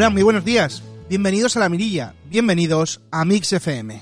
Hola, 0.00 0.08
muy 0.08 0.22
buenos 0.22 0.46
días. 0.46 0.82
Bienvenidos 1.10 1.58
a 1.58 1.60
La 1.60 1.68
Mirilla. 1.68 2.14
Bienvenidos 2.24 3.02
a 3.10 3.22
Mix 3.26 3.52
FM. 3.52 4.00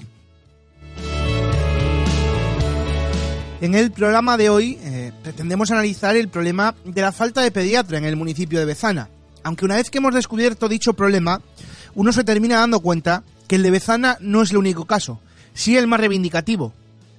En 3.60 3.74
el 3.74 3.90
programa 3.90 4.36
de 4.36 4.48
hoy 4.48 4.78
eh, 4.80 5.10
pretendemos 5.24 5.72
analizar 5.72 6.16
el 6.16 6.28
problema 6.28 6.76
de 6.84 7.02
la 7.02 7.10
falta 7.10 7.40
de 7.40 7.50
pediatra 7.50 7.98
en 7.98 8.04
el 8.04 8.14
municipio 8.14 8.60
de 8.60 8.66
Bezana. 8.66 9.08
Aunque 9.42 9.64
una 9.64 9.74
vez 9.74 9.90
que 9.90 9.98
hemos 9.98 10.14
descubierto 10.14 10.68
dicho 10.68 10.92
problema, 10.92 11.42
uno 11.96 12.12
se 12.12 12.22
termina 12.22 12.60
dando 12.60 12.78
cuenta 12.78 13.24
que 13.48 13.56
el 13.56 13.64
de 13.64 13.72
Bezana 13.72 14.18
no 14.20 14.42
es 14.42 14.52
el 14.52 14.58
único 14.58 14.84
caso, 14.84 15.20
sí 15.52 15.76
el 15.76 15.88
más 15.88 15.98
reivindicativo, 15.98 16.72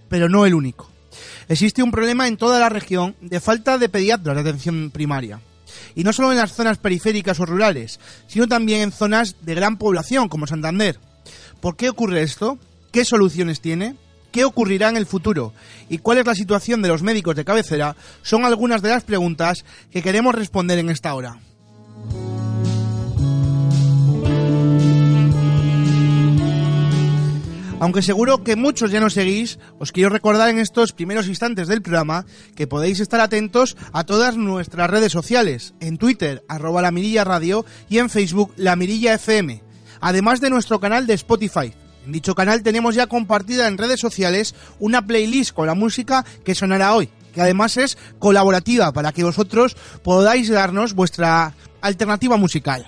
pero 0.07 0.29
no 0.29 0.45
el 0.45 0.53
único. 0.53 0.89
Existe 1.49 1.83
un 1.83 1.91
problema 1.91 2.29
en 2.29 2.37
toda 2.37 2.61
la 2.61 2.69
región 2.69 3.17
de 3.19 3.41
falta 3.41 3.77
de 3.77 3.89
pediatras 3.89 4.35
de 4.35 4.41
atención 4.49 4.89
primaria. 4.89 5.41
Y 5.95 6.03
no 6.03 6.13
solo 6.13 6.31
en 6.31 6.37
las 6.37 6.53
zonas 6.53 6.77
periféricas 6.77 7.39
o 7.39 7.45
rurales, 7.45 7.99
sino 8.27 8.47
también 8.47 8.81
en 8.81 8.91
zonas 8.91 9.35
de 9.41 9.55
gran 9.55 9.77
población 9.77 10.29
como 10.29 10.47
Santander. 10.47 10.99
¿Por 11.61 11.75
qué 11.75 11.89
ocurre 11.89 12.21
esto? 12.21 12.57
¿Qué 12.91 13.05
soluciones 13.05 13.61
tiene? 13.61 13.95
¿Qué 14.31 14.45
ocurrirá 14.45 14.89
en 14.89 14.97
el 14.97 15.05
futuro? 15.05 15.53
¿Y 15.89 15.97
cuál 15.99 16.19
es 16.19 16.25
la 16.25 16.35
situación 16.35 16.81
de 16.81 16.87
los 16.87 17.01
médicos 17.01 17.35
de 17.35 17.45
cabecera? 17.45 17.95
Son 18.21 18.45
algunas 18.45 18.81
de 18.81 18.89
las 18.89 19.03
preguntas 19.03 19.65
que 19.91 20.03
queremos 20.03 20.35
responder 20.35 20.77
en 20.79 20.89
esta 20.89 21.13
hora. 21.15 21.39
Aunque 27.79 28.01
seguro 28.01 28.43
que 28.43 28.57
muchos 28.57 28.91
ya 28.91 28.99
no 28.99 29.09
seguís, 29.09 29.57
os 29.79 29.93
quiero 29.93 30.09
recordar 30.09 30.49
en 30.49 30.59
estos 30.59 30.91
primeros 30.91 31.27
instantes 31.27 31.69
del 31.69 31.81
programa 31.81 32.25
que 32.55 32.67
podéis 32.67 32.99
estar 32.99 33.21
atentos 33.21 33.77
a 33.93 34.03
todas 34.03 34.35
nuestras 34.35 34.89
redes 34.89 35.13
sociales, 35.13 35.73
en 35.79 35.97
Twitter, 35.97 36.43
arroba 36.49 36.81
la 36.81 36.91
mirilla 36.91 37.23
radio 37.23 37.65
y 37.89 37.99
en 37.99 38.09
Facebook, 38.09 38.51
la 38.57 38.75
mirilla 38.75 39.13
FM, 39.13 39.63
además 40.01 40.41
de 40.41 40.49
nuestro 40.49 40.81
canal 40.81 41.07
de 41.07 41.13
Spotify. 41.13 41.73
En 42.05 42.11
dicho 42.11 42.35
canal 42.35 42.63
tenemos 42.63 42.95
ya 42.95 43.07
compartida 43.07 43.67
en 43.67 43.77
redes 43.77 44.01
sociales 44.01 44.55
una 44.79 45.07
playlist 45.07 45.53
con 45.53 45.67
la 45.67 45.73
música 45.73 46.25
que 46.43 46.55
sonará 46.55 46.93
hoy, 46.93 47.09
que 47.33 47.41
además 47.41 47.77
es 47.77 47.97
colaborativa 48.19 48.91
para 48.91 49.13
que 49.13 49.23
vosotros 49.23 49.77
podáis 50.03 50.49
darnos 50.49 50.95
vuestra 50.95 51.53
alternativa 51.79 52.35
musical. 52.35 52.85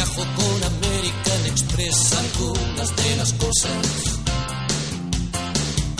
Viajo 0.00 0.24
con 0.34 0.64
American 0.64 1.46
Express 1.46 2.14
algunas 2.14 2.96
de 2.96 3.16
las 3.16 3.32
cosas. 3.34 4.18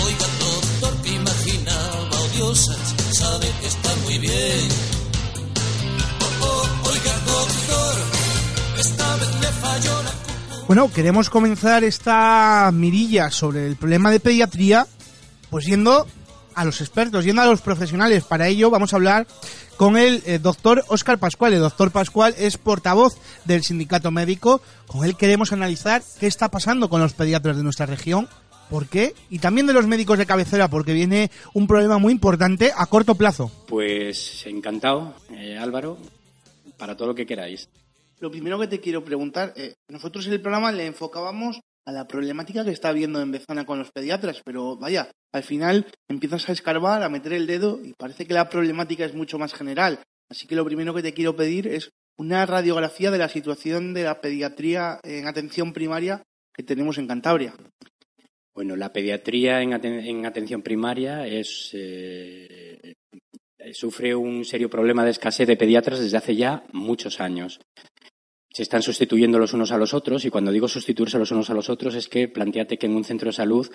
Oiga, 0.03 0.27
doctor, 0.39 1.03
que 1.03 1.11
imaginaba 1.11 2.21
odiosas, 2.23 2.95
sabe 3.13 3.47
que 3.61 3.67
está 3.67 3.95
muy 4.05 4.19
bien. 4.19 4.69
Oh, 6.19 6.47
oh, 6.47 6.89
oiga, 6.89 7.13
doctor, 7.27 7.95
esta 8.79 9.17
vez 9.17 9.35
me 9.39 9.47
falló 9.47 10.03
la 10.03 10.13
Bueno, 10.67 10.91
queremos 10.91 11.29
comenzar 11.29 11.85
esta 11.85 12.71
mirilla 12.73 13.31
sobre 13.31 13.67
el 13.67 13.77
problema 13.77 14.11
de 14.11 14.21
pediatría, 14.21 14.87
pues 15.51 15.67
yendo 15.67 16.07
a 16.55 16.65
los 16.65 16.81
expertos, 16.81 17.27
yendo 17.27 17.43
a 17.43 17.47
los 17.47 17.61
profesionales. 17.61 18.25
Para 18.25 18.49
ello 18.49 18.71
vamos 18.71 18.95
a 18.95 18.97
hablar 18.97 19.27
con 19.81 19.97
el 19.97 20.23
eh, 20.27 20.39
doctor 20.39 20.85
Óscar 20.89 21.19
Pascual. 21.19 21.55
El 21.55 21.61
doctor 21.61 21.91
Pascual 21.91 22.35
es 22.37 22.59
portavoz 22.59 23.17
del 23.47 23.63
sindicato 23.63 24.11
médico. 24.11 24.61
Con 24.87 25.07
él 25.07 25.17
queremos 25.17 25.55
analizar 25.55 26.03
qué 26.21 26.27
está 26.27 26.51
pasando 26.51 26.91
con 26.91 27.01
los 27.01 27.15
pediatras 27.15 27.57
de 27.57 27.63
nuestra 27.63 27.87
región, 27.87 28.29
por 28.69 28.89
qué, 28.89 29.15
y 29.31 29.39
también 29.39 29.67
de 29.67 29.73
los 29.73 29.87
médicos 29.87 30.19
de 30.19 30.27
cabecera, 30.27 30.69
porque 30.69 30.93
viene 30.93 31.31
un 31.55 31.67
problema 31.67 31.97
muy 31.97 32.13
importante 32.13 32.73
a 32.77 32.85
corto 32.85 33.15
plazo. 33.15 33.51
Pues 33.69 34.45
encantado, 34.45 35.15
eh, 35.31 35.57
Álvaro, 35.57 35.97
para 36.77 36.95
todo 36.95 37.09
lo 37.09 37.15
que 37.15 37.25
queráis. 37.25 37.71
Lo 38.19 38.31
primero 38.31 38.61
que 38.61 38.67
te 38.67 38.81
quiero 38.81 39.03
preguntar, 39.03 39.55
eh, 39.57 39.77
nosotros 39.89 40.27
en 40.27 40.35
el 40.35 40.43
programa 40.43 40.73
le 40.73 40.85
enfocábamos 40.85 41.59
a 41.87 41.93
la 41.93 42.07
problemática 42.07 42.67
que 42.67 42.73
está 42.73 42.91
habiendo 42.91 43.23
en 43.23 43.33
Bezana 43.33 43.65
con 43.65 43.79
los 43.79 43.91
pediatras, 43.93 44.43
pero 44.45 44.77
vaya, 44.77 45.11
al 45.33 45.43
final 45.43 45.87
empiezas 46.09 46.49
a 46.49 46.53
escarbar, 46.53 47.03
a 47.03 47.09
meter 47.09 47.33
el 47.33 47.47
dedo 47.47 47.81
y 47.83 47.93
parece 47.95 48.27
que 48.27 48.35
la 48.35 48.49
problemática 48.49 49.05
es 49.05 49.15
mucho 49.15 49.39
más 49.39 49.55
general. 49.55 50.01
Así 50.31 50.47
que 50.47 50.57
lo 50.57 50.65
primero 50.65 50.95
que 50.95 51.03
te 51.03 51.13
quiero 51.13 51.35
pedir 51.37 51.67
es 51.67 51.91
una 52.19 52.45
radiografía 52.47 53.11
de 53.11 53.19
la 53.19 53.29
situación 53.29 53.95
de 53.95 54.05
la 54.05 54.21
pediatría 54.21 55.01
en 55.03 55.27
atención 55.27 55.73
primaria 55.73 56.23
que 56.55 56.63
tenemos 56.63 56.99
en 56.99 57.07
Cantabria. 57.07 57.55
Bueno, 58.55 58.77
la 58.77 58.93
pediatría 58.93 59.63
en, 59.63 59.71
aten- 59.71 60.05
en 60.05 60.27
atención 60.27 60.63
primaria 60.63 61.27
es 61.27 61.71
eh, 61.73 62.95
sufre 63.73 64.15
un 64.15 64.45
serio 64.45 64.69
problema 64.69 65.05
de 65.05 65.13
escasez 65.13 65.47
de 65.47 65.57
pediatras 65.57 66.01
desde 66.01 66.17
hace 66.17 66.37
ya 66.37 66.65
muchos 66.73 67.21
años. 67.21 67.61
Se 68.53 68.63
están 68.63 68.83
sustituyendo 68.83 69.39
los 69.39 69.53
unos 69.53 69.71
a 69.71 69.79
los 69.79 69.95
otros 69.95 70.25
y 70.25 70.31
cuando 70.31 70.51
digo 70.51 70.67
sustituirse 70.67 71.19
los 71.19 71.31
unos 71.31 71.51
a 71.51 71.55
los 71.55 71.71
otros 71.71 71.95
es 71.95 72.09
que 72.09 72.27
planteate 72.27 72.79
que 72.79 72.87
en 72.87 72.97
un 72.97 73.05
centro 73.05 73.29
de 73.29 73.33
salud 73.33 73.71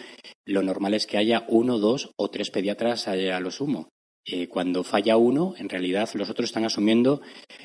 lo 0.45 0.63
normal 0.63 0.93
es 0.93 1.07
que 1.07 1.17
haya 1.17 1.45
uno, 1.47 1.79
dos 1.79 2.11
o 2.17 2.29
tres 2.29 2.51
pediatras 2.51 3.07
a, 3.07 3.39
lo 3.39 3.51
sumo. 3.51 3.89
Eh, 4.27 4.47
cuando 4.47 4.83
falla 4.83 5.17
uno, 5.17 5.53
en 5.59 5.69
realidad 5.69 6.09
los 6.15 6.31
otros 6.31 6.49
están 6.49 6.65
asumiendo, 6.65 7.21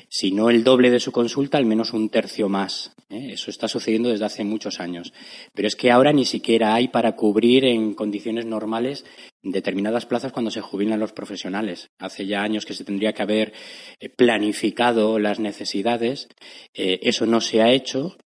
si 0.09 0.31
no 0.31 0.51
el 0.51 0.63
doble 0.63 0.91
de 0.91 0.99
su 0.99 1.11
consulta, 1.11 1.57
al 1.57 1.65
menos 1.65 1.91
un 1.91 2.09
tercio 2.09 2.49
más. 2.49 2.93
¿eh? 3.09 3.29
Eso 3.31 3.49
está 3.49 3.67
sucediendo 3.67 4.09
desde 4.09 4.25
hace 4.25 4.43
muchos 4.43 4.79
años. 4.79 5.11
Pero 5.55 5.67
es 5.67 5.75
que 5.75 5.89
ahora 5.89 6.13
ni 6.13 6.23
siquiera 6.23 6.75
hay 6.75 6.89
para 6.89 7.15
cubrir 7.15 7.65
en 7.65 7.95
condiciones 7.95 8.45
normales 8.45 9.05
determinadas 9.41 10.05
plazas 10.05 10.31
cuando 10.31 10.51
se 10.51 10.61
jubilan 10.61 10.99
los 10.99 11.13
profesionales. 11.13 11.89
Hace 11.97 12.27
ya 12.27 12.43
años 12.43 12.67
que 12.67 12.75
se 12.75 12.83
tendría 12.83 13.13
que 13.13 13.23
haber 13.23 13.53
eh, 13.99 14.09
planificado 14.09 15.17
las 15.17 15.39
necesidades. 15.39 16.27
Eso 16.73 17.25
no 17.25 17.41
se 17.41 17.61
ha 17.61 17.71
hecho. 17.71 18.17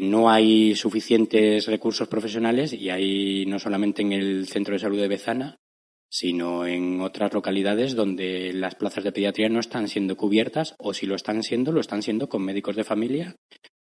No 0.00 0.30
hay 0.30 0.74
suficientes 0.74 1.66
recursos 1.66 2.08
profesionales 2.08 2.72
y 2.72 2.90
hay 2.90 3.46
no 3.46 3.58
solamente 3.58 4.02
en 4.02 4.12
el 4.12 4.46
centro 4.48 4.74
de 4.74 4.80
salud 4.80 5.00
de 5.00 5.08
Bezana, 5.08 5.58
sino 6.08 6.66
en 6.66 7.00
otras 7.00 7.32
localidades 7.32 7.94
donde 7.94 8.52
las 8.52 8.74
plazas 8.74 9.04
de 9.04 9.12
pediatría 9.12 9.48
no 9.48 9.60
están 9.60 9.88
siendo 9.88 10.16
cubiertas 10.16 10.74
o 10.78 10.94
si 10.94 11.06
lo 11.06 11.14
están 11.14 11.42
siendo, 11.42 11.72
lo 11.72 11.80
están 11.80 12.02
siendo 12.02 12.28
con 12.28 12.42
médicos 12.42 12.76
de 12.76 12.84
familia 12.84 13.36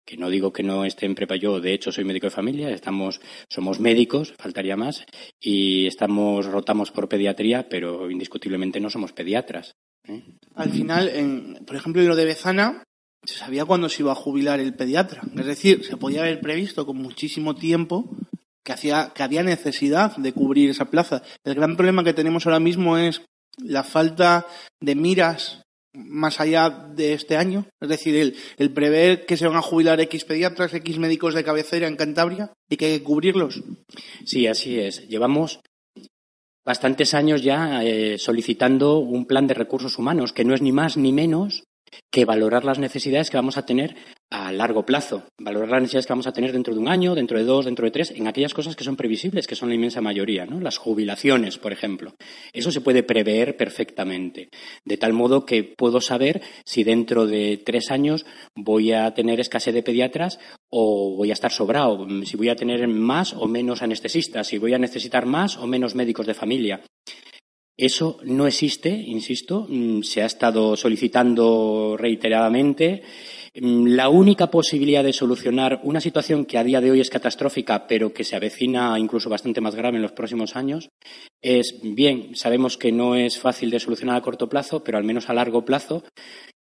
que 0.06 0.18
no 0.18 0.29
digo 0.29 0.51
que 0.51 0.63
no 0.63 0.84
esté 0.84 1.06
en 1.06 1.16
prepa 1.16 1.38
yo, 1.38 1.62
de 1.62 1.74
hecho 1.74 1.91
soy 1.94 2.03
médico 2.03 2.28
de 2.28 2.31
familia, 2.31 2.69
estamos, 2.72 3.22
somos 3.50 3.79
médicos, 3.79 4.34
faltaría 4.38 4.75
más, 4.75 5.06
y 5.40 5.88
estamos, 5.88 6.46
rotamos 6.46 6.91
por 6.91 7.07
pediatría, 7.07 7.69
pero 7.69 8.12
indiscutiblemente 8.12 8.81
no 8.81 8.90
somos 8.90 9.13
pediatras. 9.13 9.75
¿eh? 10.06 10.22
Al 10.56 10.72
final, 10.72 11.07
en- 11.07 11.63
por 11.66 11.78
ejemplo, 11.78 12.01
en 12.01 12.09
lo 12.09 12.18
de 12.18 12.25
Bezana, 12.25 12.84
se 13.25 13.35
sabía 13.35 13.63
cuándo 13.63 13.88
se 13.88 14.01
iba 14.01 14.12
a 14.12 14.16
jubilar 14.16 14.59
el 14.59 14.74
pediatra. 14.75 15.22
Es 15.38 15.45
decir, 15.45 15.85
se 15.85 15.95
podía 15.95 16.24
haber 16.24 16.41
previsto 16.41 16.85
con 16.85 16.97
muchísimo 16.97 17.56
tiempo 17.56 18.09
que, 18.63 18.74
hacía, 18.74 19.12
que 19.13 19.24
había 19.24 19.44
necesidad 19.44 20.16
de 20.18 20.34
cubrir 20.34 20.69
esa 20.69 20.85
plaza. 20.85 21.22
El 21.44 21.56
gran 21.56 21.75
problema 21.75 22.03
que 22.03 22.13
tenemos 22.13 22.46
ahora 22.46 22.59
mismo 22.59 22.97
es 22.97 23.22
la 23.57 23.83
falta 23.83 24.48
de 24.81 24.95
miras 24.95 25.62
más 25.94 26.39
allá 26.39 26.69
de 26.69 27.13
este 27.13 27.38
año. 27.38 27.68
Es 27.80 27.89
decir, 27.89 28.15
el, 28.15 28.36
el 28.57 28.71
prever 28.71 29.25
que 29.25 29.38
se 29.38 29.48
van 29.48 29.57
a 29.57 29.62
jubilar 29.62 30.00
X 30.01 30.25
pediatras, 30.25 30.74
X 30.74 30.98
médicos 30.98 31.36
de 31.36 31.44
cabecera 31.44 31.88
en 31.88 31.95
Cantabria 31.95 32.51
y 32.69 32.77
que 32.77 32.86
hay 32.86 33.00
que 33.00 33.04
cubrirlos. 33.04 33.62
Sí, 34.25 34.48
así 34.48 34.80
es. 34.80 35.07
Llevamos 35.07 35.59
bastantes 36.66 37.13
años 37.13 37.44
ya 37.44 37.83
eh, 37.83 38.18
solicitando 38.18 39.00
un 39.00 39.25
plan 39.25 39.48
de 39.48 39.54
recursos 39.54 39.98
humanos, 39.98 40.33
que 40.33 40.45
no 40.45 40.54
es 40.54 40.62
ni 40.62 40.71
más 40.71 40.98
ni 40.98 41.12
menos 41.12 41.63
que 42.12 42.25
valorar 42.25 42.66
las 42.66 42.80
necesidades 42.80 43.30
que 43.30 43.38
vamos 43.38 43.57
a 43.57 43.66
tener 43.66 43.95
a 44.33 44.51
largo 44.51 44.83
plazo, 44.83 45.25
valorar 45.39 45.69
las 45.69 45.81
necesidades 45.83 46.07
que 46.07 46.13
vamos 46.13 46.25
a 46.25 46.33
tener 46.33 46.51
dentro 46.51 46.74
de 46.74 46.80
un 46.80 46.88
año, 46.88 47.13
dentro 47.13 47.38
de 47.38 47.44
dos, 47.44 47.65
dentro 47.65 47.85
de 47.85 47.91
tres, 47.91 48.09
en 48.09 48.27
aquellas 48.27 48.56
cosas 48.56 48.75
que 48.75 48.83
son 48.83 48.95
previsibles, 48.95 49.45
que 49.45 49.56
son 49.56 49.69
la 49.69 49.75
inmensa 49.75 50.01
mayoría, 50.01 50.47
¿no? 50.47 50.59
Las 50.59 50.77
jubilaciones, 50.77 51.59
por 51.59 51.71
ejemplo. 51.71 52.15
Eso 52.51 52.71
se 52.71 52.81
puede 52.81 53.03
prever 53.03 53.56
perfectamente, 53.56 54.50
de 54.85 54.97
tal 54.97 55.13
modo 55.13 55.45
que 55.45 55.63
puedo 55.63 56.01
saber 56.01 56.41
si 56.65 56.83
dentro 56.83 57.27
de 57.27 57.62
tres 57.63 57.91
años 57.91 58.25
voy 58.56 58.91
a 58.91 59.13
tener 59.13 59.39
escasez 59.39 59.75
de 59.75 59.83
pediatras 59.83 60.39
o 60.71 61.15
voy 61.15 61.30
a 61.30 61.33
estar 61.33 61.51
sobrado, 61.51 62.07
si 62.25 62.35
voy 62.35 62.50
a 62.50 62.56
tener 62.56 62.88
más 62.88 63.33
o 63.33 63.47
menos 63.47 63.83
anestesistas, 63.83 64.47
si 64.47 64.57
voy 64.57 64.74
a 64.74 64.80
necesitar 64.80 65.27
más 65.27 65.57
o 65.57 65.68
menos 65.68 65.94
médicos 65.94 66.25
de 66.25 66.33
familia. 66.33 66.81
Eso 67.77 68.19
no 68.24 68.45
existe, 68.45 68.89
insisto, 68.89 69.65
mm, 69.68 70.01
se 70.01 70.21
ha 70.21 70.25
estado 70.25 70.75
solicitando 70.75 71.95
reiteradamente. 71.97 73.01
Mm, 73.56 73.96
La 73.96 74.10
única 74.10 74.48
posibilidad 74.48 75.04
de 75.04 75.14
solucionar 75.14 75.80
una 75.84 76.02
situación 76.02 76.46
que 76.46 76.58
a 76.58 76.64
día 76.64 76.82
de 76.82 76.92
hoy 76.92 77.02
es 77.02 77.10
catastrófica, 77.10 77.88
pero 77.88 78.14
que 78.14 78.24
se 78.24 78.36
avecina 78.36 78.98
incluso 78.98 79.30
bastante 79.30 79.62
más 79.62 79.76
grave 79.76 79.98
en 79.98 80.02
los 80.02 80.12
próximos 80.12 80.56
años, 80.56 80.90
es, 81.42 81.80
bien, 81.84 82.36
sabemos 82.36 82.78
que 82.78 82.92
no 82.92 83.16
es 83.16 83.38
fácil 83.40 83.70
de 83.70 83.80
solucionar 83.80 84.18
a 84.18 84.22
corto 84.22 84.50
plazo, 84.50 84.84
pero 84.84 84.98
al 84.98 85.04
menos 85.04 85.30
a 85.30 85.34
largo 85.34 85.66
plazo, 85.66 86.04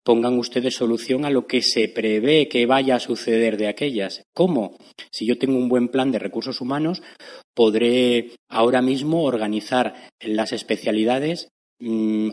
pongan 0.03 0.39
ustedes 0.39 0.75
solución 0.75 1.25
a 1.25 1.29
lo 1.29 1.45
que 1.45 1.61
se 1.61 1.87
prevé 1.87 2.47
que 2.47 2.65
vaya 2.65 2.95
a 2.95 2.99
suceder 2.99 3.57
de 3.57 3.67
aquellas. 3.67 4.23
¿Cómo? 4.33 4.77
Si 5.11 5.27
yo 5.27 5.37
tengo 5.37 5.57
un 5.57 5.69
buen 5.69 5.89
plan 5.89 6.11
de 6.11 6.17
recursos 6.17 6.61
humanos, 6.61 7.03
podré 7.53 8.31
ahora 8.49 8.81
mismo 8.81 9.23
organizar 9.23 10.09
las 10.19 10.53
especialidades 10.53 11.49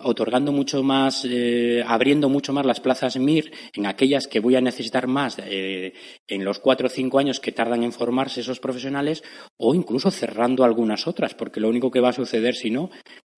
otorgando 0.03 0.53
mucho 0.53 0.83
más, 0.83 1.25
eh, 1.25 1.83
abriendo 1.87 2.29
mucho 2.29 2.53
más 2.53 2.67
las 2.67 2.81
plazas 2.81 3.17
MIR 3.17 3.51
en 3.75 3.87
aquellas 3.87 4.27
que 4.27 4.41
voy 4.41 4.57
a 4.57 4.61
necesitar 4.61 5.07
más 5.07 5.39
eh, 5.39 5.95
en 6.27 6.45
los 6.45 6.59
cuatro 6.59 6.89
o 6.89 6.91
cinco 6.91 7.19
años 7.19 7.41
que 7.41 7.53
tardan 7.53 7.83
en 7.83 7.93
formarse 7.93 8.41
esos 8.41 8.61
profesionales 8.61 9.23
o 9.57 9.75
incluso 9.75 10.11
cerrando 10.11 10.65
algunas 10.65 11.07
otras, 11.07 11.35
porque 11.35 11.61
lo 11.61 11.69
único 11.69 11.91
que 11.91 12.01
va 12.01 12.11
a 12.11 12.13
suceder 12.13 12.55
si 12.55 12.71
no 12.71 12.91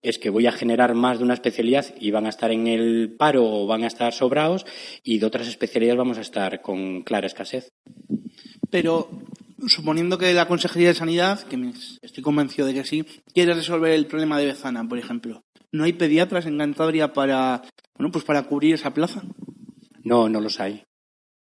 es 0.03 0.19
que 0.19 0.31
voy 0.31 0.47
a 0.47 0.53
generar 0.53 0.95
más 0.95 1.19
de 1.19 1.25
una 1.25 1.35
especialidad 1.35 1.95
y 2.01 2.11
van 2.11 2.27
a 2.27 2.31
estar 2.31 2.51
en 2.51 2.67
el 2.67 3.15
paro 3.19 3.45
o 3.45 3.67
van 3.67 3.85
a 3.85 3.87
estar 3.87 4.13
sobrados 4.13 4.65
y 5.05 5.19
de 5.19 5.27
otras 5.27 5.47
especialidades 5.47 5.99
vamos 5.99 6.19
a 6.19 6.23
estar 6.23 6.63
con 6.63 7.03
clara 7.03 7.27
escasez. 7.27 7.69
Pero 8.71 9.11
suponiendo 9.67 10.17
que 10.17 10.33
la 10.33 10.49
Consejería 10.49 10.89
de 10.89 10.95
Sanidad, 10.95 11.43
que 11.43 11.73
estoy 12.03 12.23
convencido 12.23 12.67
de 12.67 12.75
que 12.75 12.85
sí, 12.85 13.05
quiere 13.35 13.55
resolver 13.55 13.93
el 13.93 14.07
problema 14.07 14.39
de 14.39 14.47
Bezana, 14.47 14.89
por 14.89 14.99
ejemplo, 14.99 15.43
¿no 15.73 15.85
hay 15.85 15.93
pediatras 15.93 16.47
en 16.47 16.59
Cantabria 16.59 17.13
para, 17.13 17.63
bueno, 17.97 18.13
pues 18.13 18.25
para 18.25 18.43
cubrir 18.45 18.75
esa 18.75 18.95
plaza? 18.95 19.23
No, 20.03 20.29
no 20.29 20.41
los 20.41 20.61
hay. 20.61 20.85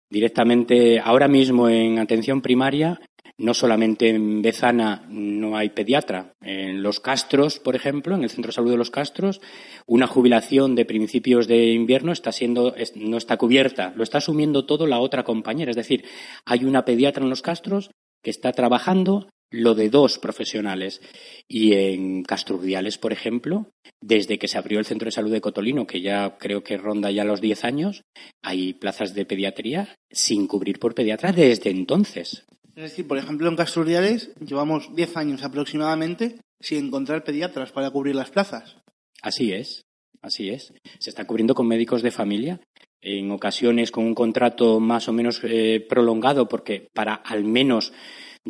Directamente, 0.09 0.99
ahora 0.99 1.27
mismo 1.27 1.67
en 1.67 1.99
atención 1.99 2.41
primaria 2.41 2.99
no 3.39 3.53
solamente 3.53 4.09
en 4.09 4.41
Bezana 4.41 5.05
no 5.09 5.57
hay 5.57 5.69
pediatra. 5.69 6.33
En 6.41 6.81
Los 6.81 6.99
Castros, 6.99 7.59
por 7.59 7.75
ejemplo, 7.75 8.15
en 8.15 8.23
el 8.23 8.29
Centro 8.29 8.49
de 8.49 8.55
Salud 8.55 8.71
de 8.71 8.77
Los 8.77 8.89
Castros, 8.89 9.41
una 9.85 10.07
jubilación 10.07 10.73
de 10.75 10.85
principios 10.85 11.47
de 11.47 11.67
invierno 11.67 12.11
está 12.11 12.31
siendo, 12.31 12.73
no 12.95 13.17
está 13.17 13.37
cubierta. 13.37 13.93
Lo 13.95 14.03
está 14.03 14.17
asumiendo 14.17 14.65
todo 14.65 14.87
la 14.87 14.99
otra 14.99 15.23
compañera. 15.23 15.69
Es 15.69 15.77
decir, 15.77 16.05
hay 16.45 16.65
una 16.65 16.83
pediatra 16.83 17.23
en 17.23 17.29
Los 17.29 17.43
Castros 17.43 17.91
que 18.23 18.31
está 18.31 18.51
trabajando 18.53 19.29
lo 19.51 19.75
de 19.75 19.89
dos 19.89 20.19
profesionales. 20.19 21.01
Y 21.47 21.73
en 21.73 22.23
Castrudiales, 22.23 22.97
por 22.97 23.13
ejemplo, 23.13 23.71
desde 24.01 24.37
que 24.37 24.47
se 24.47 24.57
abrió 24.57 24.79
el 24.79 24.85
Centro 24.85 25.05
de 25.07 25.11
Salud 25.11 25.31
de 25.31 25.41
Cotolino, 25.41 25.87
que 25.87 26.01
ya 26.01 26.37
creo 26.37 26.63
que 26.63 26.77
ronda 26.77 27.11
ya 27.11 27.23
los 27.23 27.41
10 27.41 27.63
años, 27.63 28.03
hay 28.41 28.73
plazas 28.73 29.13
de 29.13 29.25
pediatría 29.25 29.95
sin 30.11 30.47
cubrir 30.47 30.79
por 30.79 30.95
pediatra 30.95 31.31
desde 31.31 31.69
entonces. 31.69 32.45
Es 32.75 32.83
decir, 32.83 33.07
por 33.07 33.17
ejemplo, 33.17 33.49
en 33.49 33.55
Casturdiales 33.55 34.31
llevamos 34.39 34.95
10 34.95 35.17
años 35.17 35.43
aproximadamente 35.43 36.35
sin 36.59 36.85
encontrar 36.85 37.23
pediatras 37.23 37.71
para 37.71 37.89
cubrir 37.89 38.15
las 38.15 38.29
plazas. 38.29 38.77
Así 39.21 39.51
es, 39.51 39.85
así 40.21 40.49
es. 40.49 40.73
Se 40.99 41.09
está 41.09 41.25
cubriendo 41.25 41.55
con 41.55 41.67
médicos 41.67 42.03
de 42.03 42.11
familia, 42.11 42.61
en 43.01 43.31
ocasiones 43.31 43.91
con 43.91 44.05
un 44.05 44.15
contrato 44.15 44.79
más 44.79 45.07
o 45.07 45.13
menos 45.13 45.41
eh, 45.43 45.85
prolongado, 45.87 46.47
porque 46.47 46.87
para 46.93 47.15
al 47.15 47.43
menos 47.43 47.93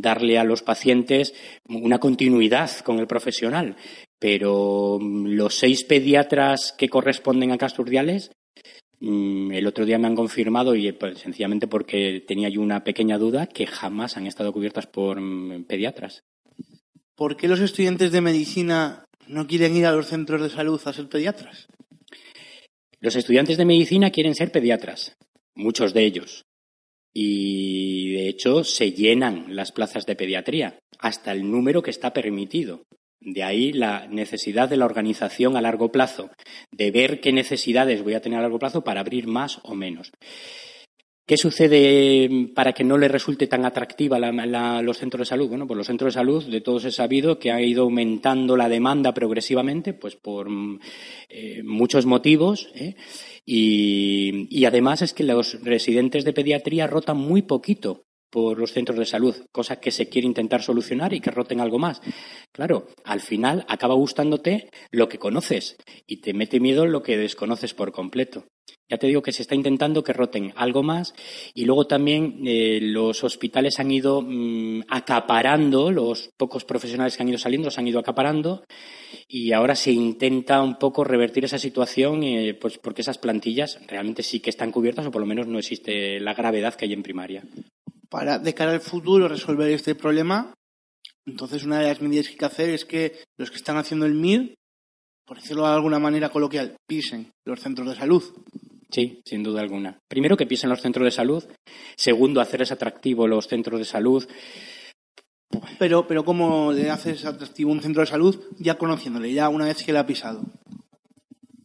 darle 0.01 0.37
a 0.37 0.43
los 0.43 0.63
pacientes 0.63 1.33
una 1.67 1.99
continuidad 1.99 2.71
con 2.79 2.99
el 2.99 3.07
profesional. 3.07 3.75
Pero 4.19 4.97
mm, 4.99 5.27
los 5.27 5.55
seis 5.55 5.83
pediatras 5.83 6.73
que 6.77 6.89
corresponden 6.89 7.51
a 7.51 7.57
Casturdiales 7.57 8.31
Mm, 8.99 9.51
el 9.51 9.67
otro 9.67 9.85
día 9.85 9.99
me 9.99 10.07
han 10.07 10.15
confirmado, 10.15 10.75
y 10.75 10.91
pues, 10.91 11.19
sencillamente 11.19 11.67
porque 11.67 12.23
tenía 12.27 12.49
yo 12.49 12.61
una 12.61 12.83
pequeña 12.83 13.17
duda, 13.17 13.47
que 13.47 13.67
jamás 13.67 14.17
han 14.17 14.25
estado 14.25 14.51
cubiertas 14.51 14.87
por 14.87 15.21
mm, 15.21 15.65
pediatras. 15.65 16.23
¿Por 17.15 17.37
qué 17.37 17.47
los 17.47 17.59
estudiantes 17.59 18.11
de 18.11 18.21
medicina 18.21 19.05
no 19.27 19.47
quieren 19.47 19.75
ir 19.75 19.85
a 19.85 19.91
los 19.91 20.07
centros 20.07 20.41
de 20.41 20.49
salud 20.49 20.81
a 20.85 20.93
ser 20.93 21.09
pediatras? 21.09 21.67
Los 22.99 23.15
estudiantes 23.15 23.57
de 23.57 23.65
medicina 23.65 24.09
quieren 24.09 24.33
ser 24.33 24.51
pediatras, 24.51 25.15
muchos 25.53 25.93
de 25.93 26.03
ellos. 26.03 26.46
Y 27.13 28.13
de 28.13 28.29
hecho 28.29 28.63
se 28.63 28.91
llenan 28.91 29.55
las 29.55 29.71
plazas 29.71 30.05
de 30.05 30.15
pediatría 30.15 30.79
hasta 30.99 31.31
el 31.31 31.49
número 31.49 31.81
que 31.81 31.91
está 31.91 32.13
permitido. 32.13 32.83
De 33.19 33.43
ahí 33.43 33.73
la 33.73 34.07
necesidad 34.07 34.69
de 34.69 34.77
la 34.77 34.85
organización 34.85 35.57
a 35.57 35.61
largo 35.61 35.91
plazo, 35.91 36.29
de 36.71 36.91
ver 36.91 37.19
qué 37.19 37.31
necesidades 37.31 38.03
voy 38.03 38.13
a 38.13 38.21
tener 38.21 38.39
a 38.39 38.43
largo 38.43 38.59
plazo 38.59 38.83
para 38.83 39.01
abrir 39.01 39.27
más 39.27 39.59
o 39.63 39.73
menos. 39.73 40.11
¿Qué 41.27 41.35
sucede 41.35 42.47
para 42.55 42.71
que 42.71 42.85
no 42.85 42.97
le 42.97 43.09
resulte 43.09 43.47
tan 43.47 43.65
atractiva 43.65 44.17
los 44.81 44.97
centros 44.97 45.19
de 45.19 45.25
salud? 45.25 45.49
Bueno, 45.49 45.67
pues 45.67 45.77
los 45.77 45.87
centros 45.87 46.13
de 46.13 46.19
salud, 46.19 46.45
de 46.45 46.61
todos 46.61 46.85
he 46.85 46.91
sabido 46.91 47.37
que 47.37 47.51
ha 47.51 47.61
ido 47.61 47.83
aumentando 47.83 48.55
la 48.55 48.69
demanda 48.69 49.13
progresivamente, 49.13 49.93
pues 49.93 50.15
por 50.15 50.47
eh, 51.27 51.63
muchos 51.65 52.05
motivos. 52.05 52.69
¿eh? 52.75 52.95
Y, 53.49 54.65
además 54.65 55.01
es 55.01 55.13
que 55.13 55.23
los 55.23 55.63
residentes 55.63 56.25
de 56.25 56.33
pediatría 56.33 56.85
rotan 56.85 57.17
muy 57.17 57.43
poquito 57.43 58.03
por 58.29 58.59
los 58.59 58.73
centros 58.73 58.99
de 58.99 59.05
salud, 59.05 59.35
cosa 59.53 59.79
que 59.79 59.91
se 59.91 60.09
quiere 60.09 60.27
intentar 60.27 60.61
solucionar 60.61 61.13
y 61.13 61.21
que 61.21 61.31
roten 61.31 61.61
algo 61.61 61.79
más. 61.79 62.01
Claro, 62.51 62.87
al 63.05 63.21
final 63.21 63.65
acaba 63.69 63.95
gustándote 63.95 64.69
lo 64.91 65.07
que 65.07 65.17
conoces 65.17 65.77
y 66.05 66.17
te 66.17 66.33
mete 66.33 66.59
miedo 66.59 66.85
lo 66.85 67.03
que 67.03 67.17
desconoces 67.17 67.73
por 67.73 67.93
completo. 67.93 68.43
Ya 68.89 68.97
te 68.97 69.07
digo 69.07 69.21
que 69.21 69.33
se 69.33 69.41
está 69.41 69.53
intentando 69.53 70.03
que 70.03 70.13
roten 70.13 70.53
algo 70.55 70.81
más 70.81 71.13
y 71.53 71.65
luego 71.65 71.87
también 71.87 72.41
eh, 72.45 72.79
los 72.81 73.23
hospitales 73.23 73.79
han 73.79 73.91
ido 73.91 74.21
mm, 74.21 74.83
acaparando, 74.87 75.91
los 75.91 76.29
pocos 76.37 76.63
profesionales 76.63 77.17
que 77.17 77.23
han 77.23 77.29
ido 77.29 77.37
saliendo 77.37 77.65
los 77.65 77.77
han 77.77 77.87
ido 77.87 77.99
acaparando 77.99 78.63
y 79.27 79.51
ahora 79.51 79.75
se 79.75 79.91
intenta 79.91 80.61
un 80.61 80.79
poco 80.79 81.03
revertir 81.03 81.43
esa 81.45 81.59
situación 81.59 82.23
eh, 82.23 82.53
pues 82.53 82.77
porque 82.77 83.01
esas 83.01 83.17
plantillas 83.17 83.79
realmente 83.87 84.23
sí 84.23 84.39
que 84.39 84.49
están 84.49 84.71
cubiertas 84.71 85.05
o 85.05 85.11
por 85.11 85.21
lo 85.21 85.27
menos 85.27 85.47
no 85.47 85.59
existe 85.59 86.19
la 86.19 86.33
gravedad 86.33 86.75
que 86.75 86.85
hay 86.85 86.93
en 86.93 87.03
primaria 87.03 87.43
para 88.09 88.39
de 88.39 88.53
cara 88.53 88.71
al 88.71 88.81
futuro 88.81 89.27
resolver 89.27 89.69
este 89.71 89.95
problema, 89.95 90.53
entonces 91.25 91.63
una 91.63 91.79
de 91.79 91.87
las 91.87 92.01
medidas 92.01 92.27
que 92.27 92.31
hay 92.33 92.37
que 92.37 92.45
hacer 92.45 92.69
es 92.69 92.85
que 92.85 93.19
los 93.37 93.49
que 93.49 93.57
están 93.57 93.77
haciendo 93.77 94.05
el 94.05 94.13
MIR, 94.13 94.55
por 95.25 95.37
decirlo 95.37 95.67
de 95.67 95.73
alguna 95.73 95.99
manera 95.99 96.29
coloquial, 96.29 96.77
pisen 96.87 97.31
los 97.45 97.59
centros 97.59 97.87
de 97.89 97.95
salud. 97.95 98.23
Sí, 98.89 99.21
sin 99.25 99.43
duda 99.43 99.61
alguna. 99.61 99.99
Primero 100.07 100.37
que 100.37 100.45
pisen 100.45 100.69
los 100.69 100.81
centros 100.81 101.05
de 101.05 101.11
salud. 101.11 101.43
Segundo, 101.95 102.39
hacerles 102.39 102.71
atractivo 102.71 103.27
los 103.27 103.47
centros 103.47 103.79
de 103.79 103.85
salud. 103.85 104.27
Pero, 105.79 106.07
pero 106.07 106.23
¿cómo 106.25 106.71
le 106.71 106.89
haces 106.89 107.25
atractivo 107.25 107.71
un 107.71 107.81
centro 107.81 108.01
de 108.01 108.07
salud 108.07 108.39
ya 108.57 108.77
conociéndole, 108.77 109.33
ya 109.33 109.49
una 109.49 109.65
vez 109.65 109.83
que 109.83 109.93
le 109.93 109.99
ha 109.99 110.05
pisado? 110.05 110.43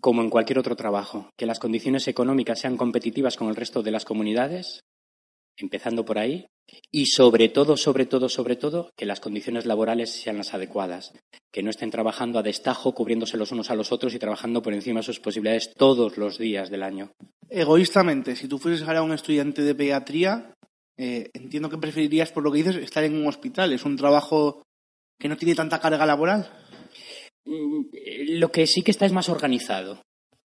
Como 0.01 0.23
en 0.23 0.31
cualquier 0.31 0.59
otro 0.59 0.75
trabajo, 0.75 1.31
que 1.37 1.47
las 1.47 1.61
condiciones 1.61 2.09
económicas 2.09 2.59
sean 2.59 2.77
competitivas 2.77 3.37
con 3.37 3.49
el 3.49 3.57
resto 3.57 3.83
de 3.83 3.93
las 3.93 4.05
comunidades, 4.05 4.81
empezando 5.57 6.05
por 6.05 6.19
ahí, 6.19 6.47
y 6.91 7.07
sobre 7.07 7.49
todo, 7.49 7.77
sobre 7.77 8.07
todo, 8.07 8.29
sobre 8.29 8.57
todo, 8.57 8.91
que 8.97 9.07
las 9.07 9.21
condiciones 9.21 9.67
laborales 9.67 10.11
sean 10.11 10.39
las 10.39 10.55
adecuadas, 10.55 11.13
que 11.53 11.63
no 11.63 11.71
estén 11.71 11.91
trabajando 11.91 12.39
a 12.39 12.43
destajo, 12.43 12.95
cubriéndose 12.95 13.37
los 13.37 13.53
unos 13.53 13.71
a 13.71 13.75
los 13.75 13.93
otros 13.93 14.15
y 14.15 14.19
trabajando 14.19 14.63
por 14.63 14.73
encima 14.73 15.01
de 15.01 15.05
sus 15.05 15.21
posibilidades 15.21 15.75
todos 15.75 16.17
los 16.17 16.39
días 16.39 16.71
del 16.71 16.83
año. 16.83 17.13
Egoístamente, 17.49 18.37
si 18.37 18.49
tú 18.49 18.59
fueses 18.59 18.87
ahora 18.87 19.03
un 19.03 19.13
estudiante 19.13 19.63
de 19.63 19.75
pediatría, 19.75 20.55
eh, 20.99 21.31
entiendo 21.35 21.69
que 21.69 21.79
preferirías, 21.79 22.33
por 22.33 22.43
lo 22.43 22.53
que 22.53 22.59
dices, 22.59 22.77
estar 22.77 23.05
en 23.05 23.17
un 23.17 23.27
hospital. 23.27 23.73
Es 23.73 23.85
un 23.85 23.97
trabajo 23.97 24.63
que 25.19 25.29
no 25.29 25.37
tiene 25.37 25.55
tanta 25.55 25.81
carga 25.81 26.07
laboral. 26.07 26.51
Mm, 27.45 27.85
lo 28.39 28.51
que 28.51 28.67
sí 28.67 28.83
que 28.83 28.91
está 28.91 29.07
es 29.07 29.13
más 29.13 29.29
organizado. 29.29 30.03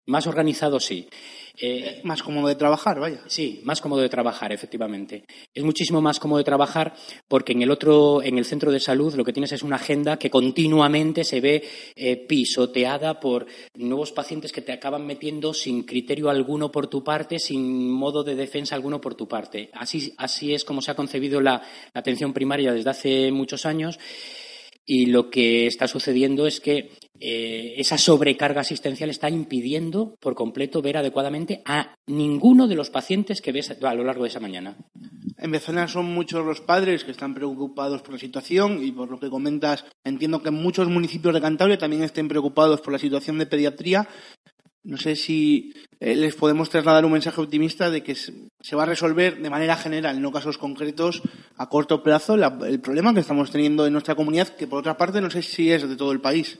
Más 0.06 0.28
organizado 0.28 0.80
sí. 0.80 1.08
Eh, 1.56 2.02
más 2.04 2.24
cómodo 2.24 2.48
de 2.48 2.56
trabajar, 2.56 3.00
vaya. 3.00 3.22
Sí, 3.28 3.62
más 3.64 3.80
cómodo 3.80 4.02
de 4.02 4.10
trabajar, 4.10 4.52
efectivamente. 4.52 5.24
Es 5.54 5.64
muchísimo 5.64 6.02
más 6.02 6.20
cómodo 6.20 6.40
de 6.40 6.44
trabajar 6.44 6.96
porque 7.28 7.52
en 7.52 7.62
el 7.62 7.70
otro, 7.70 8.24
en 8.24 8.40
el 8.40 8.46
centro 8.46 8.72
de 8.72 8.80
salud, 8.80 9.14
lo 9.14 9.24
que 9.24 9.34
tienes 9.34 9.52
es 9.52 9.62
una 9.62 9.76
agenda 9.76 10.18
que 10.18 10.32
continuamente 10.32 11.24
se 11.24 11.42
ve 11.42 11.64
eh, 11.96 12.18
pisoteada 12.18 13.20
por 13.20 13.46
nuevos 13.76 14.12
pacientes 14.12 14.52
que 14.52 14.64
te 14.64 14.72
acaban 14.72 15.06
metiendo 15.06 15.54
sin 15.54 15.84
criterio 15.84 16.32
alguno 16.32 16.72
por 16.72 16.88
tu 16.88 17.04
parte, 17.04 17.38
sin 17.38 17.90
modo 17.92 18.24
de 18.24 18.36
defensa 18.36 18.74
alguno 18.74 19.00
por 19.00 19.14
tu 19.14 19.28
parte. 19.28 19.70
Así, 19.74 20.14
así 20.18 20.56
es 20.56 20.66
como 20.66 20.82
se 20.82 20.90
ha 20.90 20.96
concebido 20.96 21.40
la 21.40 21.62
atención 21.94 22.34
primaria 22.34 22.74
desde 22.74 22.90
hace 22.90 23.32
muchos 23.32 23.68
años. 23.68 24.00
Y 24.86 25.08
lo 25.08 25.30
que 25.30 25.68
está 25.68 25.88
sucediendo 25.88 26.46
es 26.46 26.60
que 26.60 26.92
eh, 27.20 27.76
esa 27.78 27.98
sobrecarga 27.98 28.62
asistencial 28.62 29.10
está 29.10 29.30
impidiendo 29.30 30.18
por 30.20 30.36
completo 30.36 30.82
ver 30.82 30.98
adecuadamente 30.98 31.62
a 31.66 31.96
ninguno 32.06 32.68
de 32.68 32.76
los 32.76 32.90
pacientes 32.90 33.42
que 33.42 33.54
ves 33.54 33.72
a 33.82 33.94
lo 33.94 34.04
largo 34.04 34.24
de 34.24 34.30
esa 34.30 34.42
mañana. 34.42 34.76
En 35.38 35.52
Bezana 35.52 35.88
son 35.88 36.06
muchos 36.14 36.46
los 36.46 36.62
padres 36.62 37.04
que 37.04 37.12
están 37.12 37.34
preocupados 37.34 38.02
por 38.02 38.14
la 38.14 38.20
situación 38.20 38.84
y 38.84 38.92
por 38.92 39.10
lo 39.10 39.20
que 39.20 39.30
comentas, 39.30 39.86
entiendo 40.04 40.42
que 40.42 40.52
muchos 40.52 40.90
municipios 40.90 41.34
de 41.34 41.42
Cantabria 41.42 41.78
también 41.78 42.04
estén 42.04 42.28
preocupados 42.28 42.82
por 42.82 42.94
la 42.94 43.00
situación 43.00 43.38
de 43.38 43.46
pediatría. 43.46 44.08
No 44.84 44.98
sé 44.98 45.16
si 45.16 45.74
eh, 46.00 46.16
les 46.16 46.36
podemos 46.36 46.70
trasladar 46.70 47.06
un 47.06 47.14
mensaje 47.14 47.40
optimista 47.40 47.90
de 47.90 48.04
que 48.04 48.16
se 48.16 48.76
va 48.76 48.84
a 48.84 48.88
resolver 48.88 49.42
de 49.42 49.50
manera 49.50 49.78
general, 49.78 50.22
no 50.22 50.32
casos 50.32 50.58
concretos, 50.58 51.22
a 51.56 51.70
corto 51.70 52.04
plazo, 52.04 52.36
el 52.36 52.80
problema 52.82 53.14
que 53.14 53.22
estamos 53.22 53.50
teniendo 53.50 53.88
en 53.88 53.94
nuestra 53.94 54.16
comunidad, 54.16 54.50
que 54.50 54.68
por 54.68 54.80
otra 54.80 54.98
parte 54.98 55.22
no 55.22 55.30
sé 55.30 55.42
si 55.42 55.72
es 55.72 55.88
de 55.88 55.96
todo 55.96 56.12
el 56.12 56.20
país. 56.20 56.60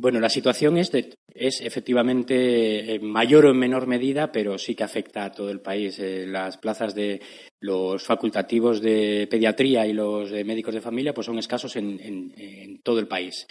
Bueno, 0.00 0.20
la 0.20 0.28
situación 0.28 0.78
es 0.78 0.92
de, 0.92 1.18
es 1.34 1.60
efectivamente 1.60 2.94
en 2.94 3.04
mayor 3.04 3.46
o 3.46 3.50
en 3.50 3.58
menor 3.58 3.88
medida, 3.88 4.30
pero 4.30 4.56
sí 4.56 4.76
que 4.76 4.84
afecta 4.84 5.24
a 5.24 5.32
todo 5.32 5.50
el 5.50 5.60
país. 5.60 5.98
Eh, 5.98 6.24
las 6.24 6.56
plazas 6.56 6.94
de 6.94 7.20
los 7.58 8.04
facultativos 8.04 8.80
de 8.80 9.26
pediatría 9.28 9.86
y 9.86 9.92
los 9.92 10.30
de 10.30 10.44
médicos 10.44 10.74
de 10.74 10.80
familia 10.80 11.14
pues 11.14 11.26
son 11.26 11.38
escasos 11.38 11.74
en, 11.74 12.80
todo 12.84 13.00
el 13.00 13.08
país. 13.08 13.46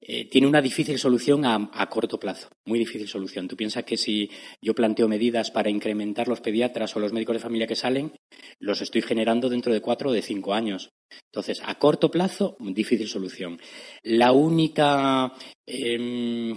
Eh, 0.00 0.28
tiene 0.28 0.46
una 0.46 0.60
difícil 0.60 0.98
solución 0.98 1.44
a, 1.44 1.88
corto 1.88 2.20
plazo, 2.20 2.48
muy 2.66 2.78
difícil 2.78 3.08
solución. 3.08 3.48
Tú 3.48 3.56
piensas 3.56 3.84
que 3.84 3.96
si 3.96 4.30
yo 4.60 4.74
planteo 4.74 5.08
medidas 5.08 5.50
para 5.50 5.70
incrementar 5.70 6.28
los 6.28 6.40
pediatras 6.40 6.94
o 6.94 7.00
los 7.00 7.12
médicos 7.12 7.36
de 7.36 7.40
familia 7.40 7.66
que 7.66 7.76
salen, 7.76 8.12
los 8.60 8.82
estoy 8.82 9.02
generando 9.02 9.48
dentro 9.48 9.72
de 9.72 9.80
cuatro 9.80 10.10
o 10.10 10.12
de 10.12 10.22
cinco 10.22 10.54
años. 10.54 10.90
Entonces, 11.32 11.62
a 11.64 11.76
corto 11.76 12.10
plazo, 12.10 12.56
difícil 12.60 13.08
solución. 13.08 13.58
La 14.02 14.32
única, 14.32 15.32
em, 15.66 16.56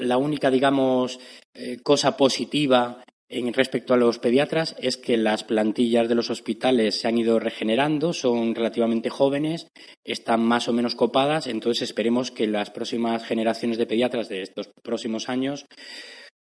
la 0.00 0.18
única 0.18 0.50
digamos, 0.50 1.18
eh, 1.54 1.78
cosa 1.82 2.16
positiva 2.16 3.03
en 3.34 3.52
respecto 3.52 3.94
a 3.94 3.96
los 3.96 4.18
pediatras 4.18 4.76
es 4.78 4.96
que 4.96 5.16
las 5.16 5.42
plantillas 5.42 6.08
de 6.08 6.14
los 6.14 6.30
hospitales 6.30 7.00
se 7.00 7.08
han 7.08 7.18
ido 7.18 7.40
regenerando, 7.40 8.12
son 8.12 8.54
relativamente 8.54 9.10
jóvenes, 9.10 9.66
están 10.04 10.44
más 10.44 10.68
o 10.68 10.72
menos 10.72 10.94
copadas, 10.94 11.48
entonces 11.48 11.82
esperemos 11.82 12.30
que 12.30 12.46
las 12.46 12.70
próximas 12.70 13.24
generaciones 13.24 13.76
de 13.78 13.86
pediatras 13.86 14.28
de 14.28 14.42
estos 14.42 14.70
próximos 14.82 15.28
años 15.28 15.66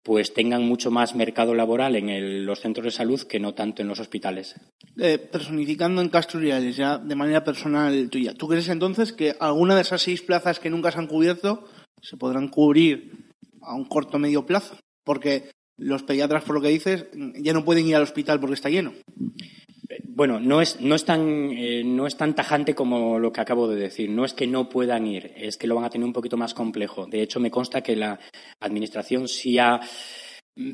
pues 0.03 0.35
tengan 0.35 0.61
mucho 0.61 0.91
más 0.91 1.15
mercado 1.15 1.55
laboral 1.55 1.95
en 1.95 2.45
los 2.45 2.59
centros 2.59 2.85
de 2.85 2.91
salud 2.91 3.23
que 3.23 3.39
no 3.39 3.55
tanto 3.55 3.81
en 3.81 3.87
los 3.87 3.99
hospitales. 3.99 4.55
Eh, 4.97 5.17
personificando 5.17 5.99
en 5.99 6.09
Castro 6.09 6.39
ya 6.41 6.99
de 6.99 7.15
manera 7.15 7.43
personal 7.43 8.07
tuya, 8.11 8.35
¿tú 8.35 8.47
crees 8.47 8.69
entonces 8.69 9.11
que 9.11 9.35
alguna 9.39 9.73
de 9.73 9.81
esas 9.81 10.03
seis 10.03 10.21
plazas 10.21 10.59
que 10.59 10.69
nunca 10.69 10.91
se 10.91 10.99
han 10.99 11.07
cubierto 11.07 11.67
se 11.99 12.17
podrán 12.17 12.49
cubrir 12.49 13.33
a 13.63 13.73
un 13.73 13.85
corto 13.85 14.19
medio 14.19 14.45
plazo? 14.45 14.77
Porque 15.03 15.49
los 15.77 16.03
pediatras, 16.03 16.43
por 16.43 16.55
lo 16.55 16.61
que 16.61 16.69
dices, 16.69 17.07
ya 17.35 17.53
no 17.53 17.65
pueden 17.65 17.85
ir 17.85 17.95
al 17.95 18.03
hospital 18.03 18.39
porque 18.39 18.55
está 18.55 18.69
lleno. 18.69 18.93
Bueno, 20.07 20.39
no 20.39 20.61
es, 20.61 20.79
no, 20.79 20.95
es 20.95 21.03
tan, 21.03 21.51
eh, 21.51 21.83
no 21.83 22.07
es 22.07 22.15
tan 22.15 22.35
tajante 22.35 22.73
como 22.73 23.19
lo 23.19 23.33
que 23.33 23.41
acabo 23.41 23.67
de 23.67 23.75
decir. 23.75 24.09
No 24.09 24.23
es 24.23 24.33
que 24.33 24.47
no 24.47 24.69
puedan 24.69 25.05
ir, 25.05 25.33
es 25.35 25.57
que 25.57 25.67
lo 25.67 25.75
van 25.75 25.83
a 25.83 25.89
tener 25.89 26.05
un 26.05 26.13
poquito 26.13 26.37
más 26.37 26.53
complejo. 26.53 27.05
De 27.05 27.21
hecho, 27.21 27.39
me 27.39 27.51
consta 27.51 27.81
que 27.81 27.95
la 27.95 28.19
Administración 28.61 29.27
sí 29.27 29.59
ha 29.59 29.81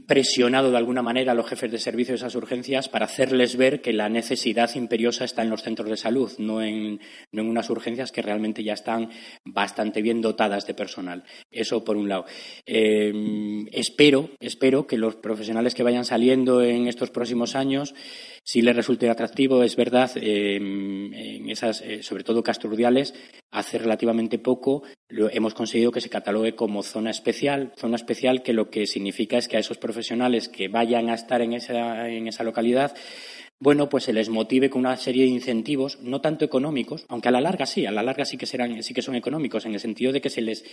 presionado 0.06 0.70
de 0.70 0.78
alguna 0.78 1.02
manera 1.02 1.32
a 1.32 1.36
los 1.36 1.48
jefes 1.48 1.72
de 1.72 1.80
servicio 1.80 2.12
de 2.12 2.18
esas 2.18 2.36
urgencias 2.36 2.88
para 2.88 3.06
hacerles 3.06 3.58
ver 3.58 3.82
que 3.82 3.94
la 3.94 4.10
necesidad 4.10 4.70
imperiosa 4.76 5.26
está 5.26 5.42
en 5.42 5.50
los 5.50 5.64
centros 5.64 5.90
de 5.90 5.98
salud, 5.98 6.32
no 6.38 6.62
en, 6.62 7.00
no 7.32 7.42
en 7.42 7.50
unas 7.50 7.70
urgencias 7.72 8.12
que 8.12 8.22
realmente 8.22 8.64
ya 8.64 8.74
están 8.74 9.10
bastante 9.44 10.04
bien 10.04 10.22
dotadas 10.22 10.68
de 10.68 10.76
personal. 10.76 11.24
Eso 11.50 11.84
por 11.84 11.98
un 11.98 12.10
lado. 12.10 12.26
Eh, 12.66 13.66
espero, 13.72 14.30
espero 14.40 14.86
que 14.86 14.98
los 14.98 15.16
profesionales 15.16 15.74
que 15.74 15.84
vayan 15.84 16.06
saliendo 16.06 16.62
en 16.62 16.88
estos 16.88 17.10
próximos 17.10 17.56
años 17.56 17.96
si 18.44 18.62
les 18.62 18.76
resulte 18.76 19.10
atractivo. 19.10 19.64
Es 19.64 19.76
verdad, 19.76 20.12
em, 20.16 21.14
en 21.14 21.50
esas, 21.50 21.82
eh, 21.82 22.04
sobre 22.04 22.24
todo 22.24 22.44
casturdiales, 22.44 23.14
hace 23.52 23.78
relativamente 23.78 24.40
poco 24.40 24.84
hemos 25.10 25.54
conseguido 25.54 25.92
que 25.92 26.02
se 26.02 26.10
catalogue 26.10 26.56
como 26.56 26.84
zona 26.84 27.12
especial, 27.12 27.74
zona 27.78 27.98
especial 27.98 28.44
que 28.44 28.54
lo 28.54 28.70
que 28.70 28.88
significa 28.88 29.38
es 29.38 29.48
que 29.48 29.58
a 29.58 29.60
esos 29.60 29.78
profesionales 29.78 30.48
que 30.48 30.70
vayan 30.70 31.10
a 31.10 31.16
estar 31.16 31.42
en 31.42 31.54
esa, 31.54 32.08
en 32.08 32.28
esa 32.28 32.44
localidad 32.44 32.96
bueno, 33.62 33.90
pues 33.90 34.06
se 34.06 34.14
les 34.14 34.28
motive 34.28 34.72
con 34.72 34.80
una 34.80 34.98
serie 34.98 35.24
de 35.24 35.30
incentivos, 35.30 36.00
no 36.02 36.20
tanto 36.20 36.44
económicos, 36.44 37.06
aunque 37.10 37.28
a 37.28 37.32
la 37.32 37.42
larga 37.42 37.68
sí, 37.68 37.86
a 37.86 37.92
la 37.92 38.02
larga 38.02 38.26
sí 38.26 38.36
que 38.36 38.48
serán, 38.48 38.82
sí 38.82 38.92
que 38.92 39.04
son 39.04 39.14
económicos, 39.14 39.68
en 39.68 39.76
el 39.76 39.80
sentido 39.80 40.12
de 40.12 40.20
que 40.20 40.32
se 40.32 40.42
les, 40.42 40.66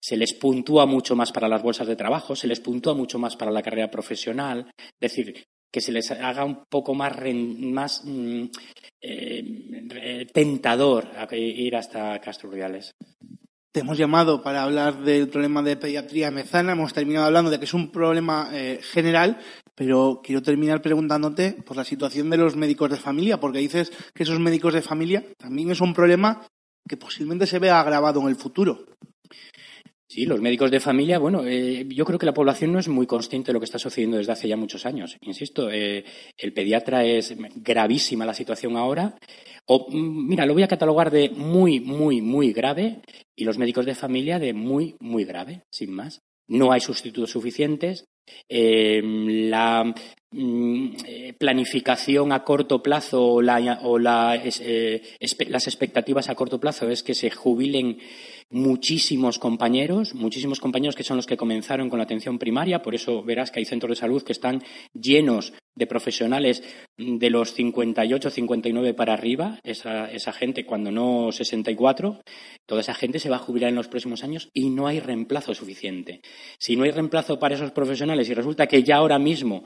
se 0.00 0.16
les 0.16 0.34
puntúa 0.34 0.84
mucho 0.84 1.14
más 1.14 1.30
para 1.30 1.46
las 1.46 1.62
bolsas 1.62 1.86
de 1.86 1.94
trabajo, 1.94 2.34
se 2.34 2.48
les 2.48 2.58
puntúa 2.58 2.94
mucho 2.94 3.20
más 3.20 3.36
para 3.36 3.52
la 3.52 3.62
carrera 3.62 3.88
profesional, 3.88 4.68
es 4.76 5.12
decir, 5.12 5.44
que 5.70 5.80
se 5.80 5.92
les 5.92 6.10
haga 6.10 6.44
un 6.44 6.64
poco 6.64 6.94
más, 6.94 7.12
más 7.34 8.02
mm, 8.04 8.44
eh, 9.00 10.26
tentador 10.32 11.08
ir 11.32 11.76
hasta 11.76 12.20
Castro 12.20 12.50
Te 12.50 13.80
hemos 13.80 13.98
llamado 13.98 14.42
para 14.42 14.62
hablar 14.62 15.02
del 15.02 15.28
problema 15.28 15.62
de 15.62 15.76
pediatría 15.76 16.30
mezana. 16.30 16.72
Hemos 16.72 16.94
terminado 16.94 17.26
hablando 17.26 17.50
de 17.50 17.58
que 17.58 17.66
es 17.66 17.74
un 17.74 17.90
problema 17.90 18.50
eh, 18.52 18.80
general, 18.82 19.38
pero 19.74 20.20
quiero 20.24 20.42
terminar 20.42 20.80
preguntándote 20.80 21.52
por 21.52 21.76
la 21.76 21.84
situación 21.84 22.30
de 22.30 22.38
los 22.38 22.56
médicos 22.56 22.90
de 22.90 22.96
familia, 22.96 23.38
porque 23.38 23.58
dices 23.58 23.92
que 24.14 24.22
esos 24.22 24.40
médicos 24.40 24.74
de 24.74 24.82
familia 24.82 25.24
también 25.36 25.70
es 25.70 25.80
un 25.80 25.92
problema 25.92 26.46
que 26.88 26.96
posiblemente 26.96 27.46
se 27.46 27.58
vea 27.58 27.78
agravado 27.78 28.20
en 28.22 28.28
el 28.28 28.36
futuro. 28.36 28.86
Sí, 30.10 30.24
los 30.24 30.40
médicos 30.40 30.70
de 30.70 30.80
familia, 30.80 31.18
bueno, 31.18 31.44
eh, 31.44 31.84
yo 31.86 32.06
creo 32.06 32.18
que 32.18 32.24
la 32.24 32.32
población 32.32 32.72
no 32.72 32.78
es 32.78 32.88
muy 32.88 33.06
consciente 33.06 33.48
de 33.48 33.52
lo 33.52 33.60
que 33.60 33.66
está 33.66 33.78
sucediendo 33.78 34.16
desde 34.16 34.32
hace 34.32 34.48
ya 34.48 34.56
muchos 34.56 34.86
años. 34.86 35.18
Insisto, 35.20 35.70
eh, 35.70 36.02
el 36.38 36.54
pediatra 36.54 37.04
es 37.04 37.36
gravísima 37.56 38.24
la 38.24 38.32
situación 38.32 38.78
ahora. 38.78 39.18
O, 39.66 39.86
mm, 39.90 40.28
mira, 40.28 40.46
lo 40.46 40.54
voy 40.54 40.62
a 40.62 40.68
catalogar 40.68 41.10
de 41.10 41.28
muy, 41.28 41.80
muy, 41.80 42.22
muy 42.22 42.54
grave 42.54 43.02
y 43.36 43.44
los 43.44 43.58
médicos 43.58 43.84
de 43.84 43.94
familia 43.94 44.38
de 44.38 44.54
muy, 44.54 44.96
muy 44.98 45.24
grave, 45.24 45.64
sin 45.70 45.92
más. 45.92 46.22
No 46.48 46.72
hay 46.72 46.80
sustitutos 46.80 47.30
suficientes. 47.30 48.06
Eh, 48.48 49.02
la 49.04 49.94
mm, 50.30 50.88
planificación 51.38 52.32
a 52.32 52.44
corto 52.44 52.82
plazo 52.82 53.26
o, 53.26 53.42
las 53.42 54.46
expectativas 55.66 56.30
a 56.30 56.34
corto 56.34 56.58
plazo 56.58 56.88
es 56.88 57.02
que 57.02 57.14
se 57.14 57.28
jubilen 57.30 57.98
muchísimos 58.50 59.38
compañeros, 59.38 60.14
muchísimos 60.14 60.60
compañeros 60.60 60.96
que 60.96 61.04
son 61.04 61.16
los 61.16 61.26
que 61.26 61.36
comenzaron 61.36 61.90
con 61.90 61.98
la 61.98 62.04
atención 62.04 62.38
primaria, 62.38 62.82
por 62.82 62.94
eso 62.94 63.22
verás 63.22 63.50
que 63.50 63.60
hay 63.60 63.66
centros 63.66 63.90
de 63.90 64.00
salud 64.00 64.22
que 64.22 64.32
están 64.32 64.62
llenos 64.94 65.52
de 65.78 65.86
profesionales 65.86 66.62
de 66.96 67.30
los 67.30 67.52
58, 67.54 68.30
59 68.30 68.94
para 68.94 69.12
arriba, 69.12 69.60
esa, 69.62 70.10
esa 70.10 70.32
gente 70.32 70.66
cuando 70.66 70.90
no 70.90 71.30
64, 71.30 72.20
toda 72.66 72.80
esa 72.80 72.94
gente 72.94 73.20
se 73.20 73.30
va 73.30 73.36
a 73.36 73.40
jubilar 73.40 73.68
en 73.68 73.76
los 73.76 73.88
próximos 73.88 74.24
años 74.24 74.50
y 74.52 74.70
no 74.70 74.88
hay 74.88 74.98
reemplazo 74.98 75.54
suficiente. 75.54 76.20
Si 76.58 76.74
no 76.74 76.84
hay 76.84 76.90
reemplazo 76.90 77.38
para 77.38 77.54
esos 77.54 77.70
profesionales 77.70 78.28
y 78.28 78.34
resulta 78.34 78.66
que 78.66 78.82
ya 78.82 78.96
ahora 78.96 79.18
mismo 79.18 79.64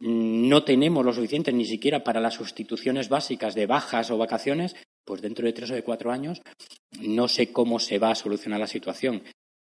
mm, 0.00 0.48
no 0.48 0.64
tenemos 0.64 1.04
lo 1.04 1.12
suficiente 1.12 1.52
ni 1.52 1.64
siquiera 1.64 2.02
para 2.02 2.20
las 2.20 2.34
sustituciones 2.34 3.08
básicas 3.08 3.54
de 3.54 3.66
bajas 3.66 4.10
o 4.10 4.18
vacaciones, 4.18 4.74
pues 5.04 5.20
dentro 5.22 5.46
de 5.46 5.52
tres 5.52 5.70
o 5.70 5.74
de 5.74 5.84
cuatro 5.84 6.10
años 6.10 6.40
no 7.00 7.28
sé 7.28 7.52
cómo 7.52 7.78
se 7.78 7.98
va 7.98 8.10
a 8.10 8.14
solucionar 8.14 8.60
la 8.60 8.66
situación. 8.66 9.22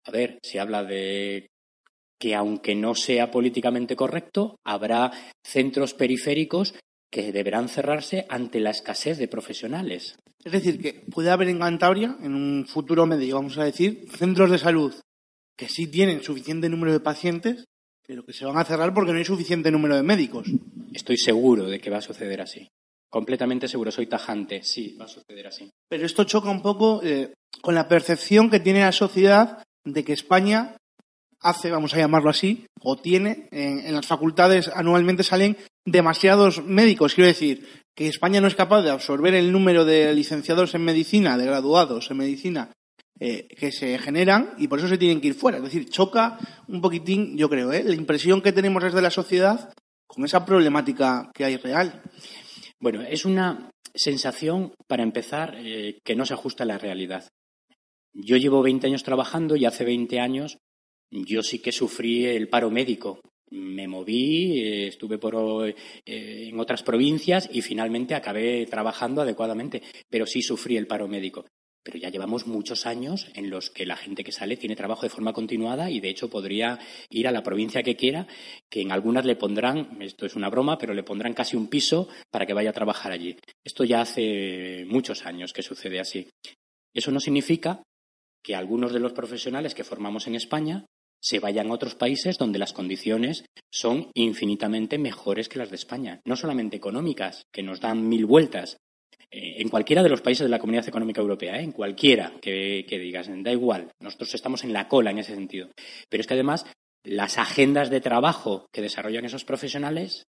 A 0.05 0.11
ver, 0.11 0.39
se 0.43 0.59
habla 0.59 0.83
de 0.83 1.47
que 2.19 2.35
aunque 2.35 2.75
no 2.75 2.95
sea 2.95 3.31
políticamente 3.31 3.95
correcto, 3.95 4.57
habrá 4.63 5.11
centros 5.43 5.93
periféricos 5.93 6.75
que 7.11 7.31
deberán 7.31 7.69
cerrarse 7.69 8.25
ante 8.29 8.59
la 8.59 8.71
escasez 8.71 9.17
de 9.17 9.27
profesionales. 9.27 10.15
Es 10.43 10.51
decir, 10.51 10.81
que 10.81 10.93
puede 10.93 11.31
haber 11.31 11.49
en 11.49 11.59
Cantabria, 11.59 12.17
en 12.21 12.35
un 12.35 12.65
futuro 12.67 13.05
medio, 13.05 13.35
vamos 13.35 13.57
a 13.57 13.63
decir, 13.63 14.05
centros 14.15 14.51
de 14.51 14.57
salud 14.57 14.93
que 15.57 15.69
sí 15.69 15.87
tienen 15.87 16.21
suficiente 16.21 16.69
número 16.69 16.91
de 16.91 16.99
pacientes, 16.99 17.65
pero 18.05 18.25
que 18.25 18.33
se 18.33 18.45
van 18.45 18.57
a 18.57 18.65
cerrar 18.65 18.93
porque 18.93 19.11
no 19.11 19.17
hay 19.17 19.25
suficiente 19.25 19.71
número 19.71 19.95
de 19.95 20.03
médicos. 20.03 20.47
Estoy 20.93 21.17
seguro 21.17 21.65
de 21.65 21.79
que 21.79 21.89
va 21.89 21.97
a 21.97 22.01
suceder 22.01 22.41
así. 22.41 22.67
Completamente 23.15 23.69
seguro, 23.69 23.91
soy 23.91 24.07
tajante. 24.07 24.61
Sí, 24.61 24.97
va 24.99 25.05
a 25.05 25.07
suceder 25.07 25.47
así. 25.47 25.69
Pero 25.87 26.05
esto 26.05 26.25
choca 26.25 26.49
un 26.49 26.61
poco 26.61 26.99
eh, 27.01 27.33
con 27.61 27.73
la 27.73 27.87
percepción 27.87 28.49
que 28.49 28.59
tiene 28.59 28.81
la 28.81 28.91
sociedad 28.91 29.63
de 29.85 30.03
que 30.03 30.11
España 30.11 30.75
hace, 31.39 31.71
vamos 31.71 31.93
a 31.93 31.97
llamarlo 31.99 32.29
así, 32.29 32.65
o 32.81 32.97
tiene, 32.97 33.47
en, 33.51 33.95
las 33.95 34.05
facultades 34.05 34.67
anualmente 34.67 35.23
salen 35.23 35.55
demasiados 35.85 36.61
médicos. 36.65 37.13
Quiero 37.15 37.29
decir, 37.29 37.65
que 37.95 38.09
España 38.09 38.41
no 38.41 38.47
es 38.47 38.55
capaz 38.55 38.81
de 38.81 38.91
absorber 38.91 39.33
el 39.33 39.53
número 39.53 39.85
de 39.85 40.13
licenciados 40.13 40.75
en 40.75 40.83
medicina, 40.83 41.37
de 41.37 41.45
graduados 41.45 42.11
en 42.11 42.17
medicina, 42.17 42.73
eh, 43.21 43.47
que 43.47 43.71
se 43.71 43.97
generan 43.97 44.55
y 44.57 44.67
por 44.67 44.79
eso 44.79 44.89
se 44.89 44.97
tienen 44.97 45.21
que 45.21 45.27
ir 45.27 45.35
fuera. 45.35 45.59
Es 45.59 45.63
decir, 45.63 45.89
choca 45.89 46.37
un 46.67 46.81
poquitín, 46.81 47.37
yo 47.37 47.49
creo, 47.49 47.71
¿eh? 47.71 47.81
la 47.85 47.95
impresión 47.95 48.41
que 48.41 48.51
tenemos 48.51 48.83
desde 48.83 49.01
la 49.01 49.09
sociedad 49.09 49.71
con 50.05 50.25
esa 50.25 50.45
problemática 50.45 51.31
que 51.33 51.45
hay 51.45 51.55
real. 51.55 52.01
Bueno, 52.79 53.01
es 53.01 53.25
una 53.25 53.71
sensación, 53.93 54.73
para 54.87 55.03
empezar, 55.03 55.55
eh, 55.57 55.99
que 56.03 56.15
no 56.15 56.25
se 56.25 56.33
ajusta 56.33 56.63
a 56.63 56.67
la 56.67 56.77
realidad. 56.77 57.27
Yo 58.13 58.37
llevo 58.37 58.61
20 58.61 58.87
años 58.87 59.03
trabajando 59.03 59.55
y 59.55 59.65
hace 59.65 59.85
20 59.85 60.19
años 60.19 60.57
yo 61.11 61.43
sí 61.43 61.59
que 61.59 61.71
sufrí 61.71 62.25
el 62.25 62.49
paro 62.49 62.69
médico. 62.69 63.21
Me 63.51 63.87
moví, 63.87 64.59
eh, 64.59 64.87
estuve 64.87 65.17
por, 65.17 65.35
eh, 65.67 65.75
en 66.05 66.59
otras 66.59 66.83
provincias 66.83 67.49
y 67.51 67.61
finalmente 67.61 68.15
acabé 68.15 68.65
trabajando 68.65 69.21
adecuadamente, 69.21 69.81
pero 70.09 70.25
sí 70.25 70.41
sufrí 70.41 70.77
el 70.77 70.87
paro 70.87 71.07
médico 71.07 71.45
pero 71.85 71.99
ya 71.99 72.09
llevamos 72.09 72.47
muchos 72.47 72.87
años 72.87 73.27
en 73.35 73.51
los 73.51 73.69
que 73.69 73.85
la 73.85 73.95
gente 73.95 74.23
que 74.23 74.31
sale 74.31 74.57
tiene 74.57 74.75
trabajo 74.75 75.03
de 75.03 75.09
forma 75.09 75.33
continuada 75.33 75.91
y 75.91 75.99
de 75.99 76.09
hecho 76.09 76.31
podría 76.31 76.79
ir 77.11 77.27
a 77.27 77.31
la 77.31 77.43
provincia 77.43 77.83
que 77.83 77.95
quiera, 77.95 78.25
que 78.71 78.81
en 78.81 78.91
algunas 78.91 79.23
le 79.23 79.35
pondrán, 79.35 80.01
esto 80.01 80.25
es 80.25 80.35
una 80.35 80.49
broma, 80.49 80.79
pero 80.79 80.95
le 80.95 81.03
pondrán 81.03 81.35
casi 81.35 81.55
un 81.55 81.67
piso 81.67 82.09
para 82.31 82.47
que 82.47 82.55
vaya 82.55 82.71
a 82.71 82.73
trabajar 82.73 83.11
allí. 83.11 83.37
Esto 83.63 83.83
ya 83.83 84.01
hace 84.01 84.83
muchos 84.87 85.27
años 85.27 85.53
que 85.53 85.61
sucede 85.61 85.99
así. 85.99 86.27
Eso 86.91 87.11
no 87.11 87.19
significa 87.19 87.83
que 88.43 88.55
algunos 88.55 88.91
de 88.91 88.99
los 88.99 89.13
profesionales 89.13 89.75
que 89.75 89.83
formamos 89.83 90.25
en 90.25 90.33
España 90.33 90.85
se 91.21 91.39
vayan 91.39 91.69
a 91.69 91.73
otros 91.73 91.93
países 91.93 92.39
donde 92.39 92.59
las 92.59 92.73
condiciones 92.73 93.45
son 93.71 94.09
infinitamente 94.15 94.97
mejores 94.97 95.49
que 95.49 95.59
las 95.59 95.69
de 95.69 95.75
España, 95.75 96.19
no 96.25 96.35
solamente 96.35 96.77
económicas, 96.77 97.43
que 97.51 97.63
nos 97.63 97.79
dan 97.79 98.07
mil 98.07 98.25
vueltas, 98.25 98.77
en 99.31 99.69
cualquiera 99.69 100.03
de 100.03 100.09
los 100.09 100.21
países 100.21 100.45
de 100.45 100.49
la 100.49 100.59
Comunidad 100.59 100.87
Económica 100.87 101.21
Europea, 101.21 101.59
¿eh? 101.59 101.63
en 101.63 101.71
cualquiera 101.71 102.33
que, 102.41 102.85
digas, 102.89 103.29
da 103.29 103.51
igual, 103.51 103.91
nosotros 103.99 104.33
estamos 104.33 104.63
en 104.63 104.73
la 104.73 104.87
cola 104.87 105.11
en 105.11 105.19
ese 105.19 105.35
sentido. 105.35 105.69
Pero 106.09 106.21
es 106.21 106.27
que 106.27 106.33
además 106.33 106.65
las 107.03 107.37
agendas 107.37 107.89
de 107.89 108.01
trabajo 108.01 108.67
que 108.71 108.81
desarrollan 108.81 109.25
esos 109.25 109.45
profesionales 109.45 110.25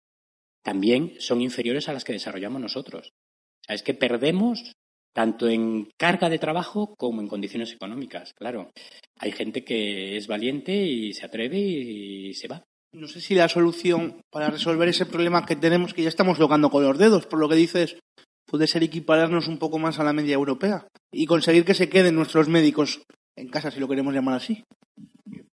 también 0.63 1.13
son 1.19 1.41
inferiores 1.41 1.89
a 1.89 1.93
las 1.93 2.03
que 2.03 2.13
desarrollamos 2.13 2.61
nosotros. 2.61 3.09
O 3.09 3.65
sea, 3.65 3.75
es 3.75 3.83
que 3.83 3.93
perdemos 3.93 4.73
tanto 5.13 5.47
en 5.47 5.89
carga 5.97 6.29
de 6.29 6.39
trabajo 6.39 6.95
como 6.95 7.21
en 7.21 7.27
condiciones 7.27 7.71
económicas. 7.71 8.33
Claro, 8.33 8.71
hay 9.19 9.31
gente 9.31 9.63
que 9.63 10.17
es 10.17 10.27
valiente 10.27 10.73
y 10.73 11.13
se 11.13 11.25
atreve 11.25 11.59
y 11.59 12.33
se 12.33 12.47
va. 12.47 12.63
No 12.93 13.07
sé 13.07 13.21
si 13.21 13.33
la 13.33 13.49
solución 13.49 14.21
para 14.31 14.49
resolver 14.49 14.87
ese 14.87 15.05
problema 15.05 15.45
que 15.45 15.55
tenemos, 15.55 15.93
que 15.93 16.03
ya 16.03 16.09
estamos 16.09 16.37
tocando 16.37 16.69
con 16.69 16.83
los 16.83 16.97
dedos, 16.97 17.25
por 17.25 17.39
lo 17.39 17.49
que 17.49 17.55
dices, 17.55 17.97
puede 18.53 18.67
ser 18.67 18.83
equipararnos 18.83 19.47
un 19.47 19.57
poco 19.57 19.79
más 19.79 19.97
a 19.97 20.03
la 20.03 20.13
media 20.13 20.35
europea 20.35 20.87
y 21.11 21.25
conseguir 21.25 21.65
que 21.65 21.73
se 21.73 21.89
queden 21.89 22.13
nuestros 22.13 22.49
médicos 22.49 23.01
en 23.35 23.47
casa, 23.47 23.71
si 23.71 23.79
lo 23.79 23.87
queremos 23.87 24.13
llamar 24.13 24.35
así. 24.35 24.63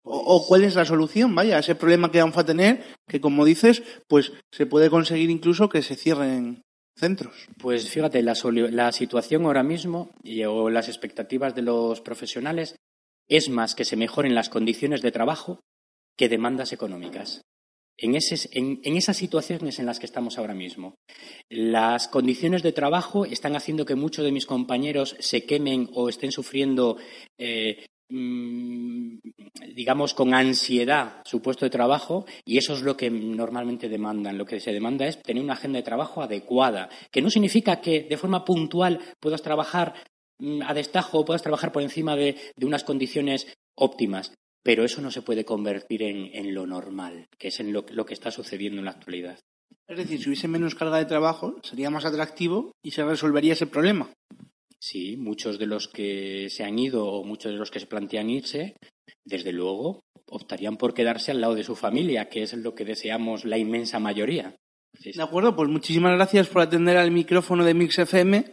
O, 0.03 0.47
cuál 0.49 0.65
es 0.65 0.77
la 0.77 0.87
solución, 0.87 1.35
vaya, 1.35 1.59
ese 1.59 1.75
problema 1.75 2.11
que 2.11 2.21
vamos 2.21 2.39
a 2.39 2.47
tener, 2.47 2.83
que 3.07 3.21
como 3.21 3.45
dices, 3.45 3.83
pues 4.09 4.33
se 4.51 4.65
puede 4.65 4.89
conseguir 4.89 5.29
incluso 5.29 5.69
que 5.69 5.83
se 5.83 5.95
cierren 5.95 6.63
centros. 6.97 7.49
Pues 7.59 7.87
fíjate, 7.91 8.23
la, 8.23 8.35
la 8.71 8.93
situación 8.93 9.45
ahora 9.45 9.63
mismo 9.63 10.09
y, 10.23 10.45
o 10.45 10.71
las 10.71 10.89
expectativas 10.89 11.55
de 11.55 11.61
los 11.61 12.01
profesionales 12.01 12.77
es 13.29 13.51
más 13.51 13.75
que 13.75 13.85
se 13.85 13.97
mejoren 13.97 14.35
las 14.35 14.49
condiciones 14.49 15.03
de 15.03 15.13
trabajo 15.13 15.61
que 16.17 16.31
demandas 16.31 16.73
económicas. 16.73 17.43
En, 17.99 18.15
esas 18.15 19.17
situaciones 19.17 19.79
en 19.79 19.87
las 19.87 19.99
que 19.99 20.07
estamos 20.07 20.39
ahora 20.39 20.55
mismo. 20.55 20.97
Las 21.49 22.09
condiciones 22.09 22.63
de 22.63 22.73
trabajo 22.73 23.25
están 23.25 23.57
haciendo 23.57 23.87
que 23.87 23.95
muchos 23.95 24.25
de 24.25 24.33
mis 24.33 24.47
compañeros 24.47 25.17
se 25.19 25.45
quemen 25.45 25.89
o 25.95 26.09
estén 26.09 26.33
sufriendo 26.33 26.99
eh, 27.39 27.87
Mm, 28.09 29.19
digamos, 29.75 30.15
con 30.15 30.33
ansiedad 30.33 31.23
su 31.25 31.43
puesto 31.43 31.65
de 31.65 31.71
trabajo 31.71 32.25
y 32.45 32.57
eso 32.57 32.75
es 32.75 32.83
lo 32.83 32.97
que 32.97 33.11
normalmente 33.11 33.89
demandan. 33.89 34.39
Lo 34.39 34.47
que 34.47 34.61
se 34.61 34.73
demanda 34.73 35.07
es 35.07 35.21
tener 35.23 35.43
una 35.43 35.55
agenda 35.55 35.79
de 35.79 35.83
trabajo 35.83 36.23
adecuada, 36.23 36.89
que 37.11 37.21
no 37.21 37.31
significa 37.31 37.81
que 37.81 38.03
de 38.03 38.17
forma 38.17 38.45
puntual 38.45 39.01
puedas 39.19 39.43
trabajar 39.43 39.95
mm, 40.39 40.63
a 40.63 40.75
destajo 40.75 41.19
o 41.19 41.25
puedas 41.25 41.43
trabajar 41.43 41.73
por 41.73 41.83
encima 41.83 42.15
de, 42.15 42.37
unas 42.63 42.85
condiciones 42.85 43.49
óptimas, 43.75 44.33
pero 44.67 44.85
eso 44.85 45.01
no 45.01 45.13
se 45.13 45.23
puede 45.23 45.45
convertir 45.45 46.03
en, 46.03 46.53
lo 46.53 46.67
normal, 46.67 47.29
que 47.39 47.49
es 47.49 47.61
en 47.61 47.73
lo, 47.73 47.87
lo 47.91 48.05
que 48.05 48.15
está 48.15 48.33
sucediendo 48.33 48.81
en 48.81 48.87
la 48.87 48.91
actualidad. 48.91 49.39
Es 49.87 49.97
decir, 49.97 50.21
si 50.21 50.29
hubiese 50.29 50.49
menos 50.49 50.75
carga 50.75 50.99
de 50.99 51.05
trabajo, 51.05 51.55
sería 51.63 51.89
más 51.89 52.05
atractivo 52.05 52.73
y 52.83 52.91
se 52.91 53.05
resolvería 53.05 53.53
ese 53.53 53.69
problema. 53.69 54.11
Sí, 54.81 55.17
muchos 55.17 55.61
de 55.61 55.67
los 55.67 55.87
que 55.87 56.49
se 56.51 56.65
han 56.65 56.81
ido 56.81 57.07
o 57.07 57.23
muchos 57.23 57.53
de 57.53 57.59
los 57.59 57.71
que 57.71 57.79
se 57.79 57.87
plantean 57.87 58.29
irse, 58.29 58.75
desde 59.25 59.53
luego, 59.53 60.01
optarían 60.29 60.77
por 60.77 60.95
quedarse 60.95 61.31
al 61.31 61.41
lado 61.41 61.55
de 61.55 61.63
su 61.63 61.77
familia, 61.77 62.29
que 62.29 62.43
es 62.43 62.53
lo 62.55 62.75
que 62.75 62.85
deseamos 62.85 63.45
la 63.45 63.59
inmensa 63.59 64.01
mayoría. 64.01 64.57
De 65.01 65.23
acuerdo, 65.23 65.55
pues 65.55 65.69
muchísimas 65.69 66.17
gracias 66.17 66.49
por 66.49 66.63
atender 66.63 66.97
al 66.97 67.13
micrófono 67.13 67.65
de 67.65 67.75
Mix 67.75 68.01
FM. 68.01 68.53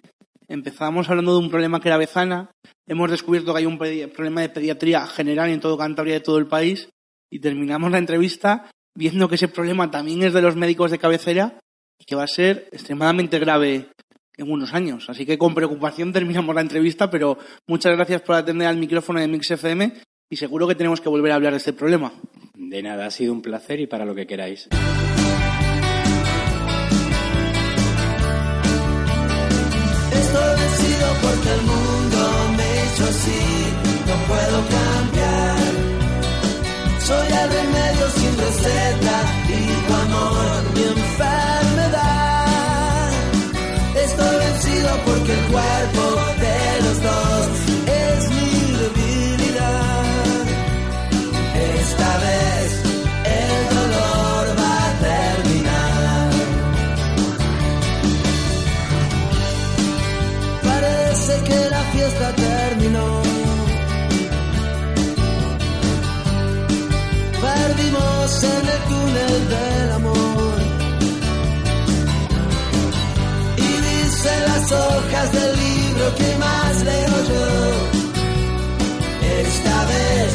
Empezamos 0.53 1.09
hablando 1.09 1.33
de 1.33 1.39
un 1.39 1.49
problema 1.49 1.81
que 1.81 1.89
era 1.89 1.97
Bezana. 1.97 2.51
Hemos 2.85 3.09
descubierto 3.09 3.53
que 3.53 3.61
hay 3.61 3.65
un 3.65 3.79
problema 3.79 4.41
de 4.41 4.49
pediatría 4.49 5.07
general 5.07 5.49
en 5.49 5.59
todo 5.59 5.79
Cantabria 5.79 6.17
y 6.17 6.19
todo 6.19 6.37
el 6.37 6.45
país. 6.45 6.89
Y 7.31 7.39
terminamos 7.39 7.89
la 7.89 7.97
entrevista 7.97 8.69
viendo 8.95 9.27
que 9.27 9.33
ese 9.33 9.47
problema 9.47 9.89
también 9.89 10.21
es 10.21 10.31
de 10.31 10.43
los 10.43 10.55
médicos 10.55 10.91
de 10.91 10.99
cabecera 10.99 11.57
y 11.99 12.05
que 12.05 12.15
va 12.15 12.25
a 12.25 12.27
ser 12.27 12.67
extremadamente 12.71 13.39
grave 13.39 13.89
en 14.37 14.51
unos 14.51 14.75
años. 14.75 15.09
Así 15.09 15.25
que 15.25 15.39
con 15.39 15.55
preocupación 15.55 16.13
terminamos 16.13 16.53
la 16.53 16.61
entrevista, 16.61 17.09
pero 17.09 17.39
muchas 17.67 17.95
gracias 17.95 18.21
por 18.21 18.35
atender 18.35 18.67
al 18.67 18.77
micrófono 18.77 19.21
de 19.21 19.27
Mix 19.27 19.49
FM 19.49 19.91
y 20.29 20.35
seguro 20.35 20.67
que 20.67 20.75
tenemos 20.75 21.01
que 21.01 21.09
volver 21.09 21.31
a 21.31 21.35
hablar 21.35 21.53
de 21.53 21.57
este 21.57 21.73
problema. 21.73 22.13
De 22.53 22.83
nada, 22.83 23.07
ha 23.07 23.11
sido 23.11 23.33
un 23.33 23.41
placer 23.41 23.79
y 23.79 23.87
para 23.87 24.05
lo 24.05 24.13
que 24.13 24.27
queráis. 24.27 24.69
Puedo 34.33 34.57
cambiar. 34.77 35.57
Soy 37.07 37.27
el 37.41 37.47
remedio 37.57 38.05
sin 38.17 38.33
receta 38.45 39.15
y 39.49 39.61
tu 39.87 39.93
amor 40.05 40.59
mi 40.75 40.83
enfermedad 40.83 42.33
porque 45.05 45.31
el 45.33 45.45
cuerpo 45.51 46.03
de 46.39 46.81
los 46.85 47.01
dos 47.01 47.47
es 47.87 48.29
mi 48.29 48.51
debilidad. 48.81 50.03
Esta 51.79 52.17
vez 52.25 52.69
el 53.41 53.75
dolor 53.75 54.43
va 54.59 54.75
a 54.85 54.93
terminar. 55.09 56.31
Parece 60.63 61.33
que 61.47 61.69
la 61.69 61.83
fiesta 61.93 62.35
túnel 68.89 69.49
del 69.49 69.91
amor. 69.91 70.33
las 74.47 74.71
hojas 74.71 75.31
del 75.33 75.55
libro 75.57 76.15
que 76.15 76.37
más 76.37 76.83
leo 76.83 77.15
yo. 77.31 77.45
Esta 79.41 79.85
vez 79.85 80.33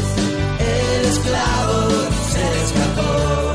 el 0.61 1.05
esclavo 1.07 1.79
se 2.33 2.45
escapó. 2.65 3.48